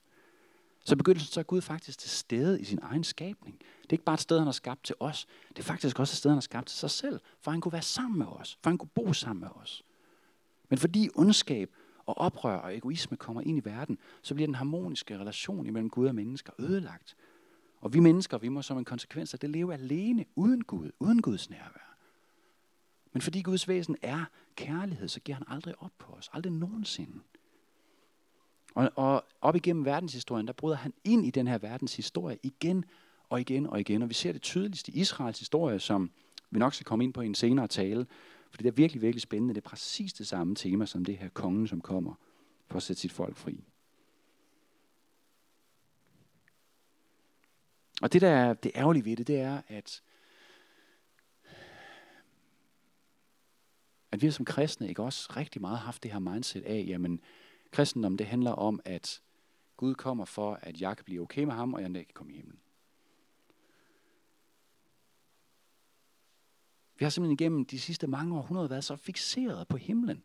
Så 0.84 0.96
begyndelsen 0.96 1.32
så 1.32 1.40
er 1.40 1.44
Gud 1.44 1.60
faktisk 1.60 1.98
til 1.98 2.10
stede 2.10 2.60
i 2.60 2.64
sin 2.64 2.78
egen 2.82 3.04
skabning. 3.04 3.58
Det 3.58 3.88
er 3.88 3.92
ikke 3.92 4.04
bare 4.04 4.14
et 4.14 4.20
sted, 4.20 4.38
han 4.38 4.46
har 4.46 4.52
skabt 4.52 4.84
til 4.84 4.94
os. 5.00 5.26
Det 5.48 5.58
er 5.58 5.62
faktisk 5.62 5.98
også 5.98 6.12
et 6.12 6.16
sted, 6.16 6.30
han 6.30 6.36
har 6.36 6.40
skabt 6.40 6.66
til 6.68 6.78
sig 6.78 6.90
selv. 6.90 7.20
For 7.40 7.50
han 7.50 7.60
kunne 7.60 7.72
være 7.72 7.82
sammen 7.82 8.18
med 8.18 8.26
os. 8.26 8.58
For 8.62 8.70
han 8.70 8.78
kunne 8.78 8.90
bo 8.94 9.12
sammen 9.12 9.40
med 9.40 9.48
os. 9.54 9.84
Men 10.68 10.78
fordi 10.78 11.10
ondskab 11.14 11.70
og 12.06 12.18
oprør 12.18 12.56
og 12.56 12.76
egoisme 12.76 13.16
kommer 13.16 13.42
ind 13.42 13.58
i 13.58 13.64
verden, 13.64 13.98
så 14.22 14.34
bliver 14.34 14.46
den 14.46 14.54
harmoniske 14.54 15.18
relation 15.18 15.66
imellem 15.66 15.90
Gud 15.90 16.06
og 16.06 16.14
mennesker 16.14 16.52
ødelagt. 16.58 17.16
Og 17.80 17.92
vi 17.92 18.00
mennesker, 18.00 18.38
vi 18.38 18.48
må 18.48 18.62
som 18.62 18.78
en 18.78 18.84
konsekvens 18.84 19.34
af 19.34 19.40
det 19.40 19.50
leve 19.50 19.74
alene, 19.74 20.24
uden 20.34 20.64
Gud, 20.64 20.90
uden 20.98 21.22
Guds 21.22 21.50
nærvær. 21.50 21.96
Men 23.12 23.22
fordi 23.22 23.42
Guds 23.42 23.68
væsen 23.68 23.96
er 24.02 24.24
kærlighed, 24.56 25.08
så 25.08 25.20
giver 25.20 25.36
han 25.36 25.46
aldrig 25.48 25.74
op 25.82 25.92
på 25.98 26.12
os. 26.12 26.30
Aldrig 26.32 26.52
nogensinde. 26.52 27.20
Og, 28.74 28.90
og 28.96 29.24
op 29.40 29.56
igennem 29.56 29.84
verdenshistorien, 29.84 30.46
der 30.46 30.52
bryder 30.52 30.76
han 30.76 30.92
ind 31.04 31.26
i 31.26 31.30
den 31.30 31.46
her 31.46 31.58
verdenshistorie 31.58 32.38
igen 32.42 32.84
og 33.28 33.40
igen 33.40 33.66
og 33.66 33.80
igen. 33.80 34.02
Og 34.02 34.08
vi 34.08 34.14
ser 34.14 34.32
det 34.32 34.42
tydeligst 34.42 34.88
i 34.88 34.92
Israels 34.92 35.38
historie, 35.38 35.80
som 35.80 36.10
vi 36.50 36.58
nok 36.58 36.74
skal 36.74 36.84
komme 36.84 37.04
ind 37.04 37.12
på 37.12 37.20
i 37.20 37.26
en 37.26 37.34
senere 37.34 37.66
tale. 37.68 38.06
For 38.50 38.56
det 38.56 38.66
er 38.66 38.72
virkelig, 38.72 39.02
virkelig 39.02 39.22
spændende. 39.22 39.54
Det 39.54 39.64
er 39.64 39.68
præcis 39.68 40.12
det 40.12 40.26
samme 40.26 40.54
tema 40.54 40.86
som 40.86 41.04
det 41.04 41.16
her 41.16 41.28
kongen, 41.28 41.68
som 41.68 41.80
kommer 41.80 42.14
for 42.66 42.76
at 42.76 42.82
sætte 42.82 43.02
sit 43.02 43.12
folk 43.12 43.36
fri. 43.36 43.64
Og 48.02 48.12
det, 48.12 48.20
der 48.20 48.30
er 48.30 48.54
det 48.54 48.72
ærgerlige 48.74 49.04
ved 49.04 49.16
det, 49.16 49.26
det 49.26 49.40
er, 49.40 49.62
at, 49.68 50.02
at 54.12 54.22
vi 54.22 54.30
som 54.30 54.44
kristne 54.44 54.88
ikke 54.88 55.02
også 55.02 55.32
rigtig 55.36 55.60
meget 55.60 55.78
haft 55.78 56.02
det 56.02 56.10
her 56.10 56.18
mindset 56.18 56.62
af, 56.62 56.84
jamen, 56.88 57.20
kristendom 57.70 58.16
det 58.16 58.26
handler 58.26 58.52
om, 58.52 58.80
at 58.84 59.22
Gud 59.76 59.94
kommer 59.94 60.24
for, 60.24 60.58
at 60.62 60.80
jeg 60.80 60.96
kan 60.96 61.04
blive 61.04 61.22
okay 61.22 61.44
med 61.44 61.52
ham, 61.52 61.74
og 61.74 61.82
jeg 61.82 61.92
kan 61.92 62.06
komme 62.14 62.32
i 62.32 62.36
himlen. 62.36 62.60
Vi 66.98 67.04
har 67.04 67.10
simpelthen 67.10 67.32
igennem 67.32 67.64
de 67.64 67.80
sidste 67.80 68.06
mange 68.06 68.36
århundreder 68.38 68.68
været 68.68 68.84
så 68.84 68.96
fixeret 68.96 69.68
på 69.68 69.76
himlen. 69.76 70.22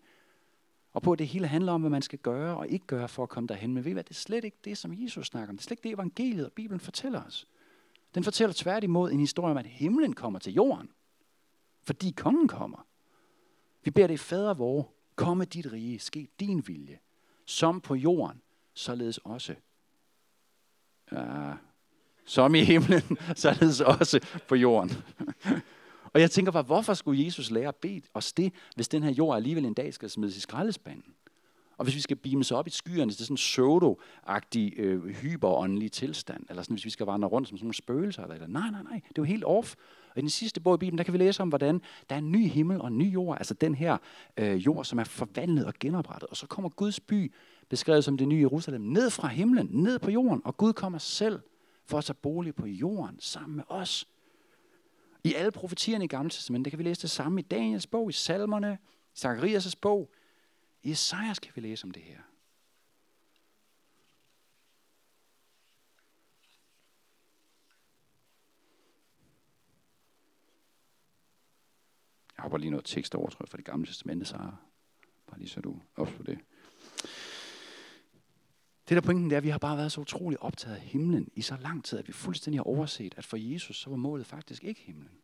Og 0.94 1.02
på, 1.02 1.12
at 1.12 1.20
det 1.20 1.28
hele 1.28 1.48
handler 1.48 1.72
om, 1.72 1.82
hvad 1.82 1.90
man 1.90 2.02
skal 2.02 2.20
gøre 2.20 2.58
og 2.58 2.68
ikke 2.68 2.86
gøre 2.86 3.08
for 3.08 3.24
at 3.24 3.30
komme 3.30 3.48
derhen. 3.48 3.74
Men 3.74 3.84
ved 3.84 3.92
I 3.92 3.94
hvad, 3.94 4.04
det 4.04 4.10
er 4.10 4.14
slet 4.14 4.44
ikke 4.44 4.58
det, 4.64 4.78
som 4.78 4.94
Jesus 4.94 5.28
snakker 5.28 5.50
om. 5.50 5.58
Det 5.58 5.62
er 5.62 5.64
slet 5.64 5.72
ikke 5.78 5.84
det, 5.84 5.94
evangeliet 5.94 6.46
og 6.46 6.52
Bibelen 6.52 6.80
fortæller 6.80 7.24
os. 7.24 7.48
Den 8.16 8.24
fortæller 8.24 8.54
tværtimod 8.54 9.12
en 9.12 9.20
historie 9.20 9.52
om, 9.52 9.58
at 9.58 9.66
himlen 9.66 10.14
kommer 10.14 10.40
til 10.40 10.54
jorden. 10.54 10.92
Fordi 11.84 12.12
kongen 12.12 12.48
kommer. 12.48 12.88
Vi 13.84 13.92
beder 13.92 14.08
det 14.08 14.20
fader 14.20 14.54
vor, 14.54 14.94
komme 15.16 15.46
dit 15.46 15.72
rige, 15.72 16.00
ske 16.00 16.28
din 16.40 16.68
vilje, 16.68 17.00
som 17.46 17.82
på 17.82 17.96
jorden, 17.96 18.42
således 18.74 19.18
også. 19.18 19.56
Ja, 21.12 21.54
som 22.26 22.56
i 22.56 22.64
himlen, 22.64 23.18
således 23.36 23.82
også 23.82 24.20
på 24.48 24.56
jorden. 24.56 24.92
Og 26.14 26.22
jeg 26.22 26.32
tænker 26.32 26.52
bare, 26.52 26.64
hvorfor 26.64 26.94
skulle 26.94 27.26
Jesus 27.26 27.52
lære 27.52 27.68
at 27.68 27.76
bede 27.76 28.02
os 28.14 28.34
det, 28.34 28.54
hvis 28.76 28.88
den 28.88 29.04
her 29.04 29.12
jord 29.12 29.36
alligevel 29.36 29.66
en 29.66 29.74
dag 29.74 29.94
skal 29.94 30.10
smides 30.10 30.38
i 30.38 30.40
skraldespanden? 30.40 31.14
Og 31.78 31.84
hvis 31.84 31.96
vi 31.96 32.02
skal 32.02 32.18
beames 32.18 32.52
op 32.52 32.68
i 32.68 32.70
skyerne 32.70 33.12
til 33.12 33.26
sådan 33.26 33.34
en 33.34 33.38
pseudo-agtig, 33.38 34.80
øh, 34.80 35.06
hyperåndelig 35.06 35.92
tilstand, 35.92 36.46
eller 36.50 36.64
sådan, 36.64 36.74
hvis 36.74 36.86
vi 36.86 36.90
skal 36.90 37.06
vandre 37.06 37.28
rundt 37.28 37.48
som 37.48 37.58
sådan 37.58 37.66
nogle 37.66 37.74
spøgelser, 37.74 38.22
eller, 38.22 38.36
eller 38.36 38.48
nej, 38.48 38.72
nej, 38.72 38.84
nej, 38.84 38.94
det 38.94 39.10
er 39.10 39.14
jo 39.18 39.24
helt 39.24 39.44
off. 39.44 39.76
Og 40.16 40.20
i 40.20 40.22
den 40.22 40.30
sidste 40.30 40.62
bog 40.62 40.76
i 40.76 40.78
Bibelen, 40.78 40.98
der 40.98 41.04
kan 41.04 41.14
vi 41.14 41.18
læse 41.18 41.42
om, 41.42 41.50
hvordan 41.50 41.82
der 42.10 42.16
er 42.16 42.20
en 42.20 42.32
ny 42.32 42.50
himmel 42.50 42.82
og 42.82 42.88
en 42.88 42.98
ny 42.98 43.14
jord, 43.14 43.38
altså 43.38 43.54
den 43.54 43.76
her 43.76 43.98
øh, 44.38 44.66
jord, 44.66 44.86
som 44.86 45.00
er 45.00 45.04
forvandlet 45.04 45.66
og 45.66 45.74
genoprettet. 45.80 46.30
Og 46.30 46.38
så 46.38 46.48
kommer 46.48 46.70
Guds 46.70 47.00
by, 47.00 47.34
beskrevet 47.70 48.04
som 48.04 48.18
det 48.18 48.28
nye 48.28 48.40
Jerusalem, 48.40 48.82
ned 48.82 49.10
fra 49.10 49.28
himlen, 49.28 49.70
ned 49.72 50.00
på 50.00 50.12
jorden, 50.12 50.42
og 50.46 50.58
Gud 50.58 50.74
kommer 50.74 51.00
selv 51.00 51.40
for 51.86 51.98
at 51.98 52.06
tage 52.06 52.18
bolig 52.22 52.56
på 52.56 52.66
jorden 52.66 53.20
sammen 53.20 53.56
med 53.56 53.64
os. 53.68 54.08
I 55.24 55.34
alle 55.34 55.52
profetierne 55.52 56.06
i 56.06 56.08
Gamle 56.08 56.30
Testament, 56.30 56.66
der 56.66 56.70
kan 56.70 56.80
vi 56.80 56.84
læse 56.84 57.02
det 57.02 57.10
samme 57.10 57.40
i 57.40 57.44
Daniels 57.44 57.88
bog, 57.88 58.10
i 58.10 58.14
salmerne, 58.14 58.78
i 59.16 59.18
Zacharias' 59.26 59.74
bog. 59.82 60.12
I 60.84 60.92
Esajas 60.92 61.40
kan 61.40 61.52
vi 61.56 61.62
læse 61.62 61.84
om 61.84 61.92
det 61.92 62.02
her. 62.02 62.18
Jeg 72.38 72.44
hopper 72.44 72.58
lige 72.58 72.70
noget 72.70 72.86
tekst 72.86 73.16
over, 73.16 73.30
tror 73.30 73.44
jeg, 73.46 73.50
fra 73.50 73.58
det 73.58 73.66
gamle 73.66 73.88
testamente, 73.88 74.26
så 74.26 74.38
bare 75.28 75.38
lige 75.38 75.50
så 75.50 75.62
du 75.62 75.80
op 75.96 76.08
på 76.08 76.24
det. 76.24 76.38
Det 78.90 78.96
der 78.96 79.02
pointen, 79.02 79.26
det 79.26 79.34
er, 79.34 79.38
at 79.38 79.44
vi 79.44 79.50
har 79.50 79.58
bare 79.58 79.78
været 79.78 79.92
så 79.92 80.02
utroligt 80.02 80.42
optaget 80.42 80.76
af 80.76 80.82
himlen 80.82 81.30
i 81.36 81.42
så 81.42 81.58
lang 81.62 81.84
tid, 81.84 82.00
at 82.00 82.08
vi 82.08 82.14
fuldstændig 82.14 82.60
har 82.60 82.64
overset, 82.64 83.14
at 83.18 83.26
for 83.26 83.38
Jesus, 83.38 83.78
så 83.78 83.90
var 83.90 83.98
målet 83.98 84.26
faktisk 84.26 84.64
ikke 84.64 84.82
himlen. 84.82 85.22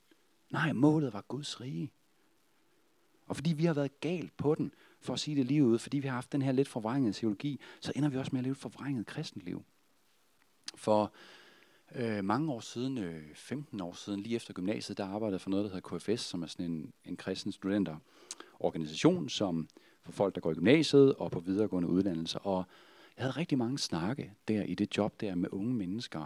Nej, 0.52 0.74
målet 0.74 1.14
var 1.14 1.22
Guds 1.22 1.62
rige. 1.62 1.92
Og 3.28 3.36
fordi 3.36 3.54
vi 3.54 3.66
har 3.66 3.74
været 3.74 4.00
galt 4.00 4.38
på 4.38 4.56
den, 4.56 4.74
for 5.02 5.14
at 5.14 5.20
sige 5.20 5.38
det 5.38 5.46
lige 5.46 5.64
ud, 5.64 5.80
fordi 5.80 6.00
vi 6.00 6.08
har 6.08 6.16
haft 6.16 6.32
den 6.32 6.42
her 6.42 6.52
lidt 6.52 6.68
forvrængede 6.68 7.14
teologi, 7.14 7.60
så 7.82 7.92
ender 7.96 8.10
vi 8.10 8.18
også 8.18 8.30
med 8.34 8.40
at 8.40 8.44
leve 8.44 8.52
et 8.52 8.58
forvrænget 8.58 9.06
kristenliv. 9.06 9.64
For 10.76 11.14
øh, 11.96 12.24
mange 12.24 12.52
år 12.52 12.60
siden, 12.60 12.98
øh, 12.98 13.36
15 13.36 13.82
år 13.82 13.94
siden, 13.94 14.22
lige 14.22 14.36
efter 14.36 14.54
gymnasiet, 14.54 14.98
der 14.98 15.06
arbejdede 15.06 15.34
jeg 15.34 15.42
for 15.42 15.50
noget, 15.50 15.66
der 15.66 15.72
hedder 15.72 15.98
KFS, 15.98 16.22
som 16.22 16.44
er 16.44 16.48
sådan 16.48 16.66
en, 16.66 16.94
en 17.06 17.18
kristen 17.18 17.52
studenterorganisation, 17.52 19.30
som 19.30 19.68
for 20.04 20.12
folk, 20.12 20.36
der 20.36 20.42
går 20.42 20.52
i 20.52 20.54
gymnasiet 20.54 21.16
og 21.16 21.32
på 21.32 21.40
videregående 21.40 21.90
uddannelser. 21.90 22.40
Og 22.40 22.66
jeg 23.18 23.24
havde 23.24 23.38
rigtig 23.38 23.58
mange 23.58 23.80
snakke 23.80 24.34
der 24.48 24.64
i 24.64 24.76
det 24.76 24.98
job 24.98 25.22
der 25.22 25.36
med 25.36 25.50
unge 25.52 25.74
mennesker. 25.74 26.26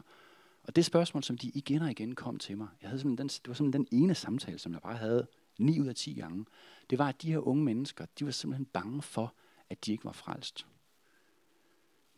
Og 0.64 0.76
det 0.76 0.86
spørgsmål, 0.86 1.24
som 1.24 1.38
de 1.38 1.48
igen 1.48 1.82
og 1.82 1.92
igen 1.92 2.16
kom 2.16 2.38
til 2.38 2.58
mig, 2.58 2.68
jeg 2.82 2.90
havde 2.90 3.04
den, 3.04 3.18
det 3.18 3.48
var 3.48 3.54
simpelthen 3.54 3.86
den 3.86 4.04
ene 4.04 4.16
samtale, 4.16 4.60
som 4.60 4.74
jeg 4.74 4.82
bare 4.82 4.98
havde 4.98 5.28
9 5.58 5.80
ud 5.80 5.88
af 5.88 5.96
10 5.96 6.14
gange, 6.14 6.46
det 6.90 7.00
var, 7.00 7.08
at 7.08 7.22
de 7.22 7.32
her 7.32 7.48
unge 7.48 7.64
mennesker, 7.64 8.06
de 8.20 8.26
var 8.26 8.32
simpelthen 8.32 8.66
bange 8.66 9.02
for, 9.02 9.34
at 9.70 9.86
de 9.86 9.92
ikke 9.92 10.06
var 10.06 10.12
frelst. 10.12 10.68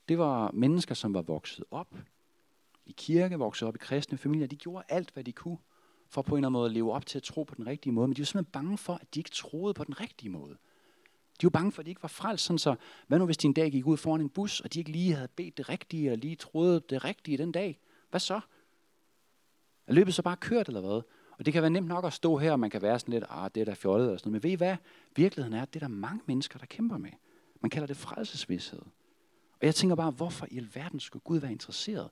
Det 0.09 0.17
var 0.17 0.51
mennesker, 0.53 0.95
som 0.95 1.13
var 1.13 1.21
vokset 1.21 1.65
op 1.71 1.95
i 2.87 2.93
kirke, 2.97 3.37
voksede 3.37 3.67
op 3.67 3.75
i 3.75 3.77
kristne 3.77 4.17
familier. 4.17 4.47
De 4.47 4.55
gjorde 4.55 4.83
alt, 4.89 5.11
hvad 5.13 5.23
de 5.23 5.31
kunne 5.31 5.57
for 6.09 6.21
på 6.21 6.35
en 6.35 6.37
eller 6.37 6.47
anden 6.47 6.53
måde 6.53 6.65
at 6.65 6.71
leve 6.71 6.93
op 6.93 7.05
til 7.05 7.17
at 7.17 7.23
tro 7.23 7.43
på 7.43 7.55
den 7.55 7.67
rigtige 7.67 7.93
måde. 7.93 8.07
Men 8.07 8.15
de 8.15 8.21
var 8.21 8.25
simpelthen 8.25 8.51
bange 8.51 8.77
for, 8.77 8.93
at 8.93 9.15
de 9.15 9.19
ikke 9.19 9.29
troede 9.29 9.73
på 9.73 9.83
den 9.83 10.01
rigtige 10.01 10.29
måde. 10.29 10.57
De 11.41 11.45
var 11.45 11.49
bange 11.49 11.71
for, 11.71 11.79
at 11.79 11.85
de 11.85 11.91
ikke 11.91 12.03
var 12.03 12.09
frelst. 12.09 12.45
Sådan 12.45 12.59
så, 12.59 12.75
hvad 13.07 13.19
nu 13.19 13.25
hvis 13.25 13.37
de 13.37 13.47
en 13.47 13.53
dag 13.53 13.71
gik 13.71 13.87
ud 13.87 13.97
foran 13.97 14.21
en 14.21 14.29
bus, 14.29 14.59
og 14.59 14.73
de 14.73 14.79
ikke 14.79 14.91
lige 14.91 15.13
havde 15.13 15.27
bedt 15.27 15.57
det 15.57 15.69
rigtige, 15.69 16.03
eller 16.03 16.17
lige 16.17 16.35
troede 16.35 16.81
det 16.89 17.03
rigtige 17.03 17.37
den 17.37 17.51
dag? 17.51 17.79
Hvad 18.09 18.19
så? 18.19 18.39
Er 19.87 19.93
løbet 19.93 20.13
så 20.13 20.21
bare 20.21 20.37
kørt, 20.37 20.67
eller 20.67 20.81
hvad? 20.81 21.01
Og 21.31 21.45
det 21.45 21.53
kan 21.53 21.61
være 21.61 21.71
nemt 21.71 21.87
nok 21.87 22.05
at 22.05 22.13
stå 22.13 22.37
her, 22.37 22.51
og 22.51 22.59
man 22.59 22.69
kan 22.69 22.81
være 22.81 22.99
sådan 22.99 23.13
lidt, 23.13 23.23
ah, 23.29 23.49
det 23.55 23.61
er 23.61 23.65
da 23.65 23.73
fjollet 23.73 24.05
eller 24.05 24.17
sådan 24.17 24.31
noget. 24.31 24.43
Men 24.43 24.49
ved 24.49 24.51
I 24.51 24.55
hvad? 24.55 24.75
Virkeligheden 25.15 25.57
er, 25.57 25.61
at 25.61 25.73
det 25.73 25.83
er 25.83 25.87
der 25.87 25.95
mange 25.95 26.21
mennesker, 26.25 26.59
der 26.59 26.65
kæmper 26.65 26.97
med. 26.97 27.11
Man 27.61 27.69
kalder 27.69 27.87
det 27.87 27.97
frelsesvidshed. 27.97 28.81
Og 29.59 29.65
jeg 29.65 29.75
tænker 29.75 29.95
bare, 29.95 30.11
hvorfor 30.11 30.47
i 30.51 30.57
alverden 30.57 30.99
skulle 30.99 31.23
Gud 31.23 31.39
være 31.39 31.51
interesseret 31.51 32.09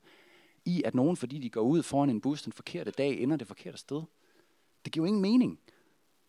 i, 0.66 0.82
at 0.84 0.94
nogen, 0.94 1.16
fordi 1.16 1.38
de 1.38 1.50
går 1.50 1.60
ud 1.60 1.82
foran 1.82 2.10
en 2.10 2.20
bus 2.20 2.42
den 2.42 2.52
forkerte 2.52 2.90
dag, 2.90 3.20
ender 3.22 3.36
det 3.36 3.46
forkerte 3.46 3.78
sted? 3.78 4.02
Det 4.84 4.92
giver 4.92 5.04
jo 5.04 5.06
ingen 5.06 5.22
mening. 5.22 5.58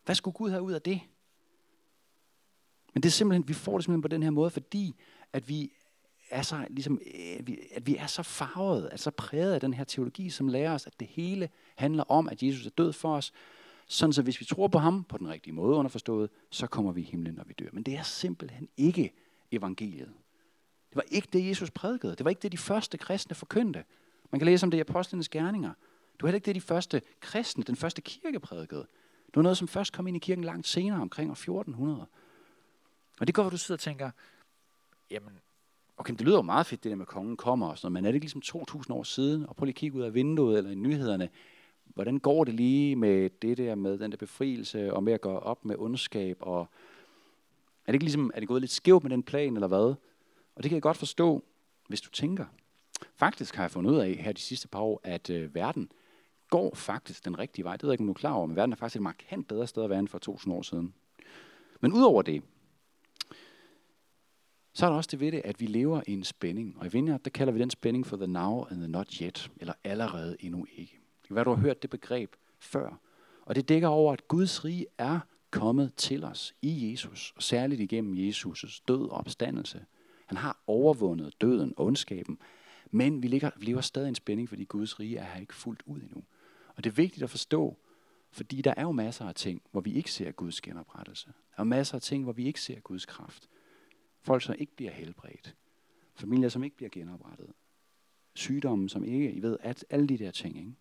Hvad 0.06 0.16
skulle 0.16 0.34
Gud 0.34 0.50
have 0.50 0.62
ud 0.62 0.74
af 0.74 0.82
det? 0.82 1.02
Men 2.94 3.04
det 3.04 3.10
er 3.10 3.14
simpelthen, 3.14 3.48
vi 3.48 3.54
får 3.54 3.78
det 3.78 3.84
simpelthen 3.84 4.02
på 4.02 4.08
den 4.08 4.24
her 4.24 4.30
måde, 4.30 4.50
fordi 4.50 4.96
at 5.34 5.50
vi 5.50 5.72
er 6.30 6.42
så, 6.42 6.66
ligesom, 6.70 7.00
øh, 7.06 7.48
vi 7.48 7.60
at 7.72 7.88
vi 7.88 7.96
er 7.96 8.08
så 8.08 8.24
farvet, 8.24 8.90
altså 8.92 9.12
præget 9.12 9.54
af 9.54 9.62
den 9.62 9.74
her 9.74 9.84
teologi, 9.84 10.30
som 10.30 10.48
lærer 10.48 10.74
os, 10.74 10.88
at 10.88 11.00
det 11.00 11.08
hele 11.08 11.50
handler 11.76 12.04
om, 12.04 12.30
at 12.30 12.44
Jesus 12.44 12.66
er 12.66 12.70
død 12.70 12.94
for 12.94 13.16
os, 13.16 13.34
sådan 13.88 14.14
så 14.14 14.22
hvis 14.22 14.40
vi 14.40 14.46
tror 14.46 14.68
på 14.68 14.80
ham 14.80 15.04
på 15.04 15.18
den 15.18 15.30
rigtige 15.30 15.54
måde 15.54 15.78
underforstået, 15.78 16.30
så 16.52 16.68
kommer 16.68 16.92
vi 16.92 17.02
i 17.02 17.04
himlen, 17.04 17.34
når 17.34 17.44
vi 17.44 17.54
dør. 17.54 17.70
Men 17.74 17.84
det 17.84 17.96
er 17.96 18.04
simpelthen 18.04 18.70
ikke 18.78 19.14
evangeliet. 19.52 20.14
Det 20.90 20.96
var 20.96 21.04
ikke 21.12 21.28
det, 21.34 21.48
Jesus 21.48 21.72
prædikede. 21.72 22.16
Det 22.16 22.24
var 22.24 22.30
ikke 22.30 22.42
det, 22.42 22.52
de 22.52 22.58
første 22.58 22.98
kristne 22.98 23.36
forkyndte. 23.36 23.84
Man 24.32 24.40
kan 24.40 24.46
læse 24.46 24.66
om 24.66 24.72
det 24.72 24.78
i 24.78 24.82
apostlenes 24.82 25.30
gerninger. 25.30 25.70
Det 26.18 26.24
var 26.24 26.28
heller 26.28 26.36
ikke 26.36 26.46
det, 26.46 26.56
de 26.56 26.62
første 26.62 27.02
kristne, 27.20 27.64
den 27.64 27.76
første 27.76 28.02
kirke 28.02 28.40
prædikede. 28.40 28.88
Det 29.28 29.36
var 29.36 29.42
noget, 29.42 29.58
som 29.58 29.68
først 29.68 29.94
kom 29.94 30.08
ind 30.08 30.18
i 30.18 30.20
kirken 30.20 30.44
langt 30.44 30.68
senere, 30.68 31.02
omkring 31.02 31.30
år 31.30 31.34
1400. 31.34 32.06
Og 33.20 33.28
det 33.28 33.36
går, 33.36 33.44
hvor 33.44 33.50
du 33.50 33.58
sidder 33.58 33.78
og 33.78 33.80
tænker, 33.80 34.12
jamen, 35.12 35.40
okay, 35.98 36.14
det 36.14 36.22
lyder 36.22 36.38
jo 36.38 36.42
meget 36.42 36.66
fedt, 36.66 36.84
det 36.84 36.90
der 36.90 36.96
med, 36.96 37.04
at 37.04 37.08
kongen 37.08 37.38
kommer 37.38 37.68
og 37.68 37.78
sådan 37.78 37.86
noget, 37.86 37.94
men 37.94 38.06
er 38.06 38.12
det 38.12 38.16
ikke 38.16 38.26
ligesom 38.26 38.42
2000 38.42 38.96
år 38.96 39.04
siden? 39.04 39.46
Og 39.46 39.56
prøv 39.56 39.66
lige 39.66 39.72
at 39.72 39.76
kigge 39.76 39.98
ud 39.98 40.04
af 40.04 40.14
vinduet 40.14 40.58
eller 40.58 40.72
i 40.72 40.76
nyhederne. 40.76 41.30
Hvordan 41.84 42.20
går 42.20 42.44
det 42.44 42.54
lige 42.54 42.96
med 42.96 43.30
det 43.42 43.58
der 43.58 43.76
med 43.76 43.98
den 43.98 44.12
der 44.12 44.18
befrielse 44.18 44.94
og 44.94 45.04
med 45.04 45.14
at 45.14 45.22
gå 45.22 45.30
op 45.30 45.66
med 45.66 45.76
ondskab? 45.78 46.38
Og 46.40 46.60
er 47.86 47.92
det 47.92 47.94
ikke 47.94 48.06
ligesom, 48.06 48.32
er 48.34 48.40
det 48.40 48.48
gået 48.48 48.62
lidt 48.62 48.72
skævt 48.72 49.04
med 49.04 49.12
den 49.12 49.24
plan 49.24 49.54
eller 49.54 49.68
hvad? 49.68 49.96
Og 50.56 50.64
det 50.64 50.70
kan 50.70 50.74
jeg 50.74 50.82
godt 50.82 50.98
forstå, 50.98 51.44
hvis 51.88 52.02
du 52.02 52.10
tænker. 52.10 52.46
Faktisk 53.18 53.56
har 53.56 53.64
jeg 53.64 53.72
fundet 53.72 53.92
ud 53.92 53.98
af 53.98 54.14
her 54.14 54.32
de 54.32 54.42
sidste 54.42 54.68
par 54.68 54.80
år, 54.80 55.02
at 55.04 55.30
øh, 55.30 55.56
verden 55.56 55.92
går 56.50 56.76
faktisk 56.76 57.26
den 57.26 57.40
rigtige 57.40 57.66
vej. 57.66 57.76
Det 57.76 57.84
ved 57.84 57.90
jeg 57.90 57.94
ikke, 57.94 58.02
om 58.02 58.08
du 58.08 58.14
er 58.14 58.18
klar 58.18 58.34
over, 58.34 58.46
men 58.46 58.56
verden 58.56 58.72
er 58.72 58.76
faktisk 58.76 58.96
et 58.96 59.02
markant 59.02 59.48
bedre 59.48 59.68
sted 59.68 59.84
at 59.84 59.90
være 59.90 60.00
end 60.00 60.08
for 60.08 60.20
2000 60.20 60.54
år 60.54 60.62
siden. 60.62 60.94
Men 61.82 61.94
udover 61.94 62.22
det, 62.22 62.44
så 64.74 64.86
er 64.86 64.90
der 64.90 64.98
også 64.98 65.10
det 65.12 65.20
ved 65.20 65.32
det, 65.32 65.42
at 65.46 65.62
vi 65.62 65.66
lever 65.66 66.02
i 66.08 66.14
en 66.14 66.24
spænding. 66.24 66.78
Og 66.80 66.86
i 66.86 66.90
Vineyard, 66.90 67.22
der 67.22 67.30
kalder 67.30 67.54
vi 67.54 67.60
den 67.60 67.70
spænding 67.70 68.08
for 68.08 68.18
the 68.18 68.28
now 68.28 68.64
and 68.64 68.80
the 68.80 68.88
not 68.88 69.14
yet, 69.14 69.52
eller 69.58 69.74
allerede 69.84 70.38
endnu 70.40 70.66
ikke. 70.76 71.00
Det 71.22 71.28
kan 71.28 71.36
være, 71.36 71.46
du 71.46 71.50
har 71.50 71.62
hørt 71.62 71.82
det 71.82 71.90
begreb 71.90 72.36
før. 72.60 73.00
Og 73.42 73.56
det 73.56 73.70
dækker 73.70 73.88
over, 73.88 74.14
at 74.14 74.28
Guds 74.28 74.66
rige 74.66 74.86
er 74.98 75.20
kommet 75.52 75.96
til 75.96 76.24
os 76.24 76.54
i 76.62 76.92
Jesus, 76.92 77.34
og 77.36 77.44
særligt 77.44 77.82
igennem 77.82 78.30
Jesus' 78.30 78.82
død 78.88 79.10
og 79.10 79.18
opstandelse. 79.18 79.86
Han 80.26 80.38
har 80.38 80.64
overvundet 80.68 81.42
døden 81.42 81.74
og 81.78 81.86
ondskaben, 81.86 82.40
men 82.92 83.24
vi 83.24 83.28
ligger, 83.28 83.52
vi 83.58 83.66
lever 83.66 83.82
stadig 83.82 84.08
i 84.08 84.10
en 84.10 84.16
spænding, 84.16 84.50
fordi 84.50 84.64
Guds 84.64 85.00
rige 85.00 85.18
er 85.18 85.24
her 85.24 85.42
ikke 85.42 85.56
fuldt 85.56 85.84
ud 85.86 86.02
endnu. 86.02 86.24
Og 86.76 86.84
det 86.84 86.90
er 86.90 86.94
vigtigt 86.94 87.24
at 87.24 87.30
forstå, 87.30 87.78
fordi 88.32 88.62
der 88.62 88.74
er 88.78 88.82
jo 88.82 88.92
masser 88.92 89.26
af 89.26 89.36
ting, 89.36 89.62
hvor 89.72 89.82
vi 89.82 89.94
ikke 89.94 90.12
ser 90.12 90.32
Guds 90.32 90.62
genoprettelse. 90.62 91.26
Der 91.28 91.60
er 91.60 91.64
masser 91.64 91.96
af 91.96 92.02
ting, 92.02 92.24
hvor 92.24 92.34
vi 92.34 92.46
ikke 92.46 92.62
ser 92.62 92.80
Guds 92.80 93.06
kraft. 93.06 93.50
Folk, 94.22 94.44
som 94.44 94.56
ikke 94.60 94.76
bliver 94.76 94.92
helbredt. 94.92 95.56
Familier, 96.16 96.50
som 96.50 96.64
ikke 96.64 96.78
bliver 96.78 96.90
genoprettet. 96.90 97.50
Sygdomme, 98.36 98.90
som 98.90 99.04
ikke, 99.04 99.32
I 99.32 99.42
ved, 99.42 99.58
at 99.62 99.86
alle 99.90 100.08
de 100.08 100.18
der 100.18 100.32
ting. 100.32 100.58
Ikke? 100.58 100.72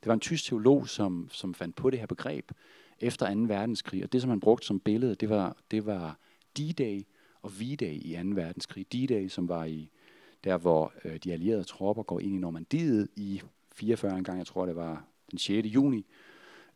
Det 0.00 0.06
var 0.06 0.14
en 0.14 0.20
tysk 0.20 0.44
teolog, 0.44 0.88
som, 0.88 1.28
som 1.32 1.54
fandt 1.54 1.76
på 1.76 1.90
det 1.90 1.98
her 1.98 2.06
begreb 2.06 2.52
efter 3.00 3.34
2. 3.34 3.40
verdenskrig, 3.40 4.04
og 4.04 4.12
det, 4.12 4.20
som 4.20 4.30
han 4.30 4.40
brugte 4.40 4.66
som 4.66 4.80
billede, 4.80 5.14
det 5.14 5.28
var, 5.28 5.56
det 5.70 5.86
var 5.86 6.18
D-Day 6.58 7.02
og 7.42 7.60
V-Day 7.60 7.92
i 7.92 8.18
2. 8.22 8.28
verdenskrig. 8.28 8.86
D-Day, 8.92 9.28
som 9.28 9.48
var 9.48 9.64
i 9.64 9.90
der, 10.44 10.56
hvor 10.56 10.92
øh, 11.04 11.16
de 11.16 11.32
allierede 11.32 11.64
tropper 11.64 12.02
går 12.02 12.20
ind 12.20 12.34
i 12.34 12.38
Normandiet 12.38 13.08
i 13.16 13.42
44 13.74 14.22
gang, 14.22 14.38
jeg 14.38 14.46
tror 14.46 14.66
det 14.66 14.76
var 14.76 15.04
den 15.30 15.38
6. 15.38 15.66
juni, 15.66 16.06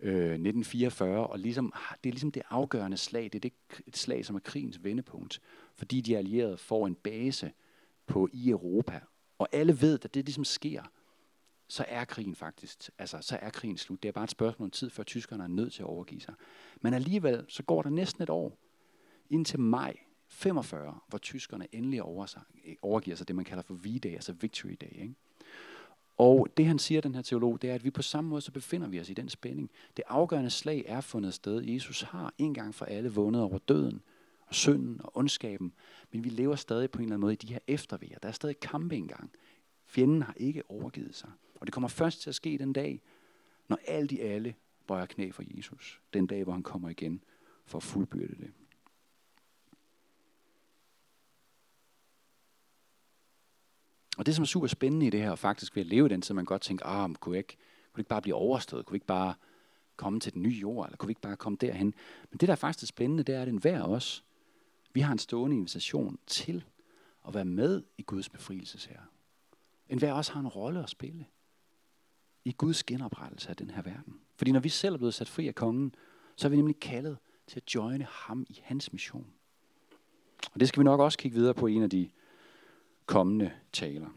øh, 0.00 0.12
1944, 0.12 1.26
og 1.26 1.38
ligesom, 1.38 1.72
ah, 1.74 1.96
det 2.04 2.10
er 2.10 2.12
ligesom 2.12 2.32
det 2.32 2.42
afgørende 2.50 2.96
slag, 2.96 3.24
det 3.24 3.34
er 3.34 3.40
det 3.40 3.52
et 3.86 3.96
slag, 3.96 4.24
som 4.24 4.36
er 4.36 4.40
krigens 4.40 4.84
vendepunkt, 4.84 5.40
fordi 5.74 6.00
de 6.00 6.16
allierede 6.16 6.56
får 6.56 6.86
en 6.86 6.94
base 6.94 7.52
på 8.06 8.28
i 8.32 8.50
Europa, 8.50 9.00
og 9.38 9.48
alle 9.52 9.80
ved, 9.80 10.04
at 10.04 10.14
det 10.14 10.24
ligesom 10.24 10.44
sker, 10.44 10.82
så 11.68 11.84
er 11.88 12.04
krigen 12.04 12.34
faktisk, 12.34 12.90
altså 12.98 13.18
så 13.20 13.38
er 13.42 13.50
krigen 13.50 13.76
slut. 13.76 14.02
Det 14.02 14.08
er 14.08 14.12
bare 14.12 14.24
et 14.24 14.30
spørgsmål 14.30 14.66
om 14.66 14.70
tid, 14.70 14.90
før 14.90 15.02
tyskerne 15.02 15.44
er 15.44 15.48
nødt 15.48 15.72
til 15.72 15.82
at 15.82 15.86
overgive 15.86 16.20
sig. 16.20 16.34
Men 16.80 16.94
alligevel, 16.94 17.44
så 17.48 17.62
går 17.62 17.82
der 17.82 17.90
næsten 17.90 18.22
et 18.22 18.30
år, 18.30 18.58
indtil 19.30 19.60
maj 19.60 19.96
45, 20.28 20.98
hvor 21.08 21.18
tyskerne 21.18 21.66
endelig 21.72 22.02
overgiver 22.82 23.16
sig 23.16 23.28
det, 23.28 23.36
man 23.36 23.44
kalder 23.44 23.62
for 23.62 23.74
V-Day, 23.74 24.12
altså 24.12 24.32
Victory 24.32 24.76
Day. 24.80 25.02
Ikke? 25.02 25.14
Og 26.16 26.48
det 26.56 26.66
han 26.66 26.78
siger, 26.78 27.00
den 27.00 27.14
her 27.14 27.22
teolog, 27.22 27.62
det 27.62 27.70
er, 27.70 27.74
at 27.74 27.84
vi 27.84 27.90
på 27.90 28.02
samme 28.02 28.30
måde 28.30 28.40
så 28.40 28.52
befinder 28.52 28.88
vi 28.88 29.00
os 29.00 29.10
i 29.10 29.14
den 29.14 29.28
spænding. 29.28 29.70
Det 29.96 30.04
afgørende 30.08 30.50
slag 30.50 30.84
er 30.86 31.00
fundet 31.00 31.34
sted. 31.34 31.62
Jesus 31.62 32.02
har 32.02 32.34
en 32.38 32.54
gang 32.54 32.74
for 32.74 32.84
alle 32.84 33.12
vundet 33.12 33.42
over 33.42 33.58
døden 33.58 34.02
og 34.40 34.54
synden 34.54 35.00
og 35.04 35.16
ondskaben, 35.16 35.72
men 36.12 36.24
vi 36.24 36.28
lever 36.28 36.56
stadig 36.56 36.90
på 36.90 36.98
en 36.98 37.02
eller 37.02 37.14
anden 37.14 37.20
måde 37.20 37.32
i 37.32 37.36
de 37.36 37.52
her 37.52 37.58
eftervejer. 37.66 38.18
Der 38.18 38.28
er 38.28 38.32
stadig 38.32 38.60
kampe 38.60 38.96
engang. 38.96 39.30
Fjenden 39.86 40.22
har 40.22 40.34
ikke 40.36 40.62
overgivet 40.70 41.14
sig. 41.14 41.30
Og 41.54 41.66
det 41.66 41.72
kommer 41.72 41.88
først 41.88 42.20
til 42.20 42.30
at 42.30 42.34
ske 42.34 42.58
den 42.58 42.72
dag, 42.72 43.02
når 43.68 43.78
alt 43.86 44.12
i 44.12 44.20
alle 44.20 44.54
bøjer 44.86 45.06
knæ 45.06 45.30
for 45.30 45.42
Jesus. 45.56 46.00
Den 46.14 46.26
dag, 46.26 46.44
hvor 46.44 46.52
han 46.52 46.62
kommer 46.62 46.88
igen 46.88 47.22
for 47.64 47.78
at 47.78 47.82
fuldbyrde 47.82 48.34
det. 48.34 48.50
Og 54.18 54.26
det, 54.26 54.34
som 54.34 54.42
er 54.42 54.46
super 54.46 54.66
spændende 54.66 55.06
i 55.06 55.10
det 55.10 55.20
her, 55.20 55.30
og 55.30 55.38
faktisk 55.38 55.76
ved 55.76 55.82
at 55.82 55.86
leve 55.86 56.06
i 56.06 56.08
den 56.08 56.22
tid, 56.22 56.34
man 56.34 56.44
godt 56.44 56.62
tænker, 56.62 56.86
ah, 56.86 57.14
kunne, 57.14 57.34
jeg 57.34 57.38
ikke, 57.38 57.56
kunne 57.56 57.96
det 57.96 57.98
ikke 57.98 58.08
bare 58.08 58.22
blive 58.22 58.34
overstået? 58.34 58.86
Kunne 58.86 58.92
vi 58.92 58.96
ikke 58.96 59.06
bare 59.06 59.34
komme 59.96 60.20
til 60.20 60.34
den 60.34 60.42
nye 60.42 60.54
jord? 60.54 60.86
Eller 60.86 60.96
kunne 60.96 61.06
vi 61.06 61.10
ikke 61.10 61.20
bare 61.20 61.36
komme 61.36 61.58
derhen? 61.60 61.94
Men 62.30 62.38
det, 62.38 62.46
der 62.46 62.52
er 62.52 62.56
faktisk 62.56 62.88
spændende, 62.88 63.22
det 63.22 63.34
er, 63.34 63.42
at 63.42 63.48
enhver 63.48 63.82
af 63.82 63.88
os, 63.88 64.24
vi 64.92 65.00
har 65.00 65.12
en 65.12 65.18
stående 65.18 65.56
invitation 65.56 66.18
til 66.26 66.64
at 67.28 67.34
være 67.34 67.44
med 67.44 67.82
i 67.98 68.02
Guds 68.02 68.28
befrielsesherre. 68.28 69.04
Enhver 69.88 70.12
af 70.12 70.16
også 70.16 70.32
har 70.32 70.40
en 70.40 70.48
rolle 70.48 70.82
at 70.82 70.90
spille 70.90 71.26
i 72.44 72.52
Guds 72.52 72.84
genoprettelse 72.84 73.48
af 73.48 73.56
den 73.56 73.70
her 73.70 73.82
verden. 73.82 74.20
Fordi 74.36 74.52
når 74.52 74.60
vi 74.60 74.68
selv 74.68 74.94
er 74.94 74.98
blevet 74.98 75.14
sat 75.14 75.28
fri 75.28 75.48
af 75.48 75.54
kongen, 75.54 75.94
så 76.36 76.48
er 76.48 76.50
vi 76.50 76.56
nemlig 76.56 76.80
kaldet 76.80 77.18
til 77.46 77.60
at 77.60 77.74
joine 77.74 78.06
ham 78.10 78.46
i 78.48 78.60
hans 78.64 78.92
mission. 78.92 79.26
Og 80.54 80.60
det 80.60 80.68
skal 80.68 80.80
vi 80.80 80.84
nok 80.84 81.00
også 81.00 81.18
kigge 81.18 81.38
videre 81.38 81.54
på 81.54 81.66
i 81.66 81.74
en 81.74 81.82
af 81.82 81.90
de 81.90 82.10
kommende 83.08 83.52
taler. 83.72 84.08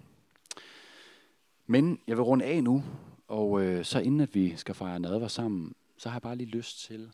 Men 1.66 2.02
jeg 2.08 2.18
vil 2.18 2.24
runde 2.24 2.46
af 2.46 2.64
nu, 2.64 2.84
og 3.28 3.62
øh, 3.62 3.86
så 3.86 4.00
inden 4.00 4.22
at 4.22 4.36
vi 4.36 4.56
skal 4.56 4.76
fejre 4.76 5.00
nadver 5.00 5.28
sammen, 5.28 5.76
så 5.98 6.10
har 6.10 6.16
jeg 6.16 6.22
bare 6.22 6.36
lige 6.36 6.50
lyst 6.50 6.80
til 6.80 7.12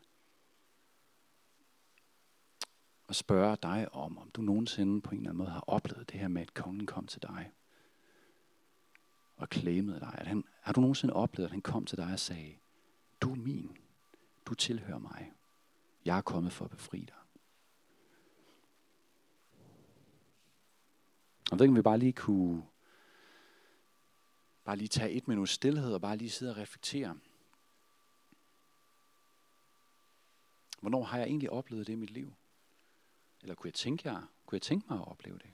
at 3.08 3.16
spørge 3.16 3.56
dig 3.62 3.94
om, 3.94 4.18
om 4.18 4.30
du 4.30 4.42
nogensinde 4.42 5.00
på 5.00 5.10
en 5.10 5.16
eller 5.16 5.30
anden 5.30 5.38
måde 5.38 5.50
har 5.50 5.64
oplevet 5.66 6.12
det 6.12 6.20
her 6.20 6.28
med, 6.28 6.42
at 6.42 6.54
kongen 6.54 6.86
kom 6.86 7.06
til 7.06 7.22
dig 7.22 7.50
og 9.36 9.48
klæmede 9.48 10.00
dig. 10.00 10.14
At 10.18 10.26
han, 10.26 10.44
har 10.62 10.72
du 10.72 10.80
nogensinde 10.80 11.14
oplevet, 11.14 11.46
at 11.46 11.52
han 11.52 11.62
kom 11.62 11.86
til 11.86 11.98
dig 11.98 12.12
og 12.12 12.18
sagde, 12.18 12.54
du 13.20 13.30
er 13.32 13.36
min, 13.36 13.76
du 14.46 14.54
tilhører 14.54 14.98
mig, 14.98 15.32
jeg 16.04 16.16
er 16.16 16.22
kommet 16.22 16.52
for 16.52 16.64
at 16.64 16.70
befri 16.70 16.98
dig. 16.98 17.27
Og 21.52 21.58
ved 21.58 21.66
ikke, 21.66 21.72
om 21.72 21.76
vi 21.76 21.82
bare 21.82 21.98
lige 21.98 22.12
kunne 22.12 22.66
bare 24.64 24.76
lige 24.76 24.88
tage 24.88 25.10
et 25.10 25.28
minut 25.28 25.48
stillhed 25.48 25.94
og 25.94 26.00
bare 26.00 26.16
lige 26.16 26.30
sidde 26.30 26.52
og 26.52 26.56
reflektere. 26.56 27.18
Hvornår 30.80 31.02
har 31.02 31.18
jeg 31.18 31.26
egentlig 31.26 31.50
oplevet 31.50 31.86
det 31.86 31.92
i 31.92 31.96
mit 31.96 32.10
liv? 32.10 32.34
Eller 33.40 33.54
kunne 33.54 33.68
jeg 33.68 33.74
tænke, 33.74 34.08
jeg, 34.12 34.22
kunne 34.46 34.56
jeg 34.56 34.62
tænke 34.62 34.86
mig 34.88 35.00
at 35.00 35.08
opleve 35.08 35.38
det? 35.38 35.50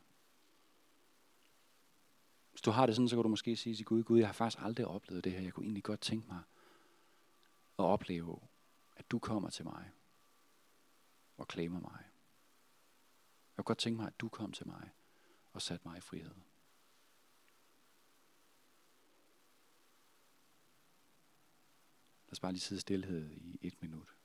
Hvis 2.51 2.61
du 2.61 2.71
har 2.71 2.87
det 2.87 2.95
sådan, 2.95 3.09
så 3.09 3.17
kan 3.17 3.23
du 3.23 3.29
måske 3.29 3.57
sige 3.57 3.77
til 3.77 3.85
Gud, 3.85 4.03
Gud, 4.03 4.19
jeg 4.19 4.29
har 4.29 4.33
faktisk 4.33 4.63
aldrig 4.63 4.87
oplevet 4.87 5.25
det 5.25 5.33
her. 5.33 5.41
Jeg 5.41 5.53
kunne 5.53 5.65
egentlig 5.65 5.83
godt 5.83 6.01
tænke 6.01 6.29
mig 6.29 6.43
at 7.79 7.85
opleve, 7.85 8.41
at 8.97 9.11
du 9.11 9.19
kommer 9.19 9.51
til 9.51 9.65
mig 9.65 9.91
og 11.37 11.49
klemmer 11.49 11.81
mig. 11.81 11.99
Jeg 13.57 13.57
kunne 13.57 13.65
godt 13.65 13.79
tænke 13.79 13.97
mig, 13.97 14.07
at 14.07 14.21
du 14.21 14.29
kom 14.29 14.53
til 14.53 14.67
mig 14.67 14.91
og 15.55 15.63
sat 15.63 15.85
mig 15.85 15.99
i 15.99 16.01
frihed. 16.01 16.35
Lad 22.27 22.33
os 22.33 22.41
bare 22.41 22.53
lige 22.53 22.61
sidde 22.61 22.81
stillhed 22.81 23.31
i 23.31 23.59
et 23.61 23.83
minut. 23.83 24.17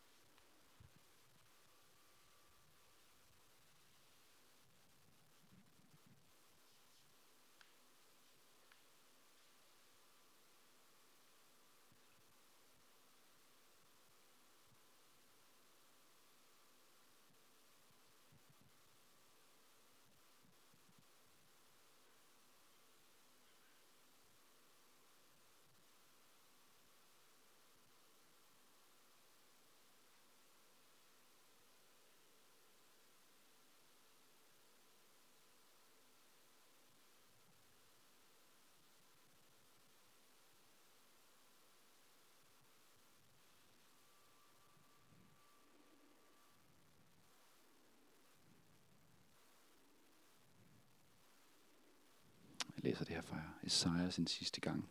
Læser 53.00 53.06
det 53.06 53.16
her 53.16 53.22
fra 53.22 53.41
Esajas 53.64 54.14
sin 54.14 54.28
sidste 54.28 54.62
gang. 54.62 54.89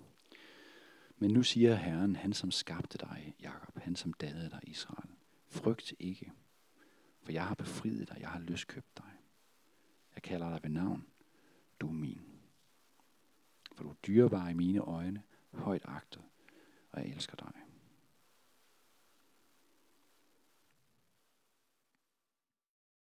Men 1.19 1.31
nu 1.31 1.43
siger 1.43 1.75
Herren, 1.75 2.17
han 2.17 2.33
som 2.33 2.51
skabte 2.51 2.99
dig, 2.99 3.35
Jakob, 3.41 3.79
han 3.79 3.97
som 3.97 4.13
dannede 4.13 4.51
dig, 4.51 4.61
Israel. 4.63 5.11
Frygt 5.47 5.95
ikke, 5.99 6.33
for 7.23 7.33
jeg 7.33 7.47
har 7.47 7.55
befriet 7.55 8.09
dig, 8.09 8.17
jeg 8.21 8.29
har 8.29 8.39
løskøbt 8.39 8.97
dig. 8.97 9.13
Jeg 10.15 10.23
kalder 10.23 10.51
dig 10.51 10.61
ved 10.63 10.71
navn, 10.71 11.07
du 11.81 11.89
er 11.89 11.93
min. 11.93 12.23
For 13.73 13.85
du 13.85 13.91
er 13.91 13.95
dyrebar 14.07 14.49
i 14.49 14.55
mine 14.55 14.81
øjne, 14.81 15.23
højt 15.53 15.85
agtet, 15.85 16.23
og 16.93 17.01
jeg 17.01 17.11
elsker 17.11 17.37
dig. 17.37 17.53